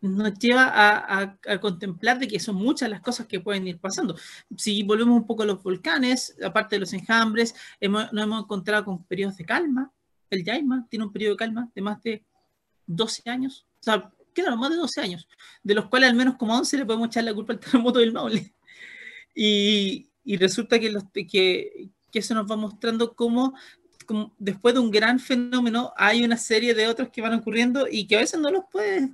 nos 0.00 0.38
lleva 0.38 0.70
a, 0.74 1.60
contemplar 1.60 2.18
de 2.18 2.28
que 2.28 2.38
son 2.38 2.56
muchas 2.56 2.90
las 2.90 3.00
cosas 3.00 3.26
que 3.26 3.40
pueden 3.40 3.66
ir 3.66 3.78
pasando. 3.78 4.16
Si 4.56 4.82
volvemos 4.82 5.16
un 5.16 5.26
poco 5.26 5.44
a 5.44 5.46
los 5.46 5.62
volcanes, 5.62 6.36
aparte 6.44 6.76
de 6.76 6.80
los 6.80 6.92
enjambres, 6.92 7.54
hemos, 7.80 8.12
nos 8.12 8.24
hemos 8.24 8.42
encontrado 8.42 8.84
con 8.84 9.04
periodos 9.04 9.36
de 9.36 9.46
calma. 9.46 9.92
El 10.28 10.44
Yaima 10.44 10.86
tiene 10.90 11.06
un 11.06 11.12
periodo 11.12 11.34
de 11.34 11.38
calma 11.38 11.70
de 11.74 11.82
más 11.82 12.02
de 12.02 12.22
12 12.86 13.30
años. 13.30 13.66
O 13.80 13.82
sea, 13.82 14.12
claro, 14.34 14.56
más 14.56 14.70
de 14.70 14.76
12 14.76 15.00
años, 15.00 15.28
de 15.62 15.74
los 15.74 15.88
cuales 15.88 16.10
al 16.10 16.16
menos 16.16 16.36
como 16.36 16.56
11 16.56 16.78
le 16.78 16.86
podemos 16.86 17.08
echar 17.08 17.24
la 17.24 17.34
culpa 17.34 17.52
al 17.52 17.60
terremoto 17.60 17.98
del 17.98 18.12
Maule. 18.12 18.52
Y, 19.34 20.08
y 20.24 20.36
resulta 20.36 20.78
que, 20.78 20.90
los, 20.90 21.04
que, 21.12 21.26
que 21.26 22.18
eso 22.18 22.34
nos 22.34 22.50
va 22.50 22.56
mostrando 22.56 23.14
cómo 23.14 23.54
después 24.38 24.74
de 24.74 24.80
un 24.80 24.90
gran 24.90 25.18
fenómeno 25.18 25.92
hay 25.96 26.24
una 26.24 26.36
serie 26.36 26.74
de 26.74 26.86
otros 26.86 27.08
que 27.08 27.22
van 27.22 27.34
ocurriendo 27.34 27.86
y 27.90 28.06
que 28.06 28.16
a 28.16 28.20
veces 28.20 28.38
no 28.40 28.50
los 28.50 28.64
puedes 28.70 29.10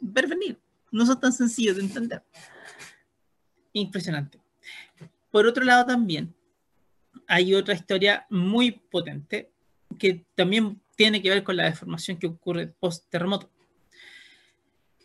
ver 0.00 0.26
venir. 0.26 0.58
No 0.90 1.06
son 1.06 1.20
tan 1.20 1.32
sencillos 1.32 1.76
de 1.76 1.82
entender. 1.82 2.22
Impresionante. 3.72 4.40
Por 5.30 5.46
otro 5.46 5.64
lado 5.64 5.86
también 5.86 6.34
hay 7.26 7.54
otra 7.54 7.74
historia 7.74 8.26
muy 8.30 8.72
potente 8.72 9.50
que 9.98 10.24
también 10.34 10.80
tiene 10.96 11.22
que 11.22 11.30
ver 11.30 11.44
con 11.44 11.56
la 11.56 11.64
deformación 11.64 12.18
que 12.18 12.26
ocurre 12.26 12.68
post-terremoto. 12.68 13.50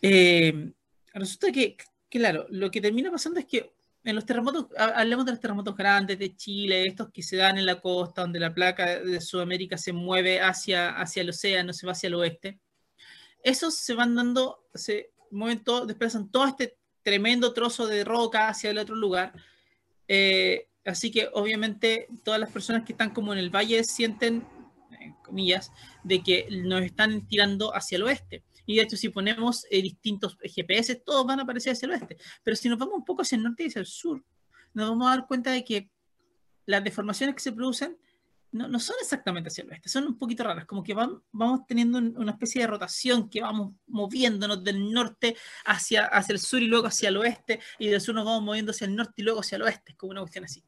Eh, 0.05 0.73
resulta 1.13 1.49
que, 1.53 1.77
claro, 2.09 2.45
lo 2.49 2.69
que 2.69 2.81
termina 2.81 3.09
pasando 3.09 3.39
es 3.39 3.45
que 3.45 3.73
en 4.03 4.15
los 4.15 4.25
terremotos, 4.25 4.67
hablemos 4.77 5.25
de 5.25 5.31
los 5.31 5.39
terremotos 5.39 5.77
grandes 5.77 6.19
de 6.19 6.35
Chile, 6.35 6.85
estos 6.85 7.09
que 7.09 7.23
se 7.23 7.37
dan 7.37 7.57
en 7.57 7.65
la 7.65 7.79
costa, 7.79 8.21
donde 8.21 8.37
la 8.37 8.53
placa 8.53 8.99
de 8.99 9.21
Sudamérica 9.21 9.77
se 9.77 9.93
mueve 9.93 10.41
hacia, 10.41 10.89
hacia 10.89 11.21
el 11.21 11.29
océano, 11.29 11.71
se 11.71 11.85
va 11.85 11.93
hacia 11.93 12.07
el 12.07 12.15
oeste. 12.15 12.59
Esos 13.41 13.75
se 13.75 13.93
van 13.93 14.13
dando, 14.13 14.67
se 14.73 15.11
mueven 15.31 15.63
todo, 15.63 15.85
desplazan 15.85 16.29
todo 16.29 16.47
este 16.47 16.75
tremendo 17.01 17.53
trozo 17.53 17.87
de 17.87 18.03
roca 18.03 18.49
hacia 18.49 18.71
el 18.71 18.77
otro 18.77 18.95
lugar. 18.95 19.33
Eh, 20.09 20.67
así 20.83 21.11
que 21.11 21.29
obviamente 21.31 22.07
todas 22.25 22.41
las 22.41 22.51
personas 22.51 22.83
que 22.83 22.91
están 22.91 23.11
como 23.11 23.31
en 23.31 23.39
el 23.39 23.49
valle 23.49 23.85
sienten, 23.85 24.45
comillas, 25.23 25.71
de 26.03 26.21
que 26.21 26.47
nos 26.51 26.83
están 26.83 27.25
tirando 27.25 27.73
hacia 27.73 27.95
el 27.95 28.03
oeste. 28.03 28.43
Y 28.65 28.77
de 28.77 28.83
hecho, 28.83 28.97
si 28.97 29.09
ponemos 29.09 29.65
eh, 29.69 29.81
distintos 29.81 30.37
GPS, 30.41 30.95
todos 30.95 31.25
van 31.25 31.39
a 31.39 31.43
aparecer 31.43 31.73
hacia 31.73 31.85
el 31.85 31.91
oeste. 31.93 32.17
Pero 32.43 32.55
si 32.55 32.69
nos 32.69 32.77
vamos 32.77 32.95
un 32.95 33.05
poco 33.05 33.21
hacia 33.21 33.35
el 33.35 33.43
norte 33.43 33.63
y 33.63 33.67
hacia 33.67 33.79
el 33.79 33.85
sur, 33.85 34.23
nos 34.73 34.89
vamos 34.89 35.07
a 35.07 35.11
dar 35.11 35.27
cuenta 35.27 35.51
de 35.51 35.63
que 35.63 35.89
las 36.65 36.83
deformaciones 36.83 37.35
que 37.35 37.41
se 37.41 37.51
producen 37.51 37.97
no, 38.53 38.67
no 38.67 38.79
son 38.79 38.95
exactamente 39.01 39.49
hacia 39.49 39.63
el 39.63 39.71
oeste, 39.71 39.89
son 39.89 40.05
un 40.05 40.17
poquito 40.17 40.43
raras, 40.43 40.65
como 40.65 40.83
que 40.83 40.93
vamos 40.93 41.67
teniendo 41.67 41.97
una 41.97 42.31
especie 42.31 42.61
de 42.61 42.67
rotación 42.67 43.27
que 43.27 43.41
vamos 43.41 43.73
moviéndonos 43.87 44.63
del 44.63 44.91
norte 44.91 45.35
hacia, 45.65 46.05
hacia 46.05 46.33
el 46.33 46.39
sur 46.39 46.61
y 46.61 46.67
luego 46.67 46.85
hacia 46.85 47.09
el 47.09 47.17
oeste, 47.17 47.59
y 47.79 47.87
del 47.87 47.99
sur 47.99 48.13
nos 48.13 48.25
vamos 48.25 48.43
moviendo 48.43 48.71
hacia 48.71 48.85
el 48.85 48.95
norte 48.95 49.13
y 49.17 49.23
luego 49.23 49.39
hacia 49.39 49.55
el 49.55 49.63
oeste, 49.63 49.93
es 49.93 49.97
como 49.97 50.11
una 50.11 50.21
cuestión 50.21 50.45
así. 50.45 50.63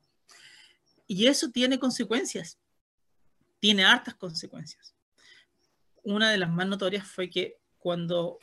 Y 1.05 1.27
eso 1.27 1.51
tiene 1.51 1.77
consecuencias, 1.77 2.60
tiene 3.60 3.86
hartas 3.86 4.15
consecuencias. 4.15 4.95
Una 6.03 6.31
de 6.31 6.39
las 6.39 6.49
más 6.49 6.67
notorias 6.67 7.08
fue 7.08 7.29
que 7.29 7.60
cuando 7.85 8.39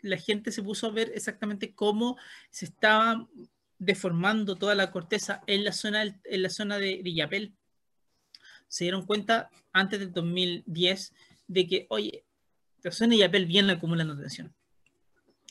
la 0.00 0.16
gente 0.16 0.52
se 0.52 0.62
puso 0.62 0.86
a 0.86 0.92
ver 0.92 1.10
exactamente 1.12 1.74
cómo 1.74 2.16
se 2.50 2.66
estaba 2.66 3.28
deformando 3.80 4.54
toda 4.54 4.76
la 4.76 4.92
corteza 4.92 5.42
en 5.48 5.64
la 5.64 5.72
zona, 5.72 6.04
en 6.04 6.42
la 6.42 6.50
zona 6.50 6.78
de 6.78 7.00
Villapel, 7.02 7.52
se 8.68 8.84
dieron 8.84 9.06
cuenta 9.06 9.50
antes 9.72 9.98
del 9.98 10.12
2010 10.12 11.14
de 11.48 11.66
que, 11.66 11.86
oye, 11.90 12.24
la 12.84 12.92
zona 12.92 13.08
de 13.08 13.16
Villapel 13.16 13.46
viene 13.46 13.72
acumulando 13.72 14.16
tensión. 14.16 14.54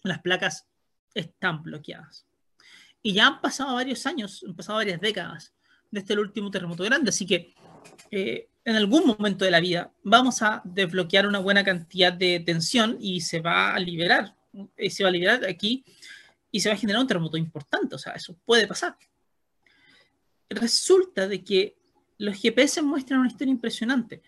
Las 0.04 0.22
placas 0.22 0.66
están 1.14 1.62
bloqueadas. 1.62 2.26
Y 3.02 3.12
ya 3.12 3.28
han 3.28 3.42
pasado 3.42 3.74
varios 3.74 4.06
años, 4.06 4.46
han 4.48 4.56
pasado 4.56 4.78
varias 4.78 5.02
décadas 5.02 5.54
desde 5.92 6.14
el 6.14 6.22
último 6.22 6.50
terremoto 6.50 6.86
grande, 6.86 7.10
así 7.10 7.26
que 7.26 7.54
eh, 8.12 8.48
en 8.66 8.76
algún 8.76 9.06
momento 9.06 9.46
de 9.46 9.52
la 9.52 9.60
vida 9.60 9.92
vamos 10.04 10.42
a 10.42 10.62
desbloquear 10.64 11.28
una 11.28 11.40
buena 11.40 11.64
cantidad 11.64 12.14
de 12.14 12.40
tensión 12.40 12.98
y 13.00 13.22
se 13.22 13.42
va 13.42 13.74
a 13.74 13.80
liberar, 13.80 14.36
y 14.78 14.90
se 14.90 15.04
va 15.04 15.10
a 15.10 15.12
liberar 15.12 15.46
aquí 15.46 15.84
y 16.52 16.60
se 16.60 16.70
va 16.70 16.76
a 16.76 16.78
generar 16.78 17.02
un 17.02 17.08
terremoto 17.08 17.38
importante, 17.38 17.96
o 17.96 17.98
sea, 17.98 18.14
eso 18.14 18.38
puede 18.46 18.68
pasar. 18.68 18.96
Resulta 20.50 21.28
de 21.28 21.44
que 21.44 21.76
los 22.20 22.40
GPS 22.40 22.82
muestran 22.82 23.22
una 23.22 23.30
historia 23.30 23.52
impresionante. 23.52 24.22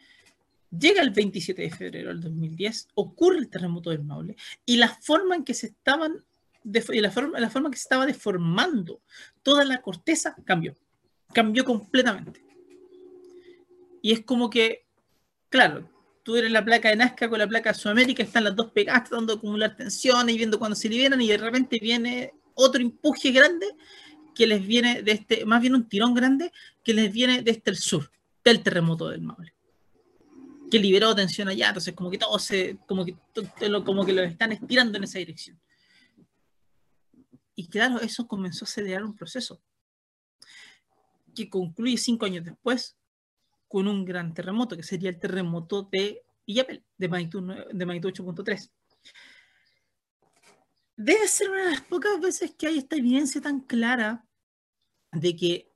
Llega 0.71 1.01
el 1.01 1.11
27 1.11 1.61
de 1.61 1.69
febrero 1.69 2.09
del 2.09 2.21
2010, 2.21 2.89
ocurre 2.95 3.37
el 3.37 3.49
terremoto 3.49 3.91
del 3.91 4.03
Maule 4.03 4.35
y 4.65 4.77
la 4.77 4.89
forma 4.89 5.35
en 5.35 5.43
que 5.43 5.53
se 5.53 5.67
estaban 5.67 6.25
la 6.63 7.11
forma, 7.11 7.39
la 7.39 7.49
forma 7.49 7.69
que 7.69 7.77
se 7.77 7.83
estaba 7.83 8.07
deformando 8.07 9.01
toda 9.43 9.63
la 9.63 9.81
corteza 9.81 10.35
cambió, 10.45 10.75
cambió 11.31 11.63
completamente. 11.63 12.44
Y 14.05 14.11
es 14.11 14.23
como 14.23 14.51
que, 14.51 14.85
claro, 15.49 15.89
tú 16.21 16.35
eres 16.35 16.51
la 16.51 16.63
placa 16.63 16.89
de 16.89 16.95
Nazca 16.95 17.27
con 17.27 17.39
la 17.39 17.47
placa 17.47 17.71
de 17.71 17.79
Sudamérica, 17.79 18.21
están 18.21 18.43
las 18.43 18.55
dos 18.55 18.69
pegadas 18.69 19.09
tratando 19.09 19.33
de 19.33 19.39
acumular 19.39 19.75
tensiones 19.75 20.35
y 20.35 20.37
viendo 20.37 20.59
cuando 20.59 20.75
se 20.75 20.87
liberan 20.89 21.19
y 21.21 21.27
de 21.27 21.39
repente 21.39 21.79
viene 21.81 22.31
otro 22.53 22.83
empuje 22.83 23.31
grande 23.31 23.65
que 24.35 24.45
les 24.45 24.63
viene 24.63 25.01
de 25.01 25.11
este, 25.11 25.43
más 25.47 25.59
bien 25.59 25.73
un 25.73 25.89
tirón 25.89 26.13
grande 26.13 26.51
que 26.83 26.93
les 26.93 27.11
viene 27.11 27.41
desde 27.41 27.63
el 27.65 27.77
sur, 27.77 28.11
del 28.43 28.61
terremoto 28.61 29.09
del 29.09 29.21
Maule. 29.21 29.55
Que 30.69 30.77
liberó 30.77 31.15
tensión 31.15 31.47
allá, 31.47 31.69
entonces 31.69 31.95
como 31.95 32.11
que 32.11 32.19
todo 32.19 32.37
se, 32.37 32.77
como 32.85 33.05
que, 33.05 33.17
como 33.83 34.05
que 34.05 34.13
lo 34.13 34.21
están 34.21 34.51
estirando 34.51 34.99
en 34.99 35.05
esa 35.05 35.17
dirección. 35.17 35.59
Y 37.55 37.69
claro, 37.69 37.99
eso 38.01 38.27
comenzó 38.27 38.65
a 38.65 38.67
acelerar 38.67 39.03
un 39.03 39.15
proceso 39.15 39.59
que 41.33 41.49
concluye 41.49 41.97
cinco 41.97 42.27
años 42.27 42.45
después 42.45 42.95
con 43.75 43.89
un 43.89 44.05
gran 44.05 44.33
terremoto, 44.33 44.77
que 44.77 44.83
sería 44.83 45.09
el 45.09 45.19
terremoto 45.19 45.89
de 45.91 46.23
Illapel, 46.45 46.85
de 46.97 47.09
magnitud, 47.09 47.53
de 47.73 47.85
magnitud 47.85 48.13
8.3. 48.13 48.71
Debe 50.95 51.27
ser 51.27 51.49
una 51.49 51.65
de 51.65 51.71
las 51.71 51.81
pocas 51.81 52.17
veces 52.21 52.55
que 52.57 52.67
hay 52.67 52.77
esta 52.77 52.95
evidencia 52.95 53.41
tan 53.41 53.59
clara 53.59 54.25
de 55.11 55.35
que 55.35 55.73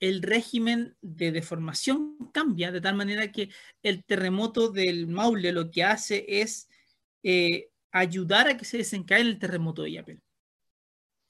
el 0.00 0.20
régimen 0.20 0.98
de 1.00 1.32
deformación 1.32 2.14
cambia 2.30 2.70
de 2.70 2.82
tal 2.82 2.94
manera 2.94 3.32
que 3.32 3.48
el 3.82 4.04
terremoto 4.04 4.68
del 4.68 5.06
Maule 5.06 5.50
lo 5.52 5.70
que 5.70 5.82
hace 5.82 6.26
es 6.28 6.68
eh, 7.22 7.70
ayudar 7.90 8.48
a 8.48 8.58
que 8.58 8.66
se 8.66 8.76
desencadene 8.76 9.30
el 9.30 9.38
terremoto 9.38 9.80
de 9.80 9.88
Illapel. 9.88 10.22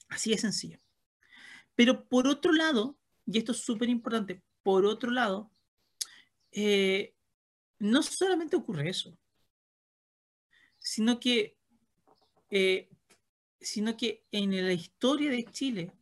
Así 0.09 0.31
de 0.31 0.39
sencillo. 0.39 0.81
Pero 1.77 2.09
por 2.09 2.27
otro 2.27 2.53
lado, 2.53 2.99
y 3.27 3.39
esto 3.39 3.53
es 3.53 3.59
súper 3.59 3.89
importante, 3.89 4.43
por 4.65 4.87
otro 4.87 5.13
lado, 5.13 5.53
eh, 6.55 7.15
no 7.81 8.03
solamente 8.03 8.57
ocurre 8.57 8.89
eso, 8.89 9.17
sino 10.79 11.19
que, 11.19 11.57
eh, 12.51 12.89
sino 13.61 13.97
que 13.97 14.25
en 14.31 14.65
la 14.65 14.73
historia 14.73 15.31
de 15.31 15.45
Chile 15.45 15.93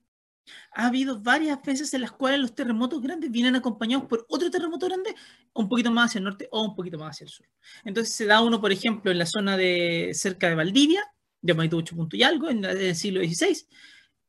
ha 0.74 0.88
habido 0.88 1.20
varias 1.20 1.62
veces 1.62 1.94
en 1.94 2.02
las 2.02 2.12
cuales 2.12 2.40
los 2.40 2.54
terremotos 2.54 3.00
grandes 3.00 3.30
vienen 3.30 3.56
acompañados 3.56 4.06
por 4.06 4.26
otro 4.28 4.50
terremoto 4.50 4.86
grande 4.86 5.14
un 5.54 5.68
poquito 5.68 5.90
más 5.90 6.10
hacia 6.10 6.18
el 6.18 6.24
norte 6.24 6.48
o 6.50 6.62
un 6.62 6.74
poquito 6.74 6.98
más 6.98 7.16
hacia 7.16 7.24
el 7.24 7.30
sur. 7.30 7.48
Entonces 7.84 8.14
se 8.14 8.26
da 8.26 8.42
uno, 8.42 8.60
por 8.60 8.72
ejemplo, 8.72 9.10
en 9.10 9.18
la 9.18 9.26
zona 9.26 9.56
de 9.56 10.10
cerca 10.14 10.48
de 10.48 10.56
Valdivia, 10.56 11.02
de 11.40 11.54
magnitud 11.54 11.78
8 11.78 11.96
puntos 11.96 12.18
y 12.18 12.22
algo, 12.22 12.50
en, 12.50 12.64
el 12.64 12.94
siglo 12.94 13.20
XVI, 13.20 13.66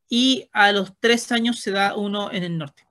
y 0.08 0.50
a 0.54 0.72
los 0.72 0.98
tres 1.00 1.32
años 1.32 1.60
se 1.60 1.72
da 1.72 1.96
uno 1.98 2.32
en 2.32 2.44
el 2.44 2.58
norte. 2.58 2.88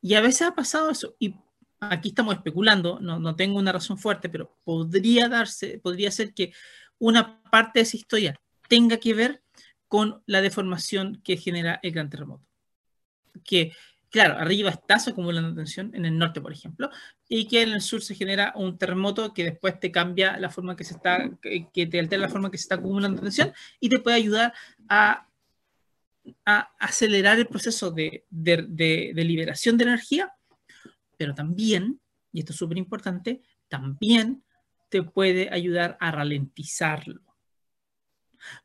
Y 0.00 0.14
a 0.14 0.20
veces 0.20 0.42
ha 0.42 0.54
pasado 0.54 0.90
eso, 0.90 1.16
y 1.18 1.34
aquí 1.80 2.08
estamos 2.10 2.34
especulando, 2.34 2.98
no, 3.00 3.18
no, 3.18 3.36
tengo 3.36 3.58
una 3.58 3.72
razón 3.72 3.98
fuerte, 3.98 4.28
pero 4.28 4.56
podría 4.64 5.28
darse, 5.28 5.78
podría 5.78 6.10
ser 6.10 6.32
que 6.32 6.52
una 6.98 7.42
parte 7.42 7.80
de 7.80 7.82
esa 7.82 7.96
historia 7.96 8.40
tenga 8.68 8.96
que 8.98 9.14
ver 9.14 9.42
con 9.88 10.22
la 10.26 10.40
deformación 10.40 11.20
que 11.22 11.36
genera 11.36 11.78
el 11.82 11.92
gran 11.92 12.10
terremoto. 12.10 12.44
Que, 13.44 13.72
claro, 14.10 14.38
arriba 14.38 14.70
está 14.70 14.98
se 14.98 15.10
acumulando 15.10 15.54
tensión, 15.54 15.94
en 15.94 16.06
el 16.06 16.18
norte, 16.18 16.40
por 16.40 16.52
ejemplo, 16.52 16.90
y 17.28 17.46
que 17.46 17.62
en 17.62 17.70
el 17.70 17.82
sur 17.82 18.02
se 18.02 18.14
genera 18.14 18.52
un 18.56 18.78
terremoto 18.78 19.32
que 19.34 19.44
después 19.44 19.78
te 19.78 19.92
cambia 19.92 20.38
la 20.38 20.50
forma 20.50 20.76
que 20.76 20.84
se 20.84 20.94
está, 20.94 21.30
que 21.40 21.86
te 21.86 21.98
altera 22.00 22.22
la 22.22 22.28
forma 22.28 22.50
que 22.50 22.58
se 22.58 22.62
está 22.62 22.76
acumulando 22.76 23.22
tensión 23.22 23.52
y 23.78 23.88
te 23.88 23.98
puede 23.98 24.16
ayudar 24.16 24.54
a, 24.88 25.28
a 26.44 26.60
acelerar 26.78 27.38
el 27.38 27.46
proceso 27.46 27.90
de, 27.90 28.24
de, 28.30 29.12
de 29.14 29.24
liberación 29.24 29.76
de 29.76 29.84
energía 29.84 30.35
pero 31.16 31.34
también, 31.34 32.00
y 32.32 32.40
esto 32.40 32.52
es 32.52 32.58
súper 32.58 32.78
importante, 32.78 33.42
también 33.68 34.44
te 34.88 35.02
puede 35.02 35.50
ayudar 35.52 35.96
a 36.00 36.10
ralentizarlo. 36.10 37.20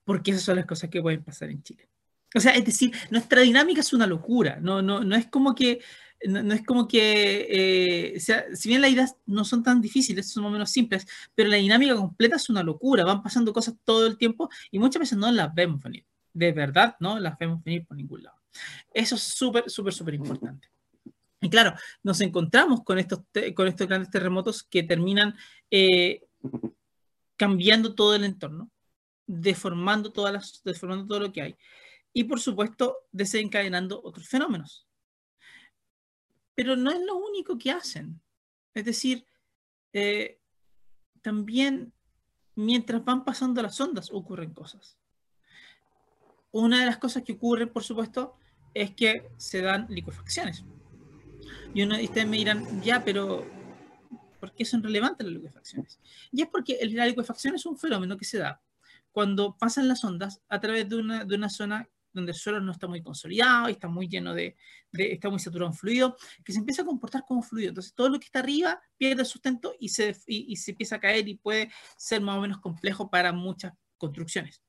Porque 0.03 0.31
esas 0.31 0.43
son 0.43 0.57
las 0.57 0.65
cosas 0.65 0.89
que 0.89 1.01
pueden 1.01 1.23
pasar 1.23 1.49
en 1.49 1.63
Chile. 1.63 1.89
O 2.35 2.39
sea, 2.39 2.53
es 2.53 2.63
decir, 2.63 2.93
nuestra 3.09 3.41
dinámica 3.41 3.81
es 3.81 3.93
una 3.93 4.07
locura. 4.07 4.59
No, 4.61 4.81
no, 4.81 5.03
no 5.03 5.15
es 5.15 5.27
como 5.27 5.55
que 5.55 5.81
no, 6.27 6.53
es 6.53 6.63
como 6.63 6.87
que, 6.87 8.13
eh, 8.15 8.19
sea, 8.19 8.45
si 8.53 8.69
bien 8.69 8.81
las 8.81 8.91
ideas 8.91 9.15
no 9.25 9.43
son 9.43 9.63
tan 9.63 9.81
difíciles, 9.81 10.29
son 10.29 10.43
más 10.43 10.49
o 10.51 10.53
menos 10.53 10.71
simples, 10.71 11.07
pero 11.33 11.49
la 11.49 11.57
dinámica 11.57 11.95
completa 11.95 12.35
es 12.35 12.49
una 12.49 12.63
locura, 12.63 13.03
van 13.03 13.23
pasando 13.23 13.53
cosas 13.53 13.75
todo 13.83 14.05
el 14.07 14.17
tiempo 14.17 14.49
y 14.69 14.79
muchas 14.79 14.99
veces 14.99 15.17
no 15.17 15.31
las 15.31 15.53
vemos 15.53 15.81
venir, 15.81 16.05
de 16.33 16.51
verdad 16.51 16.95
no 16.99 17.19
las 17.19 17.37
vemos 17.37 17.63
venir 17.63 17.85
por 17.85 17.97
ningún 17.97 18.23
lado. 18.23 18.37
Eso 18.93 19.15
es 19.15 19.21
súper, 19.21 19.69
súper, 19.69 19.93
súper 19.93 20.13
importante. 20.13 20.67
Y 21.41 21.49
claro, 21.49 21.73
nos 22.04 22.21
encontramos 22.21 22.84
con 22.84 22.99
estos, 22.99 23.21
con 23.56 23.67
estos 23.67 23.88
grandes 23.88 24.12
terremotos 24.12 24.63
que 24.63 24.84
terminan 24.84 25.36
eh, 25.71 26.23
cambiando 27.36 27.95
todo 27.95 28.13
el 28.13 28.23
entorno, 28.23 28.69
deformando, 29.25 30.12
todas 30.12 30.34
las, 30.34 30.62
deformando 30.63 31.08
todo 31.08 31.19
lo 31.19 31.32
que 31.32 31.41
hay. 31.41 31.56
Y 32.13 32.25
por 32.25 32.39
supuesto, 32.39 32.97
desencadenando 33.12 33.99
otros 34.04 34.27
fenómenos. 34.27 34.88
Pero 36.54 36.75
no 36.75 36.91
es 36.91 36.99
lo 36.99 37.15
único 37.17 37.58
que 37.58 37.71
hacen. 37.71 38.21
Es 38.75 38.86
decir, 38.86 39.25
eh, 39.93 40.39
también 41.23 41.91
mientras 42.56 43.04
van 43.04 43.25
pasando 43.25 43.63
las 43.63 43.80
ondas 43.82 44.10
ocurren 44.12 44.54
cosas. 44.54 44.97
Una 46.51 46.82
de 46.82 46.86
las 46.86 46.97
cosas 46.97 47.23
que 47.23 47.34
ocurren, 47.34 47.69
por 47.69 47.84
supuesto, 47.84 48.36
es 48.73 48.93
que 48.93 49.32
se 49.38 49.62
dan 49.62 49.88
liquefacciones. 49.89 50.63
Y 51.73 51.84
uno, 51.84 51.95
ustedes 52.01 52.27
me 52.27 52.38
dirán, 52.38 52.81
ya, 52.81 53.03
pero 53.03 53.45
¿por 54.39 54.53
qué 54.53 54.65
son 54.65 54.84
relevantes 54.84 55.25
las 55.25 55.36
liquefacciones? 55.36 55.99
Y 56.31 56.41
es 56.41 56.47
porque 56.49 56.79
la 56.91 57.05
liquefacción 57.05 57.55
es 57.55 57.65
un 57.65 57.77
fenómeno 57.77 58.17
que 58.17 58.25
se 58.25 58.39
da 58.39 58.62
cuando 59.12 59.57
pasan 59.57 59.88
las 59.88 60.03
ondas 60.03 60.41
a 60.49 60.60
través 60.60 60.88
de 60.89 60.95
una, 60.95 61.25
de 61.25 61.36
una 61.36 61.49
zona 61.49 61.88
donde 62.13 62.31
el 62.31 62.38
suelo 62.38 62.60
no 62.60 62.71
está 62.71 62.88
muy 62.88 63.01
consolidado 63.01 63.69
y 63.69 63.73
está 63.73 63.88
muy 63.88 64.07
lleno 64.07 64.34
de, 64.34 64.57
está 64.91 65.29
muy 65.29 65.39
saturado 65.39 65.71
en 65.71 65.77
fluido, 65.77 66.17
que 66.43 66.51
se 66.51 66.60
empieza 66.60 66.81
a 66.81 66.86
comportar 66.86 67.23
como 67.25 67.41
fluido. 67.41 67.69
Entonces 67.69 67.93
todo 67.93 68.10
lo 68.10 68.19
que 68.19 68.25
está 68.25 68.39
arriba 68.39 68.81
pierde 68.97 69.23
sustento 69.23 69.75
y 69.79 69.89
se, 69.89 70.15
y, 70.27 70.55
se 70.57 70.71
empieza 70.71 70.97
a 70.97 70.99
caer 70.99 71.27
y 71.27 71.36
puede 71.36 71.71
ser 71.97 72.21
más 72.21 72.38
o 72.38 72.41
menos 72.41 72.60
complejo 72.60 73.10
para 73.10 73.31
muchas 73.31 73.73
construcciones. 73.97 74.62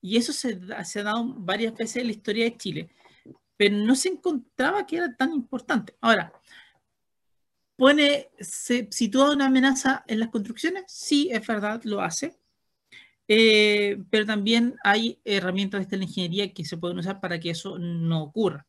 Y 0.00 0.16
eso 0.16 0.32
se, 0.32 0.58
se 0.84 1.00
ha 1.00 1.02
dado 1.04 1.24
varias 1.38 1.74
veces 1.74 1.96
en 1.96 2.06
la 2.06 2.12
historia 2.12 2.44
de 2.44 2.56
Chile 2.56 2.90
pero 3.56 3.76
no 3.76 3.94
se 3.94 4.08
encontraba 4.08 4.86
que 4.86 4.96
era 4.96 5.14
tan 5.14 5.32
importante. 5.32 5.96
Ahora, 6.00 6.32
¿pone, 7.76 8.30
se 8.40 8.88
sitúa 8.90 9.32
una 9.32 9.46
amenaza 9.46 10.04
en 10.06 10.20
las 10.20 10.30
construcciones? 10.30 10.84
Sí, 10.88 11.28
es 11.32 11.46
verdad, 11.46 11.80
lo 11.84 12.00
hace. 12.00 12.36
Eh, 13.26 14.02
pero 14.10 14.26
también 14.26 14.76
hay 14.84 15.18
herramientas 15.24 15.88
de 15.88 15.96
la 15.96 16.04
ingeniería 16.04 16.52
que 16.52 16.64
se 16.64 16.76
pueden 16.76 16.98
usar 16.98 17.20
para 17.20 17.40
que 17.40 17.50
eso 17.50 17.78
no 17.78 18.22
ocurra. 18.22 18.66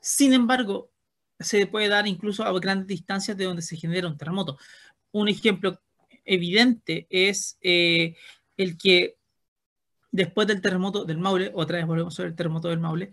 Sin 0.00 0.32
embargo, 0.32 0.90
se 1.38 1.66
puede 1.66 1.88
dar 1.88 2.06
incluso 2.06 2.44
a 2.44 2.60
grandes 2.60 2.88
distancias 2.88 3.36
de 3.36 3.44
donde 3.44 3.62
se 3.62 3.76
genera 3.76 4.08
un 4.08 4.16
terremoto. 4.16 4.58
Un 5.12 5.28
ejemplo 5.28 5.80
evidente 6.24 7.06
es 7.10 7.58
eh, 7.62 8.16
el 8.56 8.76
que 8.78 9.16
después 10.10 10.46
del 10.46 10.60
terremoto 10.60 11.04
del 11.04 11.18
Maule, 11.18 11.50
otra 11.54 11.78
vez 11.78 11.86
volvemos 11.86 12.14
sobre 12.14 12.30
el 12.30 12.36
terremoto 12.36 12.68
del 12.68 12.80
Maule, 12.80 13.10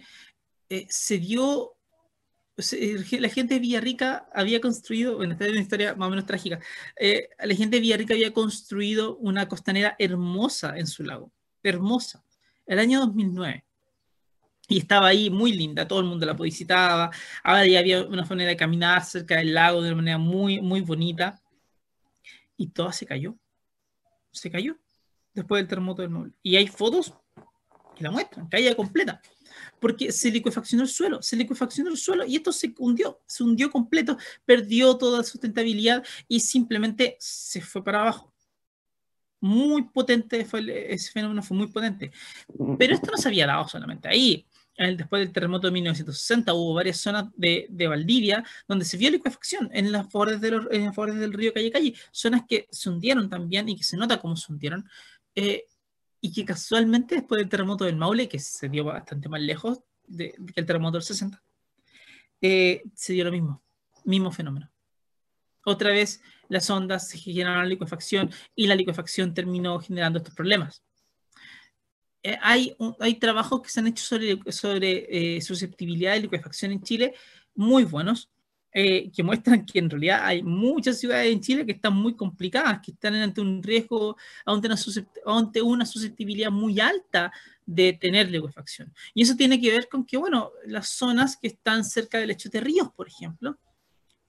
eh, 0.70 0.86
se 0.90 1.18
dio, 1.18 1.76
la 2.56 3.30
gente 3.30 3.56
de 3.56 3.60
Villarrica 3.60 4.30
había 4.34 4.62
construido, 4.62 5.18
bueno, 5.18 5.34
esta 5.34 5.46
es 5.46 5.52
una 5.52 5.62
historia 5.62 5.96
más 5.96 6.08
o 6.08 6.10
menos 6.12 6.26
trágica, 6.26 6.60
eh, 6.96 7.30
la 7.40 7.56
gente 7.56 7.78
de 7.78 7.82
Villarrica 7.82 8.14
había 8.14 8.34
construido 8.34 9.18
una 9.18 9.48
costanera 9.48 9.96
hermosa 9.98 10.78
en 10.78 10.86
su 10.86 11.04
lago, 11.04 11.32
hermosa, 11.64 12.24
el 12.66 12.80
año 12.80 13.00
2009. 13.00 13.66
Y 14.68 14.78
estaba 14.78 15.08
ahí 15.08 15.32
muy 15.32 15.52
linda, 15.54 15.88
todo 15.88 16.00
el 16.02 16.06
mundo 16.06 16.28
la 16.28 16.34
visitaba, 16.34 17.10
ahora 17.44 17.66
ya 17.66 17.80
había 17.80 18.06
una 18.06 18.24
manera 18.26 18.52
de 18.52 18.58
caminar 18.58 19.04
cerca 19.04 19.38
del 19.38 19.56
lago 19.56 19.82
de 19.82 19.88
una 19.88 19.96
manera 19.96 20.18
muy, 20.20 20.62
muy 20.62 20.82
bonita. 20.82 21.42
Y 22.56 22.68
todo 22.68 22.92
se 22.92 23.08
cayó. 23.08 23.36
Se 24.32 24.52
cayó 24.52 24.78
después 25.34 25.60
del 25.62 25.68
terremoto 25.68 26.04
del 26.04 26.12
móvil. 26.12 26.36
Y 26.44 26.56
hay 26.56 26.68
fotos 26.68 27.16
que 27.96 28.04
la 28.04 28.12
muestran, 28.12 28.48
caída 28.48 28.76
completa 28.76 29.22
porque 29.80 30.12
se 30.12 30.32
liquefaccionó 30.32 30.84
el 30.84 30.90
suelo, 30.90 31.22
se 31.22 31.36
liquefaccionó 31.36 31.90
el 31.90 31.98
suelo 31.98 32.26
y 32.26 32.36
esto 32.36 32.52
se 32.52 32.74
hundió, 32.78 33.22
se 33.26 33.44
hundió 33.44 33.72
completo, 33.72 34.18
perdió 34.46 34.98
toda 34.98 35.24
sustentabilidad 35.24 36.04
y 36.28 36.40
simplemente 36.40 37.16
se 37.20 37.62
fue 37.62 37.84
para 37.84 38.02
abajo. 38.02 38.34
Muy 39.42 39.84
potente 39.84 40.44
fue 40.44 40.94
ese 40.94 41.12
fenómeno, 41.12 41.42
fue 41.42 41.56
muy 41.56 41.68
potente. 41.68 42.12
Pero 42.78 42.94
esto 42.94 43.10
no 43.12 43.18
se 43.18 43.30
había 43.30 43.48
dado 43.48 43.68
solamente 43.68 44.10
ahí. 44.10 44.46
Después 44.78 45.22
del 45.22 45.34
terremoto 45.34 45.68
de 45.68 45.74
1960 45.74 46.54
hubo 46.54 46.74
varias 46.74 46.98
zonas 46.98 47.26
de, 47.36 47.68
de 47.70 47.88
Valdivia 47.88 48.46
donde 48.66 48.86
se 48.86 48.96
vio 48.96 49.12
liquefacción 49.12 49.70
en 49.74 49.92
las 49.92 50.08
bordes, 50.08 50.40
de 50.40 50.52
los, 50.52 50.68
en 50.72 51.20
del 51.20 51.34
río 51.34 51.54
Calle 51.54 51.70
Calle, 51.70 51.94
zonas 52.12 52.44
que 52.48 52.68
se 52.72 52.90
hundieron 52.90 53.30
también 53.30 53.68
y 53.68 53.76
que 53.76 53.84
se 53.84 53.98
nota 53.98 54.22
cómo 54.22 54.38
se 54.38 54.52
hundieron. 54.52 54.88
Eh, 55.36 55.66
y 56.22 56.34
que 56.34 56.46
casualmente 56.46 57.16
después 57.16 57.40
del 57.40 57.50
terremoto 57.50 57.86
del 57.86 57.96
Maule, 57.96 58.28
que 58.28 58.40
se 58.40 58.70
dio 58.70 58.86
bastante 58.86 59.30
más 59.30 59.42
lejos 59.42 59.82
de, 60.08 60.32
que 60.54 60.60
el 60.60 60.66
terremoto 60.66 60.98
del 60.98 61.04
60, 61.04 61.42
eh, 62.42 62.84
se 62.94 63.14
dio 63.14 63.26
lo 63.26 63.32
mismo, 63.32 63.62
mismo 64.06 64.32
fenómeno. 64.32 64.70
Otra 65.66 65.92
vez 65.92 66.22
las 66.48 66.70
ondas 66.70 67.08
se 67.08 67.18
generaron 67.18 67.70
liquefacción 67.70 68.32
y 68.56 68.68
la 68.68 68.76
liquefacción 68.76 69.34
terminó 69.34 69.80
generando 69.80 70.20
estos 70.20 70.34
problemas. 70.34 70.84
Eh, 72.24 72.38
hay, 72.42 72.76
hay 73.00 73.16
trabajos 73.16 73.62
que 73.62 73.70
se 73.70 73.80
han 73.80 73.88
hecho 73.88 74.04
sobre, 74.04 74.52
sobre 74.52 75.38
eh, 75.38 75.42
susceptibilidad 75.42 76.14
de 76.14 76.22
liquefacción 76.22 76.72
en 76.72 76.82
Chile 76.82 77.14
muy 77.56 77.86
buenos 77.86 78.30
eh, 78.72 79.10
que 79.12 79.24
muestran 79.24 79.66
que 79.66 79.80
en 79.80 79.90
realidad 79.90 80.22
hay 80.24 80.44
muchas 80.44 81.00
ciudades 81.00 81.34
en 81.34 81.42
Chile 81.42 81.66
que 81.66 81.72
están 81.72 81.94
muy 81.94 82.16
complicadas, 82.16 82.80
que 82.84 82.92
están 82.92 83.16
ante 83.16 83.42
un 83.42 83.64
riesgo, 83.64 84.16
ante 84.46 85.62
una, 85.62 85.86
susceptibilidad 85.86 86.52
muy 86.52 86.80
alta 86.80 87.32
de 87.66 87.94
tener 87.94 88.30
liquefacción. 88.30 88.94
Y 89.14 89.24
eso 89.24 89.36
tiene 89.36 89.60
que 89.60 89.72
ver 89.72 89.88
con 89.90 90.06
que, 90.06 90.18
bueno, 90.18 90.52
las 90.66 90.90
zonas 90.90 91.38
que 91.38 91.48
están 91.48 91.84
cerca 91.84 92.20
del 92.20 92.28
lecho 92.28 92.50
de 92.50 92.62
ríos, 92.62 92.90
por 92.96 93.08
ejemplo, 93.08 93.58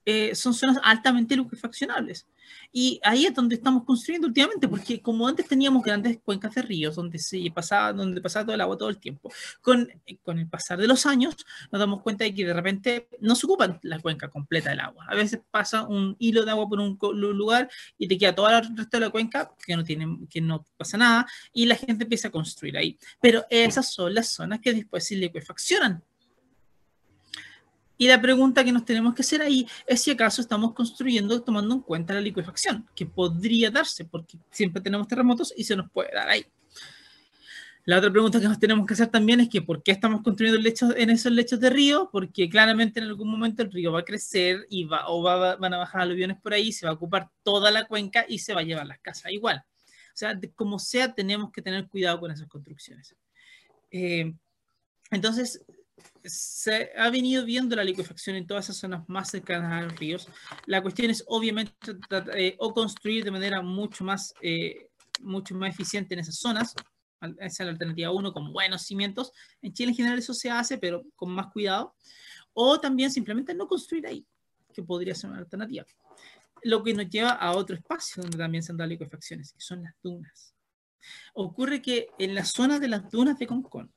eh, 0.05 0.35
son 0.35 0.53
zonas 0.53 0.77
altamente 0.83 1.35
liquefaccionables. 1.35 2.27
Y 2.71 2.99
ahí 3.03 3.25
es 3.25 3.33
donde 3.33 3.55
estamos 3.55 3.83
construyendo 3.83 4.27
últimamente, 4.27 4.67
porque 4.67 5.01
como 5.01 5.27
antes 5.27 5.47
teníamos 5.47 5.83
grandes 5.83 6.19
cuencas 6.23 6.55
de 6.55 6.61
ríos 6.61 6.95
donde 6.95 7.19
se 7.19 7.51
pasaba, 7.53 7.93
donde 7.93 8.21
pasaba 8.21 8.45
todo 8.45 8.55
el 8.55 8.61
agua 8.61 8.77
todo 8.77 8.89
el 8.89 8.97
tiempo, 8.97 9.31
con, 9.61 9.89
con 10.23 10.39
el 10.39 10.47
pasar 10.47 10.79
de 10.79 10.87
los 10.87 11.05
años 11.05 11.35
nos 11.71 11.79
damos 11.79 12.01
cuenta 12.01 12.23
de 12.23 12.33
que 12.33 12.45
de 12.45 12.53
repente 12.53 13.07
no 13.19 13.35
se 13.35 13.45
ocupan 13.45 13.79
la 13.83 13.99
cuenca 13.99 14.29
completa 14.29 14.69
del 14.69 14.79
agua. 14.79 15.05
A 15.07 15.15
veces 15.15 15.41
pasa 15.51 15.83
un 15.83 16.15
hilo 16.19 16.45
de 16.45 16.51
agua 16.51 16.67
por 16.67 16.79
un 16.79 16.97
lugar 17.37 17.69
y 17.97 18.07
te 18.07 18.17
queda 18.17 18.33
todo 18.33 18.49
el 18.49 18.75
resto 18.75 18.97
de 18.97 19.01
la 19.01 19.09
cuenca 19.09 19.51
que 19.65 19.75
no, 19.75 19.83
tiene, 19.83 20.19
que 20.29 20.41
no 20.41 20.65
pasa 20.77 20.97
nada 20.97 21.27
y 21.53 21.65
la 21.65 21.75
gente 21.75 22.03
empieza 22.03 22.29
a 22.29 22.31
construir 22.31 22.77
ahí. 22.77 22.97
Pero 23.21 23.45
esas 23.49 23.91
son 23.91 24.13
las 24.13 24.29
zonas 24.29 24.59
que 24.59 24.73
después 24.73 25.05
se 25.05 25.15
liquefaccionan 25.15 26.03
y 28.01 28.07
la 28.07 28.19
pregunta 28.19 28.63
que 28.63 28.71
nos 28.71 28.83
tenemos 28.83 29.13
que 29.13 29.21
hacer 29.21 29.43
ahí 29.43 29.67
es 29.85 30.01
si 30.01 30.09
acaso 30.09 30.41
estamos 30.41 30.73
construyendo 30.73 31.39
tomando 31.43 31.75
en 31.75 31.81
cuenta 31.81 32.15
la 32.15 32.21
liquefacción, 32.21 32.89
que 32.95 33.05
podría 33.05 33.69
darse, 33.69 34.05
porque 34.05 34.39
siempre 34.49 34.81
tenemos 34.81 35.07
terremotos 35.07 35.53
y 35.55 35.65
se 35.65 35.75
nos 35.75 35.87
puede 35.91 36.09
dar 36.11 36.27
ahí. 36.27 36.43
La 37.85 37.99
otra 37.99 38.11
pregunta 38.11 38.39
que 38.39 38.47
nos 38.47 38.57
tenemos 38.57 38.87
que 38.87 38.95
hacer 38.95 39.09
también 39.09 39.39
es 39.41 39.49
que 39.49 39.61
¿por 39.61 39.83
qué 39.83 39.91
estamos 39.91 40.23
construyendo 40.23 40.59
lechos, 40.59 40.95
en 40.97 41.11
esos 41.11 41.31
lechos 41.31 41.59
de 41.59 41.69
río? 41.69 42.09
Porque 42.11 42.49
claramente 42.49 42.99
en 42.99 43.05
algún 43.05 43.29
momento 43.29 43.61
el 43.61 43.71
río 43.71 43.91
va 43.91 43.99
a 43.99 44.03
crecer 44.05 44.65
y 44.71 44.85
va, 44.85 45.07
o 45.07 45.21
va, 45.21 45.57
van 45.57 45.75
a 45.75 45.77
bajar 45.77 46.01
aluviones 46.01 46.41
por 46.41 46.55
ahí, 46.55 46.71
se 46.71 46.87
va 46.87 46.93
a 46.93 46.95
ocupar 46.95 47.29
toda 47.43 47.69
la 47.69 47.85
cuenca 47.85 48.25
y 48.27 48.39
se 48.39 48.55
va 48.55 48.61
a 48.61 48.63
llevar 48.63 48.87
las 48.87 48.99
casas 49.01 49.31
igual. 49.31 49.63
O 50.07 50.17
sea, 50.17 50.39
como 50.55 50.79
sea, 50.79 51.13
tenemos 51.13 51.51
que 51.51 51.61
tener 51.61 51.87
cuidado 51.87 52.19
con 52.19 52.31
esas 52.31 52.47
construcciones. 52.47 53.15
Eh, 53.91 54.33
entonces, 55.11 55.63
se 56.23 56.91
ha 56.97 57.09
venido 57.09 57.45
viendo 57.45 57.75
la 57.75 57.83
liquefacción 57.83 58.35
en 58.35 58.45
todas 58.45 58.65
esas 58.65 58.77
zonas 58.77 59.07
más 59.07 59.29
cercanas 59.29 59.71
a 59.73 59.81
los 59.83 59.97
ríos. 59.97 60.27
La 60.65 60.81
cuestión 60.81 61.09
es 61.09 61.23
obviamente 61.27 61.73
eh, 62.35 62.55
o 62.59 62.73
construir 62.73 63.23
de 63.23 63.31
manera 63.31 63.61
mucho 63.61 64.03
más, 64.03 64.33
eh, 64.41 64.89
mucho 65.21 65.55
más 65.55 65.73
eficiente 65.73 66.13
en 66.13 66.19
esas 66.19 66.35
zonas. 66.35 66.75
Esa 67.21 67.63
es 67.63 67.65
la 67.65 67.71
alternativa 67.71 68.11
uno, 68.11 68.33
con 68.33 68.51
buenos 68.51 68.83
cimientos. 68.83 69.31
En 69.61 69.73
Chile 69.73 69.91
en 69.91 69.95
general 69.95 70.19
eso 70.19 70.33
se 70.33 70.49
hace, 70.49 70.77
pero 70.77 71.03
con 71.15 71.31
más 71.31 71.47
cuidado. 71.47 71.95
O 72.53 72.79
también 72.79 73.11
simplemente 73.11 73.53
no 73.53 73.67
construir 73.67 74.07
ahí, 74.07 74.25
que 74.73 74.83
podría 74.83 75.15
ser 75.15 75.29
una 75.29 75.39
alternativa. 75.39 75.85
Lo 76.63 76.83
que 76.83 76.93
nos 76.93 77.09
lleva 77.09 77.31
a 77.31 77.55
otro 77.55 77.75
espacio 77.75 78.21
donde 78.21 78.37
también 78.37 78.63
se 78.63 78.71
han 78.71 78.77
dado 78.77 78.89
liquefacciones, 78.89 79.53
que 79.53 79.61
son 79.61 79.83
las 79.83 79.93
dunas. 80.01 80.53
Ocurre 81.33 81.81
que 81.81 82.09
en 82.19 82.35
la 82.35 82.45
zona 82.45 82.79
de 82.79 82.87
las 82.87 83.09
dunas 83.09 83.39
de 83.39 83.47
Concón, 83.47 83.91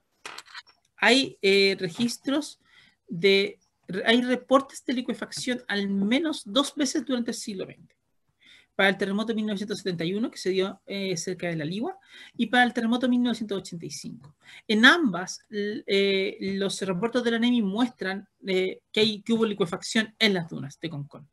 hay 0.96 1.38
eh, 1.42 1.76
registros 1.78 2.61
de, 3.09 3.59
hay 4.04 4.22
reportes 4.22 4.85
de 4.85 4.94
liquefacción 4.94 5.62
al 5.68 5.88
menos 5.88 6.42
dos 6.44 6.74
veces 6.74 7.04
durante 7.04 7.30
el 7.30 7.37
siglo 7.37 7.64
XX. 7.64 7.94
para 8.74 8.88
el 8.88 8.96
terremoto 8.96 9.28
de 9.28 9.37
1971 9.37 10.30
que 10.33 10.38
se 10.38 10.50
dio 10.50 10.80
eh, 10.87 11.16
cerca 11.16 11.46
de 11.46 11.54
la 11.54 11.64
Ligua 11.64 11.96
y 12.37 12.46
para 12.46 12.64
el 12.64 12.72
terremoto 12.72 13.07
de 13.07 13.11
1985. 13.11 14.35
En 14.66 14.85
ambas, 14.85 15.46
eh, 15.50 16.37
los 16.40 16.80
reportes 16.80 17.22
de 17.22 17.30
la 17.30 17.38
NEMI 17.38 17.62
muestran 17.62 18.26
eh, 18.44 18.80
que, 18.90 19.00
hay, 19.00 19.22
que 19.22 19.33
hubo 19.33 19.44
liquefacción 19.44 20.12
en 20.18 20.35
las 20.35 20.50
dunas 20.50 20.80
de 20.80 20.90
Concón. 20.90 21.28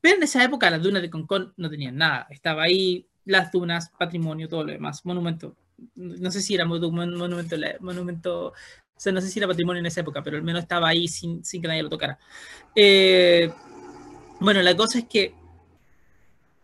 Pero 0.00 0.16
en 0.16 0.22
esa 0.24 0.42
época 0.42 0.68
las 0.68 0.82
dunas 0.82 1.00
de 1.00 1.10
Concón 1.10 1.54
no 1.56 1.70
tenían 1.70 1.96
nada, 1.96 2.26
estaba 2.28 2.64
ahí 2.64 3.06
las 3.24 3.52
dunas, 3.52 3.90
patrimonio, 3.96 4.48
todo 4.48 4.64
lo 4.64 4.72
demás, 4.72 5.04
monumento. 5.04 5.56
No 5.94 6.30
sé 6.30 6.42
si 6.42 6.54
era 6.54 6.64
monumento, 6.64 7.56
monumento 7.80 8.52
o 8.98 9.00
sea, 9.00 9.12
no 9.12 9.20
sé 9.20 9.28
si 9.28 9.38
era 9.38 9.46
patrimonio 9.46 9.78
en 9.78 9.86
esa 9.86 10.00
época, 10.00 10.24
pero 10.24 10.36
al 10.36 10.42
menos 10.42 10.62
estaba 10.62 10.88
ahí 10.88 11.06
sin, 11.06 11.44
sin 11.44 11.62
que 11.62 11.68
nadie 11.68 11.84
lo 11.84 11.88
tocara. 11.88 12.18
bueno, 14.40 14.60
la 14.60 14.76
cosa 14.76 14.98
es 14.98 15.04
que 15.04 15.34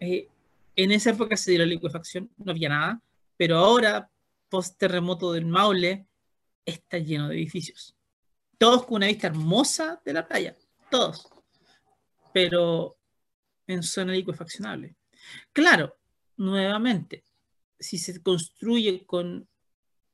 eh, 0.00 0.28
en 0.74 0.90
esa 0.90 1.10
época 1.10 1.36
se 1.36 1.52
dio 1.52 1.60
la 1.60 1.66
liquefacción, 1.66 2.28
no 2.38 2.50
había 2.50 2.70
nada, 2.70 3.00
pero 3.36 3.58
ahora, 3.58 4.10
post 4.48 4.76
terremoto 4.76 5.32
del 5.32 5.46
Maule, 5.46 6.08
está 6.66 6.98
lleno 6.98 7.28
de 7.28 7.36
edificios. 7.36 7.94
Todos 8.58 8.84
con 8.84 8.96
una 8.96 9.06
vista 9.06 9.28
hermosa 9.28 10.02
de 10.04 10.12
la 10.12 10.26
playa, 10.26 10.56
todos, 10.90 11.28
pero 12.32 12.96
en 13.68 13.84
zona 13.84 14.12
liquefaccionable. 14.12 14.96
Claro, 15.52 15.96
nuevamente, 16.36 17.22
si 17.84 17.98
se 17.98 18.22
construye 18.22 19.04
con, 19.06 19.48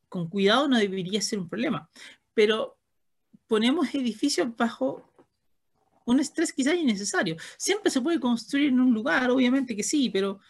con 0.08 0.28
cuidado 0.28 0.68
no 0.68 0.76
debería 0.76 1.22
ser 1.22 1.38
un 1.38 1.48
problema, 1.48 1.88
pero 2.34 2.76
ponemos 3.46 3.94
edificios 3.94 4.48
bajo 4.56 5.10
un 6.04 6.20
estrés 6.20 6.52
quizás 6.52 6.74
innecesario. 6.74 7.36
Siempre 7.56 7.90
se 7.90 8.00
puede 8.00 8.18
construir 8.18 8.68
en 8.68 8.80
un 8.80 8.92
lugar, 8.92 9.30
obviamente 9.30 9.76
que 9.76 9.82
sí, 9.84 10.10
pero, 10.10 10.40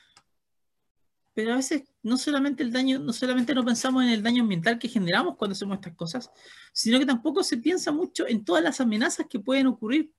pero 1.34 1.52
a 1.52 1.56
veces 1.56 1.82
no 2.02 2.16
solamente 2.16 2.62
el 2.62 2.72
daño, 2.72 2.98
no 2.98 3.12
solamente 3.12 3.54
no 3.54 3.64
pensamos 3.64 4.02
en 4.02 4.10
el 4.10 4.22
daño 4.22 4.42
ambiental 4.42 4.78
que 4.78 4.88
generamos 4.88 5.36
cuando 5.36 5.52
hacemos 5.52 5.76
estas 5.76 5.94
cosas, 5.94 6.30
sino 6.72 6.98
que 6.98 7.06
tampoco 7.06 7.42
se 7.42 7.58
piensa 7.58 7.92
mucho 7.92 8.26
en 8.26 8.44
todas 8.44 8.62
las 8.62 8.80
amenazas 8.80 9.26
que 9.28 9.38
pueden 9.38 9.66
ocurrir, 9.66 10.12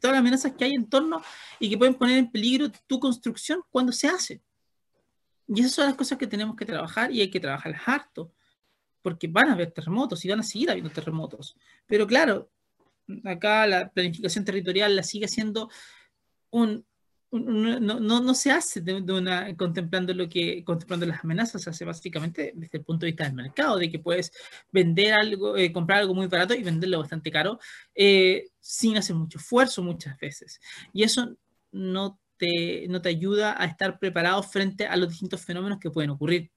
todas 0.00 0.14
las 0.14 0.20
amenazas 0.20 0.52
que 0.52 0.64
hay 0.64 0.74
en 0.74 0.88
torno 0.88 1.22
y 1.58 1.70
que 1.70 1.78
pueden 1.78 1.94
poner 1.94 2.18
en 2.18 2.30
peligro 2.30 2.70
tu 2.86 3.00
construcción 3.00 3.62
cuando 3.70 3.92
se 3.92 4.08
hace. 4.08 4.42
Y 5.54 5.60
esas 5.60 5.72
son 5.72 5.86
las 5.86 5.94
cosas 5.94 6.18
que 6.18 6.26
tenemos 6.26 6.56
que 6.56 6.64
trabajar 6.64 7.10
y 7.12 7.20
hay 7.20 7.30
que 7.30 7.40
trabajar 7.40 7.74
harto, 7.86 8.32
porque 9.02 9.28
van 9.28 9.50
a 9.50 9.52
haber 9.52 9.70
terremotos 9.70 10.24
y 10.24 10.28
van 10.28 10.40
a 10.40 10.42
seguir 10.42 10.70
habiendo 10.70 10.90
terremotos. 10.90 11.56
Pero 11.86 12.06
claro, 12.06 12.50
acá 13.24 13.66
la 13.66 13.90
planificación 13.90 14.44
territorial 14.44 14.96
la 14.96 15.02
sigue 15.02 15.28
siendo 15.28 15.70
un, 16.50 16.84
no, 17.40 18.00
no, 18.00 18.34
se 18.34 18.50
hace 18.50 18.80
de, 18.80 18.94
una, 18.94 19.56
contemplando 19.56 20.14
lo 20.14 20.28
que 20.28 20.62
contemplando 20.64 21.06
las 21.06 21.24
amenazas, 21.24 21.62
se 21.62 21.70
hace 21.70 21.84
básicamente 21.84 22.52
desde 22.54 22.78
el 22.78 22.84
punto 22.84 23.04
de 23.04 23.12
vista 23.12 23.24
del 23.24 23.34
mercado, 23.34 23.78
de 23.78 23.90
que 23.90 23.98
puedes 23.98 24.32
vender 24.70 25.14
algo, 25.14 25.56
eh, 25.56 25.72
comprar 25.72 26.00
algo 26.00 26.14
muy 26.14 26.28
barato 26.28 26.54
y 26.54 26.62
venderlo 26.62 27.00
bastante 27.00 27.30
caro 27.30 27.58
eh, 27.94 28.50
sin 28.60 28.96
hacer 28.96 29.16
mucho 29.16 29.38
esfuerzo 29.38 29.82
muchas 29.82 30.18
veces. 30.18 30.60
Y 30.92 31.02
eso 31.02 31.36
no 31.72 32.20
no 32.88 33.00
te 33.00 33.08
ayuda 33.08 33.60
a 33.60 33.64
estar 33.64 33.98
preparado 33.98 34.42
frente 34.42 34.86
a 34.86 34.96
los 34.96 35.10
distintos 35.10 35.42
fenómenos 35.42 35.78
que 35.78 35.90
pueden 35.90 36.10
ocurrir. 36.10 36.50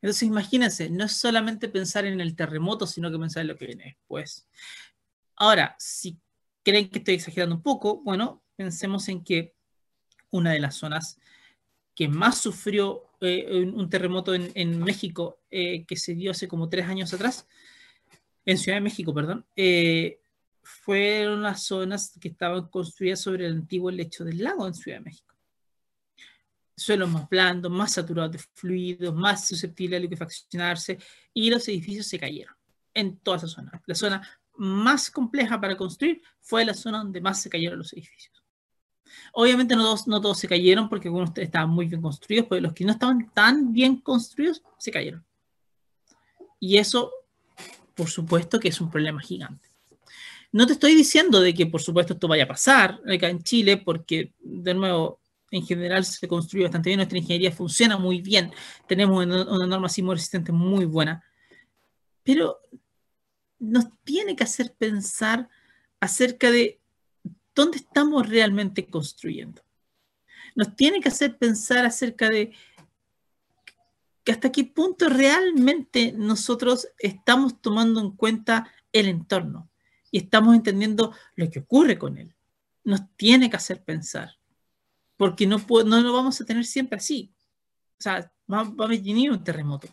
Entonces, 0.00 0.22
imagínense, 0.22 0.90
no 0.90 1.04
es 1.04 1.12
solamente 1.12 1.68
pensar 1.68 2.04
en 2.04 2.20
el 2.20 2.36
terremoto, 2.36 2.86
sino 2.86 3.10
que 3.10 3.18
pensar 3.18 3.42
en 3.42 3.48
lo 3.48 3.56
que 3.56 3.66
viene 3.66 3.84
después. 3.84 4.46
Ahora, 5.36 5.74
si 5.78 6.18
creen 6.62 6.88
que 6.88 6.98
estoy 6.98 7.14
exagerando 7.14 7.56
un 7.56 7.62
poco, 7.62 8.02
bueno, 8.02 8.42
pensemos 8.56 9.08
en 9.08 9.24
que 9.24 9.54
una 10.30 10.52
de 10.52 10.60
las 10.60 10.76
zonas 10.76 11.18
que 11.94 12.08
más 12.08 12.38
sufrió 12.38 13.04
eh, 13.20 13.64
un 13.64 13.88
terremoto 13.88 14.34
en, 14.34 14.78
México, 14.82 15.40
eh, 15.50 15.84
que 15.86 15.96
se 15.96 16.14
dio 16.14 16.30
hace 16.30 16.46
como 16.46 16.68
tres 16.68 16.86
años 16.86 17.14
atrás, 17.14 17.48
en 18.44 18.58
Ciudad 18.58 18.76
de 18.76 18.82
México, 18.82 19.14
perdón, 19.14 19.46
eh, 19.56 20.20
fueron 20.66 21.42
las 21.42 21.62
zonas 21.62 22.18
que 22.20 22.28
estaban 22.28 22.68
construidas 22.68 23.20
sobre 23.20 23.46
el 23.46 23.52
antiguo 23.52 23.88
lecho 23.90 24.24
del 24.24 24.42
lago 24.42 24.66
en 24.66 24.74
Ciudad 24.74 24.98
de 24.98 25.04
México. 25.04 25.34
Suelos 26.76 27.08
más 27.08 27.28
blandos, 27.28 27.70
más 27.70 27.92
saturados 27.92 28.32
de 28.32 28.38
fluidos, 28.38 29.14
más 29.14 29.46
susceptibles 29.46 29.98
a 29.98 30.02
liquefaccionarse, 30.02 30.98
y 31.32 31.50
los 31.50 31.66
edificios 31.68 32.06
se 32.06 32.18
cayeron 32.18 32.54
en 32.94 33.16
toda 33.18 33.36
esa 33.36 33.46
zona. 33.46 33.80
La 33.86 33.94
zona 33.94 34.28
más 34.56 35.08
compleja 35.08 35.60
para 35.60 35.76
construir 35.76 36.20
fue 36.40 36.64
la 36.64 36.74
zona 36.74 36.98
donde 36.98 37.20
más 37.20 37.40
se 37.40 37.48
cayeron 37.48 37.78
los 37.78 37.92
edificios. 37.92 38.42
Obviamente 39.32 39.76
no 39.76 39.84
todos, 39.84 40.08
no 40.08 40.20
todos 40.20 40.38
se 40.38 40.48
cayeron 40.48 40.88
porque 40.88 41.08
algunos 41.08 41.30
estaban 41.36 41.70
muy 41.70 41.86
bien 41.86 42.02
construidos, 42.02 42.48
pero 42.50 42.60
los 42.60 42.72
que 42.72 42.84
no 42.84 42.92
estaban 42.92 43.30
tan 43.32 43.72
bien 43.72 44.00
construidos 44.00 44.62
se 44.78 44.90
cayeron. 44.90 45.24
Y 46.58 46.78
eso, 46.78 47.12
por 47.94 48.08
supuesto, 48.08 48.58
que 48.58 48.68
es 48.68 48.80
un 48.80 48.90
problema 48.90 49.20
gigante. 49.20 49.65
No 50.52 50.66
te 50.66 50.74
estoy 50.74 50.94
diciendo 50.94 51.40
de 51.40 51.54
que, 51.54 51.66
por 51.66 51.82
supuesto, 51.82 52.14
esto 52.14 52.28
vaya 52.28 52.44
a 52.44 52.48
pasar 52.48 53.00
acá 53.12 53.28
en 53.28 53.42
Chile, 53.42 53.76
porque, 53.76 54.32
de 54.40 54.74
nuevo, 54.74 55.20
en 55.50 55.64
general 55.64 56.04
se 56.04 56.26
construye 56.28 56.64
bastante 56.64 56.90
bien, 56.90 56.98
nuestra 56.98 57.18
ingeniería 57.18 57.52
funciona 57.52 57.96
muy 57.96 58.20
bien, 58.20 58.52
tenemos 58.86 59.24
una, 59.24 59.66
norma 59.66 59.88
sismo 59.88 60.12
resistente 60.12 60.52
muy 60.52 60.84
buena, 60.84 61.22
pero 62.22 62.60
nos 63.58 63.86
tiene 64.04 64.34
que 64.34 64.44
hacer 64.44 64.74
pensar 64.74 65.48
acerca 66.00 66.50
de 66.50 66.80
dónde 67.54 67.78
estamos 67.78 68.28
realmente 68.28 68.86
construyendo. 68.86 69.62
Nos 70.54 70.74
tiene 70.74 71.00
que 71.00 71.08
hacer 71.08 71.38
pensar 71.38 71.86
acerca 71.86 72.28
de 72.28 72.52
que 74.24 74.32
hasta 74.32 74.50
qué 74.50 74.64
punto 74.64 75.08
realmente 75.08 76.12
nosotros 76.12 76.88
estamos 76.98 77.60
tomando 77.62 78.00
en 78.00 78.10
cuenta 78.10 78.70
el 78.92 79.06
entorno 79.06 79.70
y 80.10 80.18
estamos 80.18 80.54
entendiendo 80.54 81.14
lo 81.34 81.50
que 81.50 81.60
ocurre 81.60 81.98
con 81.98 82.18
él. 82.18 82.34
Nos 82.84 83.00
tiene 83.16 83.50
que 83.50 83.56
hacer 83.56 83.82
pensar, 83.82 84.36
porque 85.16 85.46
no, 85.46 85.64
no 85.84 86.00
lo 86.00 86.12
vamos 86.12 86.40
a 86.40 86.44
tener 86.44 86.64
siempre 86.64 86.98
así. 86.98 87.34
O 87.98 88.02
sea, 88.02 88.32
va, 88.52 88.60
a 88.60 88.86
venir 88.86 89.30
un 89.30 89.42
terremoto 89.42 89.88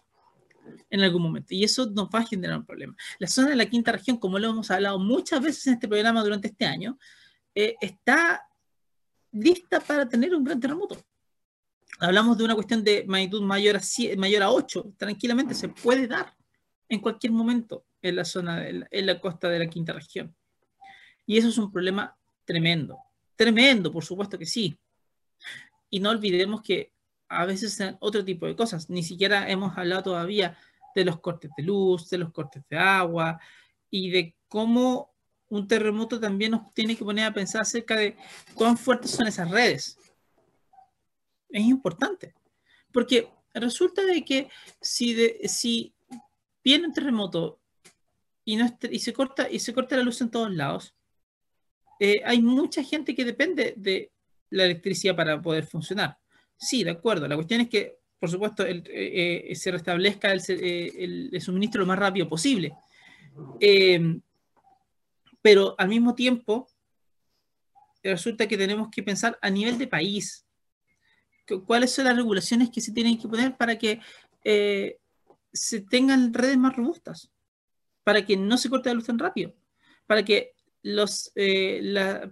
en 0.89 1.01
algún 1.01 1.21
momento. 1.21 1.53
Y 1.53 1.63
eso 1.63 1.89
nos 1.89 2.09
va 2.09 2.19
a 2.19 2.25
generar 2.25 2.57
un 2.57 2.65
problema. 2.65 2.95
La 3.19 3.27
zona 3.27 3.49
de 3.49 3.55
la 3.55 3.65
quinta 3.65 3.91
región, 3.91 4.17
como 4.17 4.39
lo 4.39 4.49
hemos 4.49 4.69
hablado 4.71 4.99
muchas 4.99 5.41
veces 5.41 5.67
en 5.67 5.73
este 5.73 5.87
programa 5.87 6.23
durante 6.23 6.49
este 6.49 6.65
año, 6.65 6.97
eh, 7.55 7.75
está 7.81 8.47
lista 9.31 9.79
para 9.79 10.07
tener 10.07 10.35
un 10.35 10.43
gran 10.43 10.59
terremoto. 10.59 10.97
Hablamos 11.99 12.37
de 12.37 12.43
una 12.43 12.55
cuestión 12.55 12.83
de 12.83 13.05
magnitud 13.07 13.41
mayor 13.41 13.77
a, 13.77 13.81
mayor 14.17 14.43
a 14.43 14.51
8, 14.51 14.93
tranquilamente 14.97 15.53
se 15.53 15.69
puede 15.69 16.07
dar 16.07 16.35
en 16.89 16.99
cualquier 16.99 17.31
momento 17.31 17.85
en 18.03 18.17
la 18.17 18.25
zona, 18.25 18.67
en 18.67 19.05
la 19.05 19.19
costa 19.19 19.49
de 19.49 19.59
la 19.59 19.67
quinta 19.67 19.93
región. 19.93 20.35
Y 21.25 21.37
eso 21.37 21.47
es 21.47 21.57
un 21.57 21.71
problema 21.71 22.15
tremendo, 22.45 22.99
tremendo, 23.35 23.91
por 23.91 24.03
supuesto 24.03 24.37
que 24.37 24.45
sí. 24.45 24.77
Y 25.89 25.99
no 25.99 26.11
olvidemos 26.11 26.61
que 26.61 26.91
a 27.29 27.45
veces 27.45 27.79
otro 27.99 28.23
tipo 28.23 28.45
de 28.45 28.55
cosas. 28.55 28.89
Ni 28.89 29.03
siquiera 29.03 29.49
hemos 29.49 29.77
hablado 29.77 30.03
todavía 30.03 30.57
de 30.93 31.05
los 31.05 31.19
cortes 31.19 31.49
de 31.57 31.63
luz, 31.63 32.09
de 32.09 32.19
los 32.19 32.31
cortes 32.31 32.63
de 32.69 32.77
agua 32.77 33.39
y 33.89 34.11
de 34.11 34.35
cómo 34.47 35.13
un 35.49 35.67
terremoto 35.67 36.19
también 36.19 36.51
nos 36.51 36.73
tiene 36.73 36.95
que 36.95 37.05
poner 37.05 37.25
a 37.25 37.33
pensar 37.33 37.61
acerca 37.61 37.95
de 37.95 38.17
cuán 38.53 38.77
fuertes 38.77 39.11
son 39.11 39.27
esas 39.27 39.49
redes. 39.49 39.97
Es 41.49 41.63
importante, 41.63 42.33
porque 42.91 43.29
resulta 43.53 44.03
de 44.03 44.25
que 44.25 44.49
si, 44.81 45.15
si 45.47 45.93
viene 46.63 46.87
un 46.87 46.93
terremoto 46.93 47.59
y, 48.45 48.55
no, 48.55 48.77
y, 48.89 48.99
se 48.99 49.13
corta, 49.13 49.49
y 49.49 49.59
se 49.59 49.73
corta 49.73 49.97
la 49.97 50.03
luz 50.03 50.21
en 50.21 50.31
todos 50.31 50.51
lados, 50.53 50.95
eh, 51.99 52.21
hay 52.25 52.41
mucha 52.41 52.83
gente 52.83 53.15
que 53.15 53.25
depende 53.25 53.73
de 53.77 54.11
la 54.49 54.65
electricidad 54.65 55.15
para 55.15 55.41
poder 55.41 55.65
funcionar. 55.65 56.17
Sí, 56.57 56.83
de 56.83 56.91
acuerdo. 56.91 57.27
La 57.27 57.35
cuestión 57.35 57.61
es 57.61 57.69
que, 57.69 57.99
por 58.19 58.29
supuesto, 58.29 58.65
eh, 58.65 58.83
eh, 58.87 59.55
se 59.55 59.71
restablezca 59.71 60.33
eh, 60.33 60.91
el, 60.97 61.41
suministro 61.41 61.81
lo 61.81 61.87
más 61.87 61.99
rápido 61.99 62.29
posible. 62.29 62.73
Em, 63.59 64.21
pero 65.41 65.75
al 65.77 65.89
mismo 65.89 66.15
tiempo, 66.15 66.69
resulta 68.01 68.47
que 68.47 68.57
tenemos 68.57 68.89
que 68.89 69.03
pensar 69.03 69.37
a 69.41 69.49
nivel 69.49 69.77
de 69.77 69.87
país. 69.87 70.45
¿Cuáles 71.65 71.91
son 71.91 72.05
las 72.05 72.15
regulaciones 72.15 72.69
que 72.69 72.79
se 72.79 72.93
tienen 72.93 73.19
que 73.19 73.27
poner 73.27 73.57
para 73.57 73.77
que 73.77 73.99
se 75.51 75.81
tengan 75.81 76.33
redes 76.33 76.57
más 76.57 76.75
robustas? 76.75 77.32
Para 78.03 78.25
que 78.25 78.37
no 78.37 78.57
se 78.57 78.69
corte 78.69 78.89
la 78.89 78.95
luz 78.95 79.05
tan 79.05 79.19
rápido. 79.19 79.53
Para 80.05 80.23
que 80.23 80.53
los, 80.81 81.31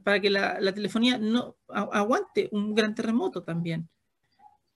para 0.04 0.20
que 0.20 0.30
la, 0.30 0.60
la, 0.60 0.74
telefonía 0.74 1.18
no 1.18 1.56
aguante 1.70 2.50
un 2.52 2.76
gran 2.76 2.94
terremoto 2.94 3.44
también 3.44 3.90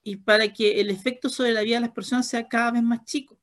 y 0.07 0.17
para 0.17 0.53
que 0.53 0.79
el 0.79 0.91
efecto 0.91 1.29
sobre 1.29 1.51
la 1.51 1.63
vida 1.63 1.77
de 1.77 1.81
las 1.81 1.91
personas 1.91 2.27
sea 2.27 2.47
cada 2.47 2.71
vez 2.71 2.83
más 2.83 3.03
chico. 3.05 3.39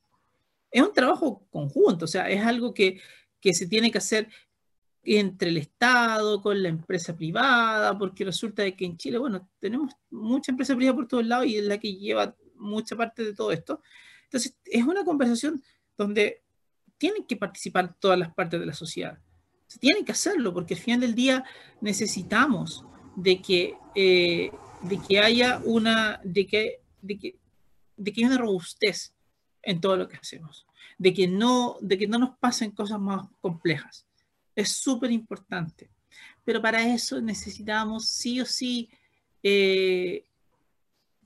Es 0.70 0.80
un 0.80 0.92
trabajo 0.92 1.44
conjunto, 1.50 2.04
o 2.04 2.08
sea, 2.08 2.30
es 2.30 2.40
algo 2.40 2.72
que, 2.72 3.00
que 3.40 3.52
se 3.52 3.66
tiene 3.66 3.90
que 3.90 3.98
hacer 3.98 4.28
entre 5.02 5.50
el 5.50 5.56
Estado, 5.56 6.40
con 6.40 6.62
la 6.62 6.68
empresa 6.68 7.16
privada, 7.16 7.98
porque 7.98 8.24
resulta 8.24 8.70
que 8.70 8.84
en 8.84 8.96
Chile, 8.96 9.18
bueno, 9.18 9.50
tenemos 9.58 9.92
mucha 10.08 10.52
empresa 10.52 10.76
privada 10.76 10.94
por 10.94 11.08
todos 11.08 11.26
lados 11.26 11.46
y 11.46 11.56
es 11.56 11.64
la 11.64 11.78
que 11.78 11.96
lleva 11.96 12.36
mucha 12.54 12.94
parte 12.94 13.24
de 13.24 13.34
todo 13.34 13.50
esto. 13.50 13.82
Entonces, 14.24 14.56
es 14.64 14.84
una 14.84 15.04
conversación 15.04 15.60
donde 15.98 16.41
tienen 17.02 17.24
que 17.24 17.36
participar 17.36 17.96
todas 17.98 18.16
las 18.16 18.32
partes 18.32 18.60
de 18.60 18.66
la 18.66 18.74
sociedad. 18.74 19.18
Se 19.66 19.80
tienen 19.80 20.04
que 20.04 20.12
hacerlo, 20.12 20.54
porque 20.54 20.74
al 20.74 20.80
final 20.80 21.00
del 21.00 21.16
día 21.16 21.42
necesitamos 21.80 22.84
de 23.16 23.42
que, 23.42 23.74
eh, 23.96 24.52
de 24.82 25.00
que 25.08 25.18
haya 25.18 25.60
una, 25.64 26.20
de 26.22 26.46
que, 26.46 26.80
de 27.00 27.18
que, 27.18 27.36
de 27.96 28.12
que 28.12 28.24
haya 28.24 28.38
robustez 28.38 29.14
en 29.64 29.80
todo 29.80 29.96
lo 29.96 30.08
que 30.08 30.16
hacemos, 30.16 30.64
de 30.96 31.12
que 31.12 31.26
no, 31.26 31.76
de 31.80 31.98
que 31.98 32.06
no 32.06 32.20
nos 32.20 32.38
pasen 32.38 32.70
cosas 32.70 33.00
más 33.00 33.26
complejas 33.40 34.06
es 34.54 34.68
súper 34.68 35.10
importante. 35.10 35.90
Pero 36.44 36.62
para 36.62 36.86
eso 36.86 37.20
necesitamos 37.20 38.08
sí 38.10 38.40
o 38.40 38.46
sí 38.46 38.90
eh, 39.42 40.24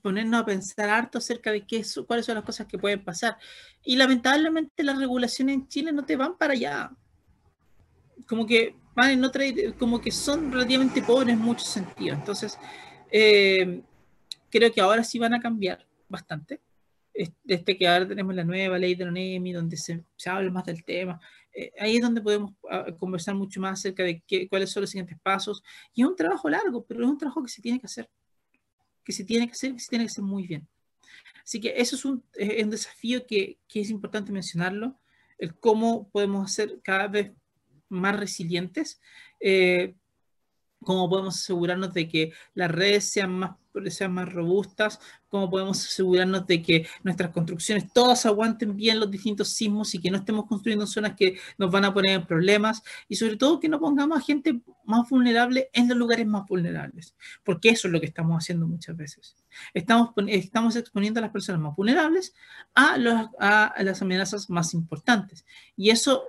ponernos 0.07 0.41
a 0.41 0.45
pensar 0.45 0.89
harto 0.89 1.19
acerca 1.19 1.51
de 1.51 1.67
qué, 1.67 1.83
cuáles 2.07 2.27
son 2.27 2.37
las 2.37 2.45
cosas 2.45 2.69
que 2.69 2.79
pueden 2.79 3.03
pasar. 3.03 3.37
Y 3.83 3.97
lamentablemente 3.97 4.85
las 4.85 4.97
regulaciones 4.97 5.57
en 5.57 5.67
Chile 5.67 5.91
no 5.91 6.05
te 6.05 6.15
van 6.15 6.39
para 6.39 6.53
allá. 6.53 6.93
Como 8.29 8.47
que 8.47 8.77
van 8.95 9.11
en 9.11 9.25
otra, 9.25 9.43
como 9.77 10.01
que 10.01 10.13
son 10.13 10.53
relativamente 10.53 11.03
pobres 11.03 11.35
en 11.35 11.41
muchos 11.41 11.67
sentidos. 11.67 12.17
Entonces, 12.17 12.57
eh, 13.11 13.83
creo 14.49 14.71
que 14.71 14.81
ahora 14.81 15.03
sí 15.03 15.19
van 15.19 15.35
a 15.35 15.41
cambiar 15.41 15.85
bastante. 16.09 16.61
Desde 17.43 17.77
que 17.77 17.89
ahora 17.89 18.07
tenemos 18.07 18.33
la 18.33 18.45
nueva 18.45 18.79
ley 18.79 18.95
de 18.95 19.07
la 19.07 19.11
NEMI, 19.11 19.55
donde 19.55 19.77
se, 19.77 20.05
se 20.15 20.31
habla 20.31 20.53
más 20.53 20.67
del 20.67 20.85
tema. 20.85 21.21
Eh, 21.53 21.73
ahí 21.81 21.97
es 21.97 22.03
donde 22.03 22.21
podemos 22.21 22.53
ah, 22.71 22.87
conversar 22.97 23.35
mucho 23.35 23.61
más 23.61 23.81
acerca 23.81 24.05
de 24.05 24.23
qué, 24.25 24.49
cuáles 24.49 24.71
son 24.71 24.83
los 24.83 24.91
siguientes 24.91 25.19
pasos. 25.21 25.65
Y 25.95 26.03
es 26.03 26.09
un 26.09 26.15
trabajo 26.15 26.49
largo, 26.49 26.85
pero 26.87 27.03
es 27.03 27.11
un 27.11 27.19
trabajo 27.19 27.43
que 27.43 27.49
se 27.49 27.61
tiene 27.61 27.81
que 27.81 27.87
hacer, 27.87 28.09
que 29.07 29.13
se 29.13 29.25
tiene 29.25 29.47
que 29.47 29.53
hacer, 29.53 29.75
tiene 29.89 30.05
que 30.05 30.11
hacer 30.11 30.25
muy 30.25 30.49
bien. 30.49 30.67
Así 31.45 31.61
que 31.61 31.75
eso 31.77 31.95
es 31.95 32.05
un, 32.05 32.25
un 32.63 32.71
desafío 32.71 33.25
que, 33.25 33.61
que, 33.69 33.81
es 33.81 33.89
importante 33.89 34.33
mencionarlo, 34.33 34.99
el 35.39 35.55
cómo 35.55 36.11
podemos 36.11 36.51
ser 36.53 36.81
cada 36.83 37.07
vez 37.07 37.31
más 37.89 38.19
resilientes, 38.19 39.01
eh, 39.39 39.95
cómo 40.83 41.09
podemos 41.09 41.37
asegurarnos 41.37 41.93
de 41.95 42.09
que 42.09 42.33
las 42.55 42.71
redes 42.71 43.05
sean 43.05 43.33
más 43.33 43.51
sean 43.89 44.13
más 44.13 44.33
robustas, 44.33 45.01
cómo 45.29 45.51
podemos 45.51 45.85
asegurarnos 45.85 46.47
de 46.47 46.63
que 46.63 46.87
nuestras 47.03 47.31
construcciones 47.31 47.93
todas 47.93 48.27
aguanten 48.27 48.77
bien 48.77 48.99
los 48.99 49.11
distintos 49.11 49.49
sismos 49.49 49.95
y 49.95 50.01
que 50.01 50.11
no 50.11 50.19
estemos 50.19 50.47
construyendo 50.47 50.87
zonas 50.87 51.15
que 51.15 51.39
nos 51.59 51.71
van 51.71 51.85
a 51.85 51.93
poner 51.93 52.13
en 52.13 52.27
problemas 52.27 52.83
y 53.09 53.17
sobre 53.17 53.37
todo 53.37 53.61
que 53.61 53.69
no 53.69 53.79
pongamos 53.79 54.19
a 54.19 54.23
gente 54.23 54.61
más 54.85 55.09
vulnerable 55.09 55.69
en 55.73 55.89
los 55.89 55.99
lugares 55.99 56.27
más 56.27 56.47
vulnerables, 56.47 57.15
porque 57.45 57.71
eso 57.71 57.89
es 57.89 57.93
lo 57.93 58.01
que 58.01 58.07
estamos 58.07 58.43
haciendo 58.43 58.67
muchas 58.67 58.97
veces. 58.97 59.37
Estamos, 59.75 60.11
estamos 60.29 60.77
exponiendo 60.77 61.19
a 61.19 61.23
las 61.23 61.33
personas 61.33 61.61
más 61.61 61.77
vulnerables 61.77 62.35
a, 62.75 62.97
los, 62.97 63.29
a 63.39 63.75
las 63.83 64.03
amenazas 64.03 64.49
más 64.51 64.75
importantes 64.75 65.45
y 65.77 65.91
eso 65.91 66.25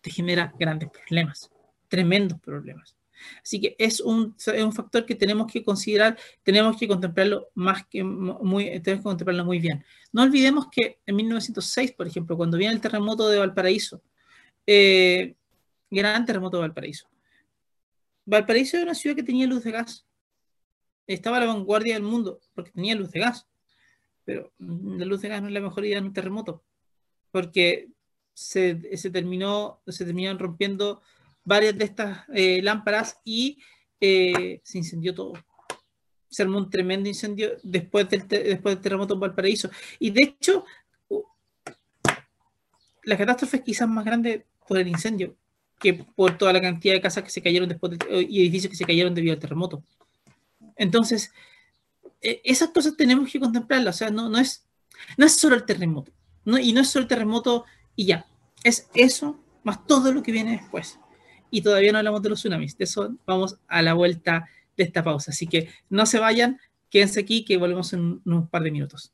te 0.00 0.10
genera 0.10 0.52
grandes 0.58 0.90
problemas, 0.90 1.50
tremendos 1.88 2.40
problemas. 2.40 2.96
Así 3.42 3.60
que 3.60 3.76
es 3.78 4.00
un, 4.00 4.34
es 4.38 4.62
un 4.62 4.72
factor 4.72 5.06
que 5.06 5.14
tenemos 5.14 5.50
que 5.50 5.62
considerar, 5.62 6.18
tenemos 6.42 6.76
que 6.76 6.88
contemplarlo 6.88 7.48
más 7.54 7.86
que 7.86 8.04
muy, 8.04 8.64
tenemos 8.80 9.00
que 9.00 9.08
contemplarlo 9.08 9.44
muy 9.44 9.58
bien. 9.58 9.84
No 10.12 10.22
olvidemos 10.22 10.66
que 10.70 11.00
en 11.06 11.16
1906, 11.16 11.92
por 11.92 12.06
ejemplo, 12.06 12.36
cuando 12.36 12.58
viene 12.58 12.74
el 12.74 12.80
terremoto 12.80 13.28
de 13.28 13.38
Valparaíso, 13.38 14.02
eh, 14.66 15.34
gran 15.90 16.24
terremoto 16.24 16.56
de 16.56 16.62
Valparaíso. 16.62 17.08
Valparaíso 18.24 18.76
era 18.76 18.84
una 18.84 18.94
ciudad 18.94 19.16
que 19.16 19.22
tenía 19.22 19.46
luz 19.46 19.64
de 19.64 19.72
gas. 19.72 20.06
Estaba 21.06 21.38
a 21.38 21.40
la 21.40 21.46
vanguardia 21.46 21.94
del 21.94 22.04
mundo 22.04 22.40
porque 22.54 22.70
tenía 22.70 22.94
luz 22.94 23.10
de 23.10 23.20
gas. 23.20 23.46
Pero 24.24 24.52
la 24.58 25.04
luz 25.04 25.20
de 25.20 25.28
gas 25.28 25.42
no 25.42 25.48
es 25.48 25.54
la 25.54 25.60
mejor 25.60 25.84
idea 25.84 25.98
en 25.98 26.04
un 26.04 26.12
terremoto. 26.12 26.62
Porque 27.30 27.88
se, 28.34 28.96
se 28.96 29.10
terminó, 29.10 29.82
se 29.86 30.04
terminaron 30.04 30.38
rompiendo 30.38 31.02
varias 31.44 31.76
de 31.76 31.84
estas 31.84 32.24
eh, 32.32 32.60
lámparas 32.62 33.20
y 33.24 33.58
eh, 34.00 34.60
se 34.62 34.78
incendió 34.78 35.14
todo. 35.14 35.32
Se 36.28 36.42
armó 36.42 36.58
un 36.58 36.70
tremendo 36.70 37.08
incendio 37.08 37.52
después 37.62 38.08
del, 38.08 38.26
después 38.26 38.74
del 38.74 38.82
terremoto 38.82 39.14
en 39.14 39.20
Valparaíso. 39.20 39.70
Y 39.98 40.10
de 40.10 40.22
hecho, 40.22 40.64
la 43.04 43.16
catástrofe 43.16 43.58
es 43.58 43.62
quizás 43.62 43.88
más 43.88 44.04
grande 44.04 44.46
por 44.66 44.78
el 44.78 44.88
incendio 44.88 45.36
que 45.78 45.94
por 45.94 46.38
toda 46.38 46.52
la 46.52 46.60
cantidad 46.60 46.94
de 46.94 47.00
casas 47.00 47.24
que 47.24 47.30
se 47.30 47.42
cayeron 47.42 47.68
después 47.68 47.98
y 48.08 48.40
edificios 48.40 48.70
que 48.70 48.76
se 48.76 48.84
cayeron 48.84 49.14
debido 49.14 49.34
al 49.34 49.40
terremoto. 49.40 49.82
Entonces, 50.76 51.32
e, 52.20 52.40
esas 52.44 52.70
cosas 52.70 52.96
tenemos 52.96 53.30
que 53.30 53.40
contemplarlas. 53.40 53.96
O 53.96 53.98
sea, 53.98 54.10
no, 54.10 54.28
no, 54.28 54.38
es, 54.38 54.64
no 55.16 55.26
es 55.26 55.34
solo 55.34 55.56
el 55.56 55.64
terremoto. 55.64 56.12
No, 56.44 56.56
y 56.56 56.72
no 56.72 56.80
es 56.80 56.88
solo 56.88 57.02
el 57.02 57.08
terremoto 57.08 57.64
y 57.96 58.06
ya. 58.06 58.26
Es 58.62 58.88
eso 58.94 59.40
más 59.64 59.84
todo 59.86 60.12
lo 60.12 60.22
que 60.22 60.32
viene 60.32 60.52
después 60.52 60.98
y 61.52 61.60
todavía 61.60 61.92
no 61.92 61.98
hablamos 61.98 62.22
de 62.22 62.30
los 62.30 62.40
tsunamis. 62.40 62.76
De 62.78 62.84
eso 62.84 63.14
vamos 63.26 63.58
a 63.68 63.82
la 63.82 63.92
vuelta 63.92 64.48
de 64.76 64.84
esta 64.84 65.04
pausa. 65.04 65.30
Así 65.30 65.46
que 65.46 65.68
no 65.90 66.06
se 66.06 66.18
vayan, 66.18 66.58
quédense 66.90 67.20
aquí 67.20 67.44
que 67.44 67.58
volvemos 67.58 67.92
en 67.92 68.22
un 68.24 68.48
par 68.48 68.62
de 68.62 68.70
minutos. 68.72 69.12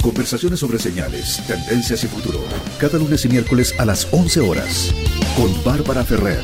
Conversaciones 0.00 0.60
sobre 0.60 0.78
señales, 0.78 1.44
tendencias 1.48 2.04
y 2.04 2.06
futuro. 2.06 2.38
Cada 2.78 2.96
lunes 2.96 3.24
y 3.24 3.28
miércoles 3.28 3.74
a 3.80 3.84
las 3.84 4.06
11 4.12 4.40
horas. 4.40 4.94
Con 5.36 5.52
Bárbara 5.64 6.04
Ferrer. 6.04 6.40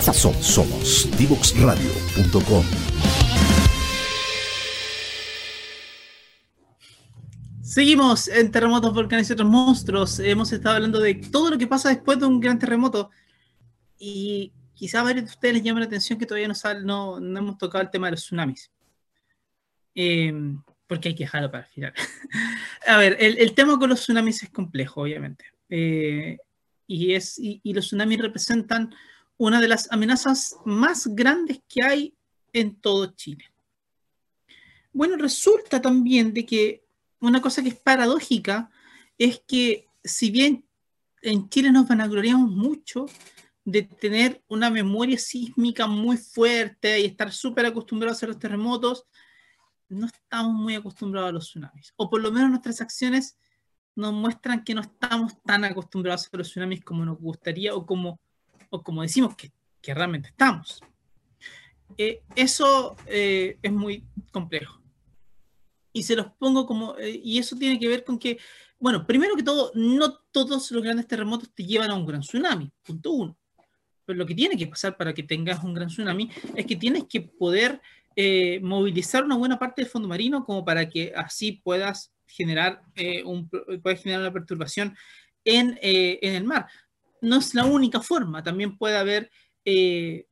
Somos, 0.00 1.08
divoxradio.com. 1.18 2.64
Seguimos 7.62 8.28
en 8.28 8.52
terremotos, 8.52 8.94
volcanes 8.94 9.28
y 9.28 9.32
otros 9.32 9.48
monstruos. 9.50 10.20
Hemos 10.20 10.52
estado 10.52 10.76
hablando 10.76 11.00
de 11.00 11.16
todo 11.16 11.50
lo 11.50 11.58
que 11.58 11.66
pasa 11.66 11.88
después 11.88 12.20
de 12.20 12.26
un 12.26 12.38
gran 12.38 12.60
terremoto. 12.60 13.10
Y 13.98 14.52
quizá 14.74 15.00
a 15.00 15.02
varios 15.02 15.24
de 15.24 15.30
ustedes 15.30 15.54
les 15.54 15.64
llama 15.64 15.80
la 15.80 15.86
atención 15.86 16.16
que 16.16 16.26
todavía 16.26 16.46
no, 16.84 17.18
no 17.18 17.38
hemos 17.40 17.58
tocado 17.58 17.82
el 17.82 17.90
tema 17.90 18.06
de 18.06 18.12
los 18.12 18.20
tsunamis. 18.20 18.70
Em, 19.94 20.62
porque 20.86 21.08
hay 21.08 21.14
que 21.14 21.24
dejarlo 21.24 21.50
para 21.50 21.64
el 21.64 21.70
final. 21.70 21.94
a 22.86 22.96
ver, 22.98 23.16
el, 23.20 23.54
tema 23.54 23.78
con 23.78 23.88
los 23.88 24.00
tsunamis 24.00 24.42
es 24.42 24.50
complejo, 24.50 25.02
obviamente. 25.02 25.44
Eh, 25.68 26.38
y, 26.86 27.14
es, 27.14 27.38
y, 27.38 27.60
los 27.72 27.86
tsunamis 27.86 28.20
representan 28.20 28.94
una 29.38 29.60
de 29.60 29.68
las 29.68 29.90
amenazas 29.90 30.56
más 30.64 31.06
grandes 31.08 31.60
que 31.68 31.82
hay 31.82 32.14
en 32.52 32.76
todo 32.76 33.06
Chile. 33.14 33.44
Bueno, 34.92 35.16
resulta 35.16 35.80
también 35.80 36.34
de 36.34 36.44
que 36.44 36.84
una 37.20 37.40
cosa 37.40 37.62
que 37.62 37.70
es 37.70 37.76
paradójica 37.76 38.70
es 39.16 39.40
que 39.46 39.86
si 40.04 40.30
bien 40.30 40.64
en 41.22 41.48
Chile 41.48 41.72
nos 41.72 41.88
vanagloriamos 41.88 42.50
mucho 42.50 43.06
de 43.64 43.82
tener 43.82 44.42
una 44.48 44.70
memoria 44.70 45.18
sísmica 45.18 45.86
muy 45.86 46.16
fuerte 46.16 47.00
y 47.00 47.06
estar 47.06 47.32
súper 47.32 47.66
acostumbrados 47.66 48.22
a 48.22 48.26
los 48.26 48.38
terremotos, 48.38 49.06
no 49.94 50.06
estamos 50.06 50.52
muy 50.54 50.74
acostumbrados 50.74 51.30
a 51.30 51.32
los 51.32 51.48
tsunamis, 51.48 51.92
o 51.96 52.08
por 52.08 52.20
lo 52.20 52.32
menos 52.32 52.50
nuestras 52.50 52.80
acciones 52.80 53.36
nos 53.94 54.12
muestran 54.12 54.64
que 54.64 54.74
no 54.74 54.80
estamos 54.80 55.40
tan 55.42 55.64
acostumbrados 55.64 56.28
a 56.32 56.36
los 56.36 56.48
tsunamis 56.48 56.82
como 56.82 57.04
nos 57.04 57.18
gustaría 57.18 57.74
o 57.74 57.84
como, 57.84 58.20
o 58.70 58.82
como 58.82 59.02
decimos 59.02 59.36
que, 59.36 59.52
realmente 59.94 60.28
estamos. 60.28 60.80
Eh, 61.98 62.22
eso 62.36 62.96
eh, 63.06 63.58
es 63.60 63.72
muy 63.72 64.06
complejo. 64.30 64.80
Y 65.92 66.04
se 66.04 66.16
los 66.16 66.26
pongo 66.38 66.66
como, 66.66 66.96
eh, 66.98 67.20
y 67.22 67.38
eso 67.38 67.56
tiene 67.56 67.78
que 67.78 67.88
ver 67.88 68.04
con 68.04 68.18
que, 68.18 68.38
bueno, 68.78 69.06
primero 69.06 69.34
que 69.34 69.42
todo, 69.42 69.72
no 69.74 70.14
todos 70.30 70.70
los 70.70 70.82
grandes 70.82 71.06
terremotos 71.06 71.52
te 71.52 71.64
llevan 71.64 71.90
a 71.90 71.94
un 71.94 72.06
gran 72.06 72.20
tsunami, 72.20 72.70
punto 72.82 73.10
uno. 73.10 73.36
Pero 74.04 74.16
lo 74.16 74.26
que 74.26 74.34
tiene 74.34 74.56
que 74.56 74.68
pasar 74.68 74.96
para 74.96 75.12
que 75.12 75.22
tengas 75.22 75.62
un 75.62 75.74
gran 75.74 75.88
tsunami 75.88 76.30
es 76.56 76.64
que 76.64 76.76
tienes 76.76 77.04
que 77.04 77.20
poder 77.20 77.80
eh, 78.16 78.60
movilizar 78.60 79.24
una 79.24 79.36
buena 79.36 79.58
parte 79.58 79.82
del 79.82 79.90
fondo 79.90 80.08
marino 80.08 80.44
como 80.44 80.64
para 80.64 80.88
que 80.88 81.12
así 81.14 81.60
puedas 81.64 82.12
generar, 82.32 82.82
eh, 82.94 83.22
un, 83.24 83.48
generar 84.00 84.20
una 84.20 84.32
perturbación 84.32 84.96
en, 85.44 85.78
eh, 85.82 86.18
en, 86.22 86.34
el 86.34 86.44
mar. 86.44 86.66
No 87.20 87.36
es 87.36 87.54
la 87.54 87.64
única 87.64 88.00
forma, 88.00 88.42
también 88.42 88.76
puede 88.76 88.96
haber, 88.96 89.30
eh, 89.64 90.26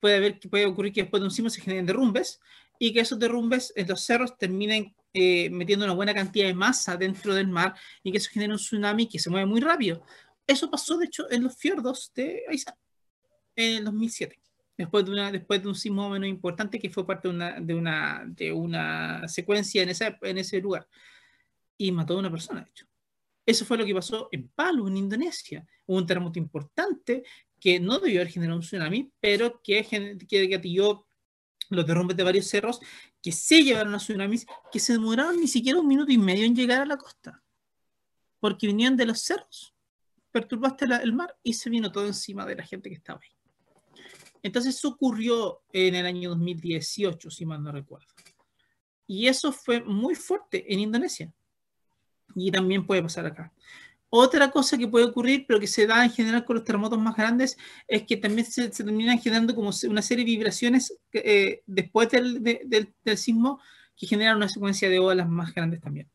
puede 0.00 0.16
haber, 0.16 0.40
puede 0.50 0.66
ocurrir 0.66 0.92
que 0.92 1.02
después 1.02 1.20
de 1.20 1.26
un 1.26 1.30
sismo 1.30 1.50
se 1.50 1.60
generen 1.60 1.86
derrumbes 1.86 2.40
y 2.78 2.92
que 2.92 3.00
esos 3.00 3.18
derrumbes 3.18 3.72
en 3.76 3.88
los 3.88 4.02
cerros 4.02 4.36
terminen 4.36 4.94
metiendo 5.16 5.84
una 5.84 5.94
buena 5.94 6.12
cantidad 6.12 6.48
de 6.48 6.54
masa 6.54 6.96
dentro 6.96 7.32
del 7.34 7.46
mar 7.46 7.76
y 8.02 8.10
que 8.10 8.18
eso 8.18 8.30
genere 8.32 8.52
un 8.52 8.58
tsunami 8.58 9.08
que 9.08 9.20
se 9.20 9.30
mueve 9.30 9.46
muy 9.46 9.60
rápido. 9.60 10.04
Eso 10.44 10.68
pasó, 10.68 10.98
de 10.98 11.06
hecho, 11.06 11.30
en 11.30 11.44
los 11.44 11.56
fiordos 11.56 12.10
de 12.16 12.42
Aysán 12.48 12.74
en 13.54 13.76
el 13.76 13.84
2007 13.84 14.43
después 14.76 15.04
de, 15.04 15.12
una, 15.12 15.30
después 15.30 15.62
de 15.62 15.68
un 15.68 15.74
sismo 15.74 16.08
menos 16.08 16.28
importante 16.28 16.78
que 16.78 16.90
fue 16.90 17.06
parte 17.06 17.28
de 17.28 17.34
una, 17.34 17.60
de 17.60 17.74
una, 17.74 18.24
de 18.26 18.52
una 18.52 19.28
secuencia 19.28 19.82
en, 19.82 19.90
esa, 19.90 20.18
en 20.22 20.38
ese 20.38 20.60
lugar. 20.60 20.88
Y 21.76 21.92
mató 21.92 22.14
a 22.14 22.18
una 22.18 22.30
persona, 22.30 22.62
de 22.62 22.70
hecho. 22.70 22.86
Eso 23.46 23.64
fue 23.64 23.76
lo 23.76 23.84
que 23.84 23.94
pasó 23.94 24.28
en 24.32 24.48
Palu, 24.48 24.88
en 24.88 24.96
Indonesia. 24.96 25.66
Hubo 25.86 25.98
un 25.98 26.06
terremoto 26.06 26.38
importante 26.38 27.22
que 27.60 27.78
no 27.78 27.98
debió 27.98 28.20
haber 28.20 28.32
generado 28.32 28.56
un 28.56 28.62
tsunami, 28.62 29.12
pero 29.20 29.60
que, 29.62 29.84
que 30.28 30.46
gatilló 30.46 31.06
los 31.70 31.86
derrumbes 31.86 32.16
de 32.16 32.22
varios 32.22 32.46
cerros 32.46 32.80
que 33.22 33.32
se 33.32 33.62
llevaron 33.62 33.94
a 33.94 33.98
tsunamis 33.98 34.46
que 34.70 34.80
se 34.80 34.92
demoraron 34.92 35.40
ni 35.40 35.48
siquiera 35.48 35.80
un 35.80 35.88
minuto 35.88 36.12
y 36.12 36.18
medio 36.18 36.44
en 36.44 36.54
llegar 36.54 36.82
a 36.82 36.86
la 36.86 36.96
costa. 36.96 37.42
Porque 38.38 38.66
venían 38.66 38.96
de 38.96 39.06
los 39.06 39.20
cerros, 39.20 39.74
perturbaste 40.30 40.86
el 41.02 41.12
mar 41.12 41.34
y 41.42 41.54
se 41.54 41.70
vino 41.70 41.90
todo 41.90 42.06
encima 42.06 42.44
de 42.44 42.56
la 42.56 42.64
gente 42.64 42.90
que 42.90 42.96
estaba 42.96 43.20
ahí. 43.22 43.30
Entonces 44.44 44.76
eso 44.76 44.88
ocurrió 44.90 45.62
en 45.72 45.94
el 45.94 46.04
año 46.04 46.28
2018, 46.28 47.30
si 47.30 47.46
mal 47.46 47.62
no 47.62 47.72
recuerdo. 47.72 48.06
Y 49.06 49.26
eso 49.26 49.50
fue 49.52 49.80
muy 49.80 50.14
fuerte 50.14 50.70
en 50.70 50.80
Indonesia. 50.80 51.32
Y 52.34 52.50
también 52.50 52.86
puede 52.86 53.02
pasar 53.02 53.24
acá. 53.24 53.50
Otra 54.10 54.50
cosa 54.50 54.76
que 54.76 54.86
puede 54.86 55.06
ocurrir, 55.06 55.46
pero 55.48 55.58
que 55.58 55.66
se 55.66 55.86
da 55.86 56.04
en 56.04 56.10
general 56.10 56.44
con 56.44 56.56
los 56.56 56.64
terremotos 56.64 56.98
más 56.98 57.16
grandes, 57.16 57.56
es 57.88 58.02
que 58.02 58.18
también 58.18 58.46
se, 58.46 58.68
terminan 58.68 59.18
generando 59.18 59.54
como 59.54 59.70
una 59.88 60.02
serie 60.02 60.26
de 60.26 60.30
vibraciones 60.32 60.94
eh, 61.14 61.62
después 61.64 62.10
del, 62.10 62.42
del, 62.42 63.16
sismo 63.16 63.60
que 63.96 64.06
generan 64.06 64.36
una 64.36 64.50
secuencia 64.50 64.90
de 64.90 64.98
olas 64.98 65.26
más 65.26 65.54
grandes 65.54 65.80
también. 65.80 66.10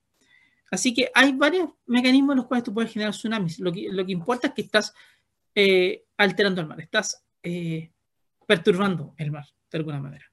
Así 0.69 0.93
que 0.93 1.09
hay 1.15 1.33
varios 1.33 1.71
mecanismos 1.87 2.33
en 2.33 2.37
los 2.37 2.45
cuales 2.45 2.63
tú 2.63 2.75
puedes 2.75 2.93
generar 2.93 3.11
tsunamis. 3.11 3.59
Lo 3.59 3.71
que, 3.71 3.89
lo 3.89 4.05
que 4.05 4.11
importa 4.11 4.49
es 4.49 4.53
que 4.53 4.61
estás 4.61 4.93
eh, 5.55 6.05
alterando 6.15 6.61
el 6.61 6.67
mar, 6.67 6.79
estás 6.79 7.23
eh, 7.41 7.91
perturbando 8.49 9.13
el 9.17 9.29
mar, 9.29 9.45
de 9.69 9.77
alguna 9.77 9.99
manera. 9.99 10.25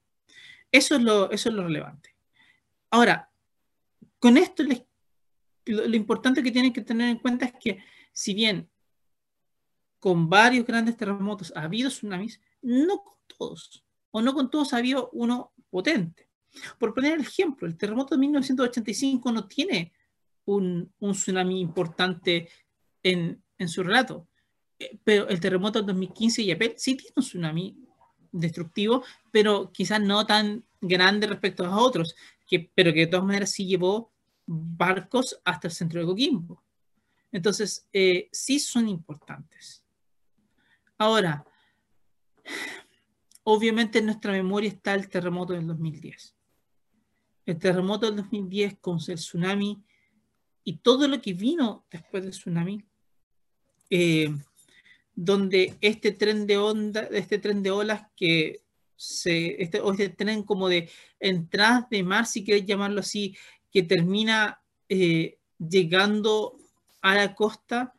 Eso 0.73 0.97
es 0.97 1.03
lo, 1.03 1.31
eso 1.31 1.51
es 1.51 1.55
lo 1.55 1.65
relevante. 1.65 2.17
Ahora, 2.91 3.31
con 4.19 4.39
esto 4.39 4.63
lo, 5.67 5.95
importante 5.95 6.43
que 6.43 6.51
tienen 6.51 6.73
que 6.73 6.81
tener 6.81 7.11
en 7.11 7.19
cuenta 7.19 7.45
es 7.45 7.53
que 7.61 7.79
si 8.15 8.33
bien 8.33 8.71
con 9.99 10.31
varios 10.31 10.65
grandes 10.65 10.97
terremotos 10.97 11.53
ha 11.55 11.65
habido 11.65 11.91
tsunamis, 11.91 12.41
no 12.63 13.03
con 13.05 13.19
todos, 13.27 13.85
o 14.13 14.23
no 14.23 14.33
con 14.33 14.49
todos 14.49 14.73
ha 14.73 14.79
habido 14.79 15.11
uno 15.13 15.53
potente. 15.69 16.31
Por 16.79 16.95
poner 16.95 17.13
el 17.13 17.21
ejemplo, 17.21 17.69
el 17.69 17.77
terremoto 17.77 18.15
de 18.15 18.21
1985 18.21 19.31
no 19.31 19.47
tiene 19.47 19.93
un, 20.47 20.91
tsunami 21.13 21.61
importante 21.61 22.49
en, 23.03 23.43
en, 23.59 23.69
su 23.69 23.83
relato, 23.83 24.27
eh, 24.79 24.99
pero 25.05 25.29
el 25.29 25.39
terremoto 25.39 25.81
del 25.81 25.89
2015 25.89 26.41
y 26.41 26.47
Yapel 26.47 26.73
sí 26.79 26.97
tiene 26.97 27.13
un 27.17 27.23
tsunami 27.23 27.86
destructivo, 28.41 29.05
pero 29.31 29.71
quizás 29.73 30.01
no 30.01 30.27
tan 30.27 30.65
grande 30.81 31.27
respecto 31.27 31.65
a 31.65 31.77
otros, 31.79 32.15
que, 32.47 32.71
pero 32.75 32.93
que 32.93 33.01
de 33.01 33.07
todas 33.07 33.27
maneras 33.27 33.51
sí 33.51 33.67
llevó 33.67 34.13
barcos 34.47 35.41
hasta 35.45 35.69
el 35.69 35.75
centro 35.75 36.01
de 36.01 36.07
Coquimbo. 36.07 36.63
Entonces, 37.33 37.89
eh, 37.93 38.29
sí 38.33 38.59
son 38.59 38.89
importantes. 38.89 39.85
Ahora, 40.97 41.45
obviamente 43.43 43.99
en 43.99 44.07
nuestra 44.07 44.33
memoria 44.33 44.71
está 44.71 44.95
el 44.95 45.09
terremoto 45.09 45.53
del 45.53 45.67
2010. 45.67 46.35
El 47.45 47.59
terremoto 47.59 48.07
del 48.07 48.17
2010 48.17 48.79
con 48.81 48.99
el 49.07 49.17
tsunami 49.17 49.83
y 50.65 50.79
todo 50.79 51.07
lo 51.07 51.21
que 51.21 51.33
vino 51.33 51.87
después 51.91 52.23
del 52.23 52.33
tsunami. 52.33 52.85
Eh, 53.91 54.35
donde 55.17 55.77
este 55.81 56.13
tren 56.13 56.47
de 56.47 56.59
onda, 56.59 57.09
este 57.11 57.39
tren 57.39 57.63
de 57.63 57.71
olas 57.71 58.03
que 58.15 58.63
se, 58.95 59.61
este, 59.63 59.81
o 59.81 59.91
este 59.93 60.11
tren 60.11 60.43
como 60.43 60.69
de 60.69 60.91
entradas 61.19 61.89
de 61.89 62.03
mar, 62.03 62.27
si 62.27 62.45
quieres 62.45 62.67
llamarlo 62.67 63.01
así, 63.01 63.35
que 63.73 63.83
termina 63.83 64.61
eh, 64.89 65.39
llegando 65.59 66.59
a 67.01 67.15
la 67.15 67.35
costa, 67.35 67.95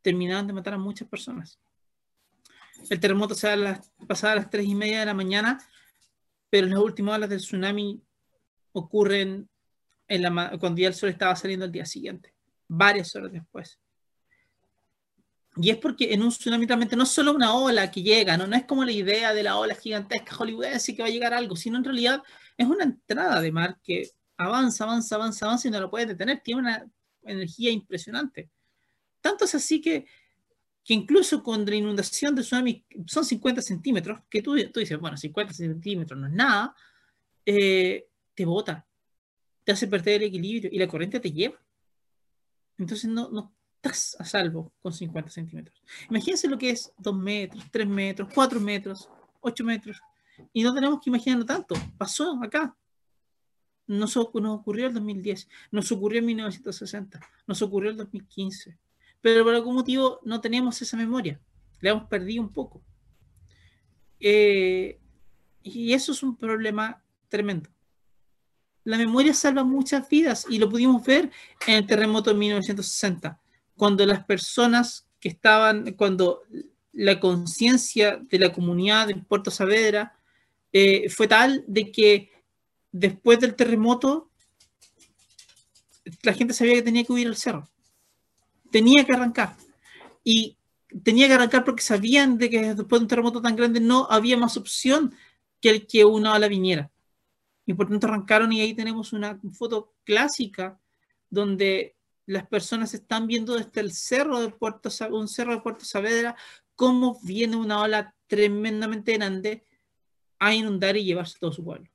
terminaron 0.00 0.46
de 0.46 0.54
matar 0.54 0.74
a 0.74 0.78
muchas 0.78 1.06
personas. 1.06 1.58
El 2.88 2.98
terremoto 2.98 3.34
se 3.34 3.48
da 3.48 3.56
las, 3.56 3.92
a 4.24 4.34
las 4.34 4.50
tres 4.50 4.66
y 4.66 4.74
media 4.74 5.00
de 5.00 5.06
la 5.06 5.14
mañana, 5.14 5.58
pero 6.48 6.66
las 6.66 6.78
últimas 6.78 7.16
olas 7.16 7.28
del 7.28 7.40
tsunami 7.40 8.00
ocurren 8.72 9.48
en 10.08 10.22
la, 10.22 10.56
cuando 10.58 10.80
ya 10.80 10.88
el 10.88 10.94
sol 10.94 11.10
estaba 11.10 11.36
saliendo 11.36 11.66
el 11.66 11.72
día 11.72 11.84
siguiente, 11.84 12.32
varias 12.68 13.14
horas 13.16 13.32
después. 13.32 13.78
Y 15.56 15.70
es 15.70 15.78
porque 15.78 16.12
en 16.12 16.22
un 16.22 16.28
tsunami 16.28 16.66
realmente 16.66 16.96
no 16.96 17.04
es 17.04 17.08
solo 17.10 17.32
una 17.32 17.54
ola 17.54 17.90
que 17.90 18.02
llega, 18.02 18.36
¿no? 18.36 18.46
no 18.46 18.56
es 18.56 18.64
como 18.66 18.84
la 18.84 18.92
idea 18.92 19.32
de 19.32 19.42
la 19.42 19.56
ola 19.56 19.74
gigantesca 19.74 20.34
hollywoodense 20.34 20.94
que 20.94 21.02
va 21.02 21.08
a 21.08 21.10
llegar 21.10 21.32
algo, 21.32 21.56
sino 21.56 21.78
en 21.78 21.84
realidad 21.84 22.22
es 22.58 22.66
una 22.66 22.84
entrada 22.84 23.40
de 23.40 23.52
mar 23.52 23.78
que 23.82 24.10
avanza, 24.36 24.84
avanza, 24.84 25.14
avanza, 25.16 25.46
avanza 25.46 25.68
y 25.68 25.70
no 25.70 25.80
lo 25.80 25.90
puedes 25.90 26.08
detener. 26.08 26.40
Tiene 26.44 26.60
una 26.60 26.86
energía 27.22 27.70
impresionante. 27.70 28.50
Tanto 29.20 29.46
es 29.46 29.54
así 29.54 29.80
que, 29.80 30.06
que 30.84 30.94
incluso 30.94 31.42
con 31.42 31.64
la 31.64 31.74
inundación 31.74 32.34
de 32.34 32.42
tsunami 32.42 32.84
son 33.06 33.24
50 33.24 33.62
centímetros, 33.62 34.20
que 34.28 34.42
tú, 34.42 34.56
tú 34.72 34.80
dices, 34.80 34.98
bueno, 34.98 35.16
50 35.16 35.54
centímetros 35.54 36.20
no 36.20 36.26
es 36.26 36.32
nada, 36.34 36.74
eh, 37.46 38.08
te 38.34 38.44
bota, 38.44 38.86
te 39.64 39.72
hace 39.72 39.88
perder 39.88 40.22
el 40.22 40.28
equilibrio 40.28 40.70
y 40.72 40.78
la 40.78 40.86
corriente 40.86 41.18
te 41.18 41.32
lleva. 41.32 41.58
Entonces 42.78 43.08
no, 43.10 43.30
no, 43.30 43.55
estás 43.86 44.16
a 44.18 44.24
salvo 44.24 44.72
con 44.82 44.92
50 44.92 45.30
centímetros. 45.30 45.82
Imagínense 46.10 46.48
lo 46.48 46.58
que 46.58 46.70
es 46.70 46.92
2 46.98 47.16
metros, 47.16 47.64
3 47.70 47.86
metros, 47.86 48.28
4 48.34 48.60
metros, 48.60 49.08
8 49.40 49.64
metros. 49.64 50.00
Y 50.52 50.62
no 50.62 50.74
tenemos 50.74 51.00
que 51.00 51.10
imaginarlo 51.10 51.46
tanto. 51.46 51.74
Pasó 51.96 52.38
acá. 52.42 52.76
Nos, 53.86 54.16
nos 54.16 54.54
ocurrió 54.58 54.88
el 54.88 54.94
2010, 54.94 55.48
nos 55.70 55.92
ocurrió 55.92 56.18
en 56.18 56.26
1960, 56.26 57.20
nos 57.46 57.62
ocurrió 57.62 57.90
el 57.90 57.96
2015. 57.96 58.76
Pero 59.20 59.44
por 59.44 59.54
algún 59.54 59.76
motivo 59.76 60.20
no 60.24 60.40
tenemos 60.40 60.82
esa 60.82 60.96
memoria. 60.96 61.40
La 61.80 61.90
hemos 61.90 62.08
perdido 62.08 62.42
un 62.42 62.52
poco. 62.52 62.82
Eh, 64.18 64.98
y 65.62 65.92
eso 65.92 66.12
es 66.12 66.22
un 66.22 66.36
problema 66.36 67.02
tremendo 67.28 67.70
la 68.86 68.96
memoria 68.96 69.34
salva 69.34 69.64
muchas 69.64 70.08
vidas 70.08 70.46
y 70.48 70.58
lo 70.58 70.70
pudimos 70.70 71.04
ver 71.04 71.32
en 71.66 71.74
el 71.74 71.86
terremoto 71.86 72.30
de 72.30 72.36
1960 72.36 73.38
cuando 73.76 74.04
las 74.06 74.24
personas 74.24 75.06
que 75.20 75.28
estaban, 75.28 75.92
cuando 75.92 76.42
la 76.92 77.20
conciencia 77.20 78.16
de 78.16 78.38
la 78.38 78.52
comunidad 78.52 79.06
de 79.06 79.16
Puerto 79.16 79.50
Saavedra 79.50 80.18
eh, 80.72 81.08
fue 81.10 81.28
tal 81.28 81.64
de 81.66 81.92
que 81.92 82.30
después 82.90 83.38
del 83.40 83.54
terremoto 83.54 84.30
la 86.22 86.32
gente 86.32 86.54
sabía 86.54 86.74
que 86.74 86.82
tenía 86.82 87.04
que 87.04 87.12
huir 87.12 87.26
al 87.26 87.36
cerro. 87.36 87.68
Tenía 88.70 89.04
que 89.04 89.12
arrancar. 89.12 89.56
Y 90.24 90.56
tenía 91.02 91.26
que 91.26 91.34
arrancar 91.34 91.64
porque 91.64 91.82
sabían 91.82 92.38
de 92.38 92.48
que 92.48 92.74
después 92.74 93.00
de 93.00 93.04
un 93.04 93.08
terremoto 93.08 93.42
tan 93.42 93.56
grande 93.56 93.80
no 93.80 94.06
había 94.10 94.36
más 94.36 94.56
opción 94.56 95.14
que 95.60 95.70
el 95.70 95.86
que 95.86 96.04
una 96.04 96.34
ola 96.34 96.48
viniera. 96.48 96.90
Y 97.66 97.74
por 97.74 97.88
tanto 97.88 98.06
arrancaron 98.06 98.52
y 98.52 98.60
ahí 98.60 98.74
tenemos 98.74 99.12
una 99.12 99.38
foto 99.52 99.94
clásica 100.04 100.78
donde 101.28 101.95
las 102.26 102.46
personas 102.46 102.92
están 102.92 103.26
viendo 103.26 103.56
desde 103.56 103.80
el 103.80 103.92
cerro 103.92 104.40
de 104.40 104.48
Puerto, 104.48 104.90
un 105.10 105.28
cerro 105.28 105.54
de 105.54 105.60
Puerto 105.60 105.84
Saavedra 105.84 106.36
cómo 106.76 107.18
viene 107.22 107.56
una 107.56 107.80
ola 107.80 108.14
tremendamente 108.26 109.14
grande 109.14 109.66
a 110.38 110.54
inundar 110.54 110.96
y 110.96 111.04
llevarse 111.04 111.38
todo 111.40 111.50
su 111.50 111.64
pueblo. 111.64 111.88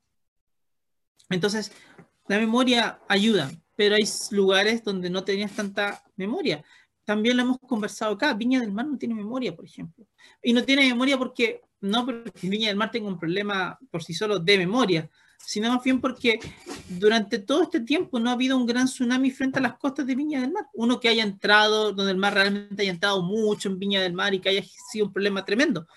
Entonces, 1.30 1.72
la 2.28 2.40
memoria 2.40 3.00
ayuda, 3.08 3.52
pero 3.76 3.96
hay 3.96 4.04
lugares 4.32 4.84
donde 4.84 5.10
no 5.10 5.24
tenías 5.24 5.52
tanta 5.52 6.04
memoria. 6.16 6.66
También 7.06 7.38
lo 7.38 7.44
hemos 7.44 7.60
conversado 7.60 8.14
acá. 8.14 8.34
Viña 8.34 8.60
del 8.60 8.72
Mar 8.72 8.88
no 8.88 8.98
tiene 8.98 9.16
memoria, 9.16 9.56
por 9.56 9.66
ejemplo. 9.66 10.06
Y 10.42 10.54
no 10.54 10.64
tiene 10.64 10.88
memoria 10.88 11.18
porque, 11.18 11.62
no 11.80 12.06
porque 12.06 12.32
Viña 12.48 12.70
del 12.70 12.78
Mar 12.78 12.92
tenga 12.92 13.08
un 13.08 13.20
problema 13.20 13.78
por 13.90 14.04
sí 14.04 14.14
solo 14.14 14.40
de 14.40 14.58
memoria, 14.58 15.10
sino 15.46 15.70
más 15.74 15.84
bien 15.84 16.00
porque 16.00 16.40
durante 16.88 17.40
todo 17.40 17.64
este 17.64 17.82
tiempo 17.82 18.20
no 18.20 18.30
ha 18.30 18.34
habido 18.34 18.58
un 18.58 18.66
gran 18.66 18.86
tsunami 18.86 19.32
frente 19.32 19.60
a 19.60 19.62
las 19.62 19.78
costas 19.78 20.06
de 20.06 20.16
Viña 20.16 20.42
del 20.42 20.52
Mar. 20.52 20.68
Uno 20.74 21.00
que 21.00 21.10
haya 21.10 21.24
entrado, 21.24 21.92
donde 21.94 22.12
el 22.12 22.18
mar 22.18 22.34
realmente 22.34 22.82
haya 22.82 22.92
entrado 22.92 23.22
mucho 23.22 23.70
en 23.70 23.80
Viña 23.80 24.02
del 24.02 24.14
Mar 24.14 24.34
y 24.34 24.40
que 24.40 24.50
haya 24.50 24.64
sido 24.92 25.08
un 25.08 25.14
problema 25.14 25.44
tremendo. 25.46 25.88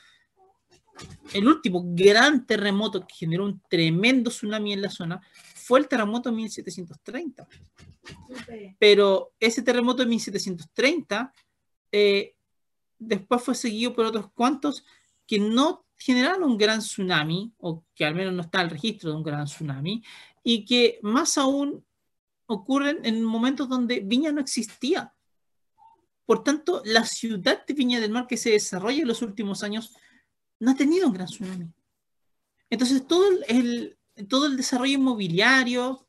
el 1.33 1.49
último 1.49 1.83
gran 1.85 2.47
terremoto 2.47 3.05
que 3.07 3.15
generó 3.15 3.45
un 3.45 3.61
tremendo 3.69 4.31
tsunami 4.31 4.73
en 4.75 4.83
la 4.83 4.91
zona 4.91 5.21
fue 5.55 5.81
el 5.81 5.89
terremoto 5.89 6.31
de 6.31 6.37
1730. 6.37 7.49
Pero 8.79 9.33
ese 9.41 9.63
terremoto 9.63 10.03
de 10.03 10.09
1730 10.09 11.33
eh, 11.91 12.35
después 12.99 13.43
fue 13.43 13.55
seguido 13.55 13.95
por 13.95 14.07
otros 14.07 14.31
cuantos 14.33 14.85
que 15.27 15.39
no 15.39 15.85
generaron 16.05 16.45
un 16.45 16.59
gran 16.59 16.81
tsunami, 16.81 17.55
o 17.57 17.83
que 17.95 18.05
al 18.05 18.15
menos 18.15 18.35
no 18.35 18.43
está 18.43 18.61
el 18.61 18.69
registro 18.69 19.11
de 19.11 19.17
un 19.17 19.23
gran 19.23 19.47
tsunami, 19.47 20.05
y 20.43 20.67
que 20.67 20.99
más 21.03 21.39
aún 21.39 21.83
ocurren 22.45 22.99
en 23.05 23.25
momentos 23.25 23.71
donde 23.71 24.01
Viña 24.01 24.31
no 24.31 24.43
existía. 24.43 25.15
Por 26.27 26.45
tanto, 26.45 26.83
la 26.85 27.07
ciudad 27.07 27.65
de 27.65 27.73
Viña 27.73 28.01
del 28.01 28.11
Mar 28.11 28.27
que 28.27 28.37
se 28.37 28.51
desarrolla 28.51 29.01
en 29.01 29.09
los 29.09 29.23
últimos 29.23 29.63
años 29.63 29.95
no 30.61 30.73
ha 30.73 30.77
tenido 30.77 31.07
un 31.07 31.15
gran 31.15 31.27
tsunami. 31.27 31.73
Entonces, 32.69 33.07
todo 33.07 33.25
el, 33.49 33.97
todo 34.29 34.45
el 34.45 34.59
desarrollo 34.59 34.99
inmobiliario 34.99 36.07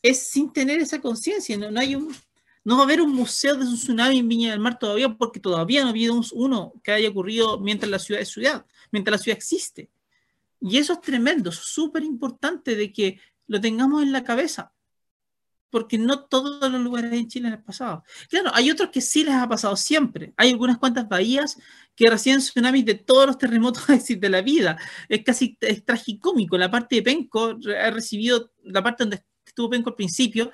es 0.00 0.28
sin 0.28 0.52
tener 0.52 0.78
esa 0.78 1.00
conciencia. 1.00 1.56
No, 1.58 1.80
hay 1.80 1.96
un, 1.96 2.14
no 2.62 2.76
va 2.76 2.82
a 2.82 2.84
haber 2.84 3.00
un 3.00 3.12
museo 3.12 3.56
de 3.56 3.66
un 3.66 3.74
tsunami 3.74 4.20
en 4.20 4.28
Viña 4.28 4.52
del 4.52 4.60
Mar 4.60 4.78
todavía 4.78 5.08
porque 5.08 5.40
todavía 5.40 5.80
no 5.80 5.88
ha 5.88 5.90
habido 5.90 6.20
uno 6.34 6.72
que 6.84 6.92
haya 6.92 7.08
ocurrido 7.08 7.58
mientras 7.58 7.90
la 7.90 7.98
ciudad 7.98 8.22
es 8.22 8.28
ciudad, 8.28 8.64
mientras 8.94 9.18
la 9.18 9.22
ciudad 9.22 9.36
existe. 9.36 9.90
Y 10.60 10.78
eso 10.78 10.92
es 10.94 11.00
tremendo, 11.00 11.50
súper 11.50 12.04
importante 12.04 12.76
de 12.76 12.92
que 12.92 13.20
lo 13.48 13.60
tengamos 13.60 14.02
en 14.04 14.12
la 14.12 14.22
cabeza 14.22 14.72
porque 15.68 15.98
no 15.98 16.26
todos 16.26 16.70
los 16.70 16.80
lugares 16.80 17.12
en 17.12 17.26
Chile 17.26 17.50
les 17.50 17.58
ha 17.58 17.62
pasado. 17.64 18.04
Claro, 18.28 18.52
hay 18.54 18.70
otros 18.70 18.90
que 18.90 19.00
sí 19.00 19.24
les 19.24 19.34
ha 19.34 19.48
pasado 19.48 19.74
siempre. 19.74 20.32
Hay 20.36 20.50
algunas 20.50 20.78
cuantas 20.78 21.08
bahías 21.08 21.58
que 21.96 22.08
reciben 22.08 22.38
tsunamis 22.38 22.84
de 22.84 22.94
todos 22.94 23.26
los 23.26 23.38
terremotos 23.38 23.84
de 24.08 24.28
la 24.28 24.40
vida. 24.40 24.78
Es 25.08 25.24
casi 25.24 25.58
es 25.60 25.84
tragicómico. 25.84 26.56
La 26.56 26.70
parte 26.70 26.94
de 26.94 27.02
Penco 27.02 27.58
ha 27.76 27.90
recibido, 27.90 28.52
la 28.62 28.84
parte 28.84 29.02
donde 29.02 29.24
estuvo 29.44 29.68
Penco 29.68 29.90
al 29.90 29.96
principio, 29.96 30.52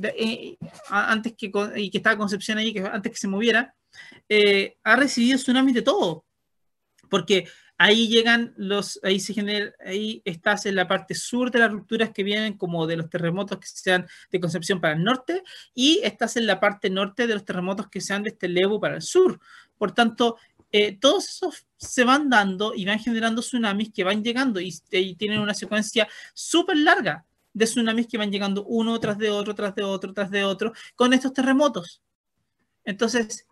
eh, 0.00 0.56
antes 0.90 1.34
que, 1.36 1.50
y 1.74 1.90
que 1.90 1.98
estaba 1.98 2.16
Concepción 2.16 2.58
ahí, 2.58 2.72
que 2.72 2.82
antes 2.82 3.10
que 3.10 3.18
se 3.18 3.26
moviera, 3.26 3.74
eh, 4.28 4.76
ha 4.84 4.94
recibido 4.94 5.38
tsunamis 5.38 5.74
de 5.74 5.82
todo. 5.82 6.24
Porque 7.08 7.46
Ahí 7.78 8.08
llegan 8.08 8.54
los, 8.56 8.98
ahí 9.02 9.20
se 9.20 9.34
genera, 9.34 9.72
ahí 9.84 10.22
estás 10.24 10.64
en 10.64 10.76
la 10.76 10.88
parte 10.88 11.14
sur 11.14 11.50
de 11.50 11.58
las 11.58 11.70
rupturas 11.70 12.10
que 12.10 12.22
vienen 12.22 12.56
como 12.56 12.86
de 12.86 12.96
los 12.96 13.10
terremotos 13.10 13.58
que 13.58 13.66
sean 13.66 14.06
de 14.30 14.40
Concepción 14.40 14.80
para 14.80 14.94
el 14.94 15.04
norte 15.04 15.42
y 15.74 16.00
estás 16.02 16.38
en 16.38 16.46
la 16.46 16.58
parte 16.58 16.88
norte 16.88 17.26
de 17.26 17.34
los 17.34 17.44
terremotos 17.44 17.88
que 17.90 18.00
sean 18.00 18.22
de 18.22 18.30
este 18.30 18.48
Levo 18.48 18.80
para 18.80 18.96
el 18.96 19.02
sur. 19.02 19.40
Por 19.76 19.92
tanto, 19.92 20.38
eh, 20.72 20.96
todos 20.98 21.28
esos 21.28 21.66
se 21.76 22.04
van 22.04 22.30
dando 22.30 22.74
y 22.74 22.86
van 22.86 22.98
generando 22.98 23.42
tsunamis 23.42 23.92
que 23.92 24.04
van 24.04 24.24
llegando 24.24 24.58
y, 24.58 24.74
y 24.90 25.14
tienen 25.16 25.40
una 25.40 25.52
secuencia 25.52 26.08
súper 26.32 26.78
larga 26.78 27.26
de 27.52 27.66
tsunamis 27.66 28.06
que 28.06 28.16
van 28.16 28.32
llegando 28.32 28.64
uno 28.64 28.98
tras 29.00 29.18
de 29.18 29.28
otro, 29.28 29.54
tras 29.54 29.74
de 29.74 29.82
otro, 29.82 30.14
tras 30.14 30.30
de 30.30 30.44
otro, 30.44 30.72
con 30.94 31.12
estos 31.12 31.34
terremotos. 31.34 32.00
Entonces, 32.84 33.46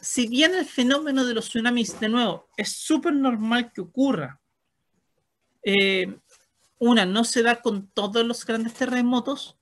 si 0.00 0.28
bien 0.28 0.54
el 0.54 0.66
fenómeno 0.66 1.24
de 1.24 1.34
los 1.34 1.48
tsunamis, 1.48 1.98
de 2.00 2.08
nuevo, 2.08 2.48
es 2.56 2.72
súper 2.72 3.12
normal 3.12 3.72
que 3.72 3.80
ocurra, 3.80 4.40
eh, 5.62 6.16
una, 6.78 7.06
no 7.06 7.24
se 7.24 7.42
da 7.42 7.60
con 7.60 7.88
todos 7.88 8.24
los 8.24 8.44
grandes 8.44 8.74
terremotos, 8.74 9.58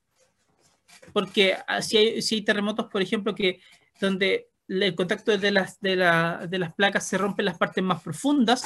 porque 1.13 1.57
si 1.81 1.97
hay, 1.97 2.41
terremotos, 2.41 2.87
por 2.91 3.01
ejemplo, 3.01 3.33
que 3.33 3.61
donde 3.99 4.49
el 4.67 4.95
contacto 4.95 5.37
de 5.37 5.51
las, 5.51 5.77
placas 6.75 7.07
se 7.07 7.17
rompe 7.17 7.41
en 7.41 7.45
las 7.45 7.57
partes 7.57 7.83
más 7.83 8.01
profundas, 8.01 8.65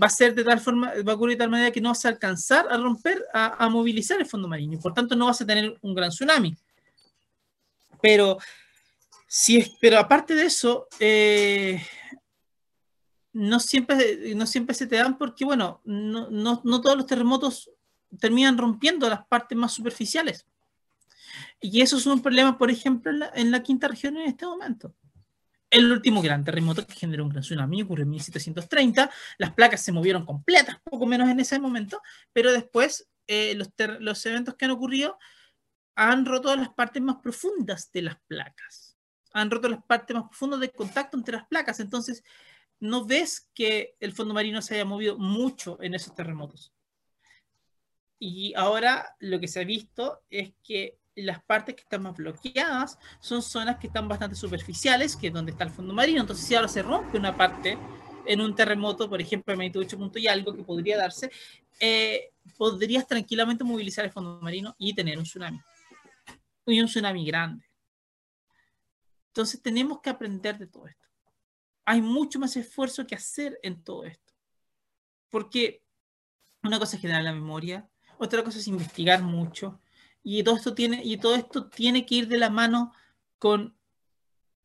va 0.00 0.06
a 0.06 0.10
ser 0.10 0.34
de 0.34 0.44
tal 0.44 0.60
forma, 0.60 0.92
va 1.06 1.12
a 1.12 1.14
ocurrir 1.14 1.36
de 1.36 1.44
tal 1.44 1.50
manera 1.50 1.70
que 1.70 1.80
no 1.80 1.90
vas 1.90 2.04
a 2.04 2.08
alcanzar 2.08 2.66
a 2.70 2.76
romper, 2.76 3.24
a, 3.34 3.64
a 3.64 3.68
movilizar 3.68 4.18
el 4.18 4.26
fondo 4.26 4.48
marino, 4.48 4.74
y 4.74 4.78
por 4.78 4.94
tanto 4.94 5.14
no 5.14 5.26
vas 5.26 5.40
a 5.40 5.46
tener 5.46 5.76
un 5.82 5.94
gran 5.94 6.10
tsunami. 6.10 6.56
Pero 8.00 8.38
Sí, 9.32 9.76
pero 9.80 9.96
aparte 9.96 10.34
de 10.34 10.46
eso, 10.46 10.88
eh, 10.98 11.80
no, 13.32 13.60
siempre, 13.60 14.34
no 14.34 14.44
siempre 14.44 14.74
se 14.74 14.88
te 14.88 14.96
dan 14.96 15.16
porque, 15.18 15.44
bueno, 15.44 15.80
no, 15.84 16.28
no, 16.30 16.60
no, 16.64 16.80
todos 16.80 16.96
los 16.96 17.06
terremotos 17.06 17.70
terminan 18.18 18.58
rompiendo 18.58 19.08
las 19.08 19.24
partes 19.28 19.56
más 19.56 19.72
superficiales. 19.72 20.48
Y 21.60 21.80
eso 21.80 21.98
es 21.98 22.06
un 22.06 22.20
problema, 22.20 22.58
por 22.58 22.72
ejemplo, 22.72 23.12
en 23.32 23.52
la, 23.52 23.62
quinta 23.62 23.86
región 23.86 24.16
en 24.16 24.26
este 24.26 24.46
momento. 24.46 24.96
El 25.70 25.92
último 25.92 26.20
gran 26.22 26.42
terremoto 26.42 26.84
que 26.84 26.94
generó 26.94 27.22
un 27.22 27.30
gran 27.30 27.42
tsunami 27.42 27.82
ocurrió 27.82 28.02
en 28.02 28.10
1730. 28.10 29.12
Las 29.38 29.52
placas 29.54 29.80
se 29.80 29.92
movieron 29.92 30.26
completas, 30.26 30.78
poco 30.82 31.06
menos 31.06 31.28
en 31.28 31.38
ese 31.38 31.60
momento, 31.60 32.02
pero 32.32 32.50
después 32.50 33.08
eh, 33.28 33.54
los, 33.54 33.68
los 34.00 34.26
eventos 34.26 34.56
que 34.56 34.64
han 34.64 34.72
ocurrido 34.72 35.20
han 35.94 36.26
roto 36.26 36.56
las 36.56 36.70
partes 36.70 37.00
más 37.00 37.18
profundas 37.22 37.92
de 37.92 38.02
las 38.02 38.18
placas 38.26 38.89
han 39.32 39.50
roto 39.50 39.68
las 39.68 39.82
partes 39.84 40.14
más 40.14 40.28
profundas 40.28 40.60
de 40.60 40.70
contacto 40.70 41.16
entre 41.16 41.36
las 41.36 41.46
placas. 41.46 41.80
Entonces, 41.80 42.24
no 42.80 43.04
ves 43.04 43.48
que 43.54 43.94
el 44.00 44.12
fondo 44.12 44.34
marino 44.34 44.62
se 44.62 44.74
haya 44.74 44.84
movido 44.84 45.18
mucho 45.18 45.80
en 45.82 45.94
esos 45.94 46.14
terremotos. 46.14 46.72
Y 48.18 48.52
ahora 48.54 49.16
lo 49.18 49.40
que 49.40 49.48
se 49.48 49.60
ha 49.60 49.64
visto 49.64 50.22
es 50.30 50.52
que 50.62 50.98
las 51.14 51.42
partes 51.42 51.74
que 51.74 51.82
están 51.82 52.02
más 52.02 52.16
bloqueadas 52.16 52.98
son 53.20 53.42
zonas 53.42 53.78
que 53.78 53.86
están 53.88 54.08
bastante 54.08 54.36
superficiales, 54.36 55.16
que 55.16 55.28
es 55.28 55.32
donde 55.32 55.52
está 55.52 55.64
el 55.64 55.70
fondo 55.70 55.92
marino. 55.92 56.20
Entonces, 56.20 56.46
si 56.46 56.54
ahora 56.54 56.68
se 56.68 56.82
rompe 56.82 57.18
una 57.18 57.36
parte 57.36 57.78
en 58.26 58.40
un 58.40 58.54
terremoto, 58.54 59.08
por 59.08 59.20
ejemplo, 59.20 59.52
de 59.52 59.56
magnitud 59.56 59.84
8 59.84 60.10
y 60.16 60.26
algo 60.26 60.54
que 60.54 60.62
podría 60.62 60.96
darse, 60.96 61.30
eh, 61.78 62.30
podrías 62.56 63.06
tranquilamente 63.06 63.64
movilizar 63.64 64.04
el 64.04 64.10
fondo 64.10 64.38
marino 64.40 64.74
y 64.78 64.94
tener 64.94 65.18
un 65.18 65.24
tsunami. 65.24 65.60
Y 66.66 66.80
un 66.80 66.86
tsunami 66.86 67.24
grande. 67.24 67.69
Entonces 69.30 69.62
tenemos 69.62 70.00
que 70.00 70.10
aprender 70.10 70.58
de 70.58 70.66
todo 70.66 70.86
esto. 70.86 71.06
Hay 71.84 72.02
mucho 72.02 72.38
más 72.38 72.56
esfuerzo 72.56 73.06
que 73.06 73.14
hacer 73.14 73.58
en 73.62 73.82
todo 73.82 74.04
esto. 74.04 74.34
Porque 75.28 75.84
una 76.62 76.78
cosa 76.78 76.96
es 76.96 77.02
generar 77.02 77.22
la 77.22 77.32
memoria, 77.32 77.88
otra 78.18 78.42
cosa 78.42 78.58
es 78.58 78.66
investigar 78.66 79.22
mucho, 79.22 79.80
y 80.22 80.42
todo 80.42 80.56
esto 80.56 80.74
tiene, 80.74 81.02
y 81.04 81.16
todo 81.16 81.36
esto 81.36 81.68
tiene 81.68 82.04
que 82.04 82.16
ir 82.16 82.28
de 82.28 82.38
la 82.38 82.50
mano 82.50 82.92
con, 83.38 83.76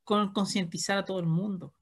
con 0.03 0.33
concientizar 0.33 0.97
a 0.97 1.05
todo 1.05 1.19
el 1.19 1.27
mundo. 1.27 1.73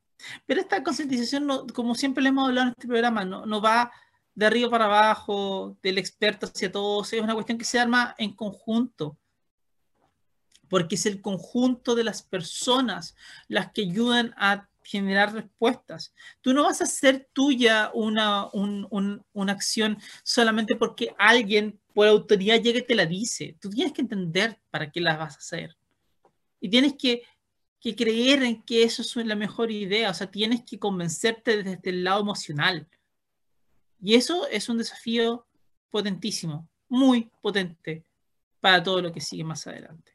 Pero 0.45 0.61
esta 0.61 0.83
concientización, 0.83 1.67
como 1.69 1.95
siempre 1.95 2.21
le 2.21 2.29
hemos 2.29 2.47
hablado 2.49 2.67
en 2.67 2.73
este 2.73 2.87
programa, 2.87 3.25
no, 3.25 3.45
no 3.45 3.61
va 3.61 3.91
de 4.35 4.45
arriba 4.45 4.69
para 4.69 4.85
abajo, 4.85 5.77
del 5.81 5.97
experto 5.97 6.47
hacia 6.47 6.71
todos, 6.71 7.13
es 7.13 7.21
una 7.21 7.33
cuestión 7.33 7.57
que 7.57 7.65
se 7.65 7.79
arma 7.79 8.13
en 8.17 8.35
conjunto 8.35 9.17
porque 10.73 10.95
es 10.95 11.05
el 11.05 11.21
conjunto 11.21 11.93
de 11.93 12.03
las 12.03 12.23
personas 12.23 13.15
las 13.47 13.71
que 13.71 13.83
ayudan 13.83 14.33
a 14.37 14.67
generar 14.81 15.31
respuestas. 15.31 16.15
Tú 16.41 16.51
no 16.51 16.63
vas 16.63 16.81
a 16.81 16.85
hacer 16.85 17.29
tuya 17.31 17.91
una, 17.93 18.49
una 18.51 19.51
acción 19.51 19.99
solamente 20.23 20.75
porque 20.75 21.13
alguien 21.19 21.79
por 21.93 22.07
autoridad 22.07 22.59
llegue 22.59 22.79
y 22.79 22.87
te 22.87 22.95
la 22.95 23.05
dice. 23.05 23.55
Tú 23.61 23.69
tienes 23.69 23.93
que 23.93 24.01
entender 24.01 24.59
para 24.71 24.89
qué 24.89 24.99
la 24.99 25.15
vas 25.15 25.35
a 25.35 25.37
hacer. 25.37 25.77
Y 26.59 26.69
tienes 26.69 26.95
que, 26.97 27.21
que 27.79 27.95
creer 27.95 28.41
en 28.41 28.63
que 28.63 28.81
eso 28.81 29.03
es 29.03 29.27
la 29.27 29.35
mejor 29.35 29.69
idea. 29.69 30.09
O 30.09 30.13
sea, 30.15 30.31
tienes 30.31 30.63
que 30.63 30.79
convencerte 30.79 31.61
desde 31.61 31.91
el 31.91 32.03
lado 32.03 32.21
emocional. 32.21 32.87
Y 34.01 34.15
eso 34.15 34.47
es 34.47 34.67
un 34.69 34.79
desafío 34.79 35.45
potentísimo, 35.91 36.67
muy 36.89 37.29
potente 37.43 38.03
para 38.59 38.81
todo 38.81 39.03
lo 39.03 39.11
que 39.11 39.21
sigue 39.21 39.43
más 39.43 39.67
adelante. 39.67 40.12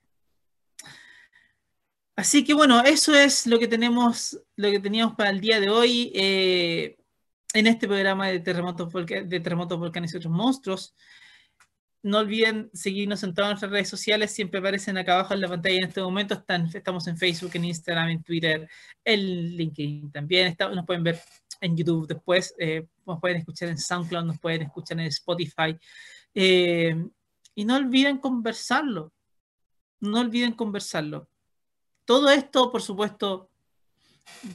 Así 2.19 2.43
que 2.43 2.53
bueno, 2.53 2.83
eso 2.83 3.14
es 3.14 3.47
lo 3.47 3.61
que 3.61 3.69
tenemos, 3.69 4.41
lo 4.57 4.73
que 4.73 4.81
teníamos 4.81 5.14
para 5.14 5.31
el 5.31 5.41
día 5.41 5.61
de 5.61 5.71
hoy 5.71 6.11
eh, 6.16 6.97
en 7.55 7.69
este 7.69 7.87
programa 7.87 8.27
de 8.27 8.41
terremotos, 8.41 8.93
de 8.93 9.39
terremotos 9.39 9.79
volcanes 9.79 10.12
y 10.12 10.16
otros 10.16 10.33
monstruos. 10.33 10.97
No 12.03 12.19
olviden 12.19 12.71
seguirnos 12.73 13.23
en 13.23 13.35
todas 13.35 13.51
nuestras 13.51 13.71
redes 13.71 13.89
sociales, 13.89 14.33
siempre 14.33 14.59
aparecen 14.59 14.99
acá 14.99 15.14
abajo 15.14 15.33
en 15.33 15.43
la 15.43 15.47
pantalla 15.47 15.77
en 15.77 15.85
este 15.85 16.03
momento. 16.03 16.45
Estamos 16.75 17.07
en 17.07 17.16
Facebook, 17.16 17.53
en 17.55 17.66
Instagram, 17.66 18.09
en 18.09 18.23
Twitter, 18.25 18.69
en 19.05 19.57
LinkedIn 19.57 20.11
también. 20.11 20.57
nos 20.75 20.87
pueden 20.87 21.05
ver 21.05 21.21
en 21.61 21.77
YouTube 21.77 22.09
después, 22.09 22.53
eh, 22.59 22.85
nos 23.07 23.21
pueden 23.21 23.37
escuchar 23.37 23.69
en 23.69 23.79
SoundCloud, 23.79 24.25
nos 24.25 24.41
pueden 24.41 24.62
escuchar 24.62 24.99
en 24.99 25.07
Spotify. 25.07 25.79
Eh, 26.35 26.97
y 27.55 27.64
no 27.64 27.77
olviden 27.77 28.19
conversarlo. 28.19 29.12
No 30.01 30.19
olviden 30.19 30.55
conversarlo. 30.55 31.29
Todo 32.09 32.30
esto, 32.30 32.72
por 32.72 32.80
supuesto, 32.80 33.50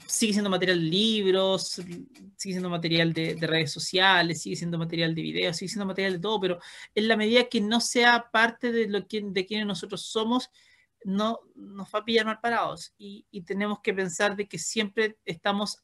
sigue 0.07 0.33
siendo 0.33 0.49
material 0.49 0.79
de 0.79 0.85
libros, 0.89 1.67
sigue 1.67 2.53
siendo 2.55 2.67
material 2.67 3.13
de, 3.13 3.37
redes 3.41 3.71
sociales, 3.71 4.41
sigue 4.41 4.55
siendo 4.55 4.79
material 4.79 5.13
de 5.13 5.21
videos, 5.21 5.57
sigue 5.57 5.69
siendo 5.69 5.85
material 5.85 6.13
de 6.13 6.19
todo, 6.19 6.39
pero 6.41 6.59
en 6.95 7.07
la 7.07 7.15
medida 7.15 7.47
que 7.47 7.61
no 7.61 7.79
sea 7.79 8.31
parte 8.31 8.71
de 8.71 8.87
lo 8.87 9.07
que, 9.07 9.21
de 9.23 9.45
quienes 9.45 9.67
nosotros 9.67 10.01
somos, 10.01 10.49
no 11.03 11.41
nos 11.53 11.93
va 11.93 11.99
a 11.99 12.05
pillar 12.05 12.25
mal 12.25 12.39
parados 12.41 12.95
y, 12.97 13.23
tenemos 13.43 13.81
que 13.81 13.93
pensar 13.93 14.35
de 14.35 14.47
que 14.47 14.57
siempre 14.57 15.19
estamos 15.23 15.77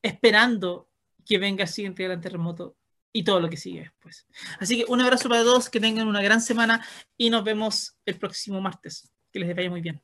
esperando 0.00 0.88
que 1.26 1.38
venga 1.38 1.64
el 1.64 1.70
siguiente 1.70 2.04
gran 2.04 2.20
terremoto 2.20 2.76
y 3.12 3.24
todo 3.24 3.40
lo 3.40 3.50
que 3.50 3.56
sigue 3.56 3.80
después. 3.80 4.28
Así 4.60 4.76
que 4.76 4.84
un 4.88 5.00
abrazo 5.00 5.28
para 5.28 5.42
todos, 5.42 5.70
que 5.70 5.80
tengan 5.80 6.06
una 6.06 6.22
gran 6.22 6.40
semana 6.40 6.86
y 7.16 7.30
nos 7.30 7.42
vemos 7.42 7.96
el 8.06 8.16
próximo 8.16 8.60
martes. 8.60 9.10
Que 9.32 9.40
les 9.40 9.56
vaya 9.56 9.70
muy 9.70 9.80
bien. 9.80 10.00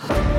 you 0.00 0.14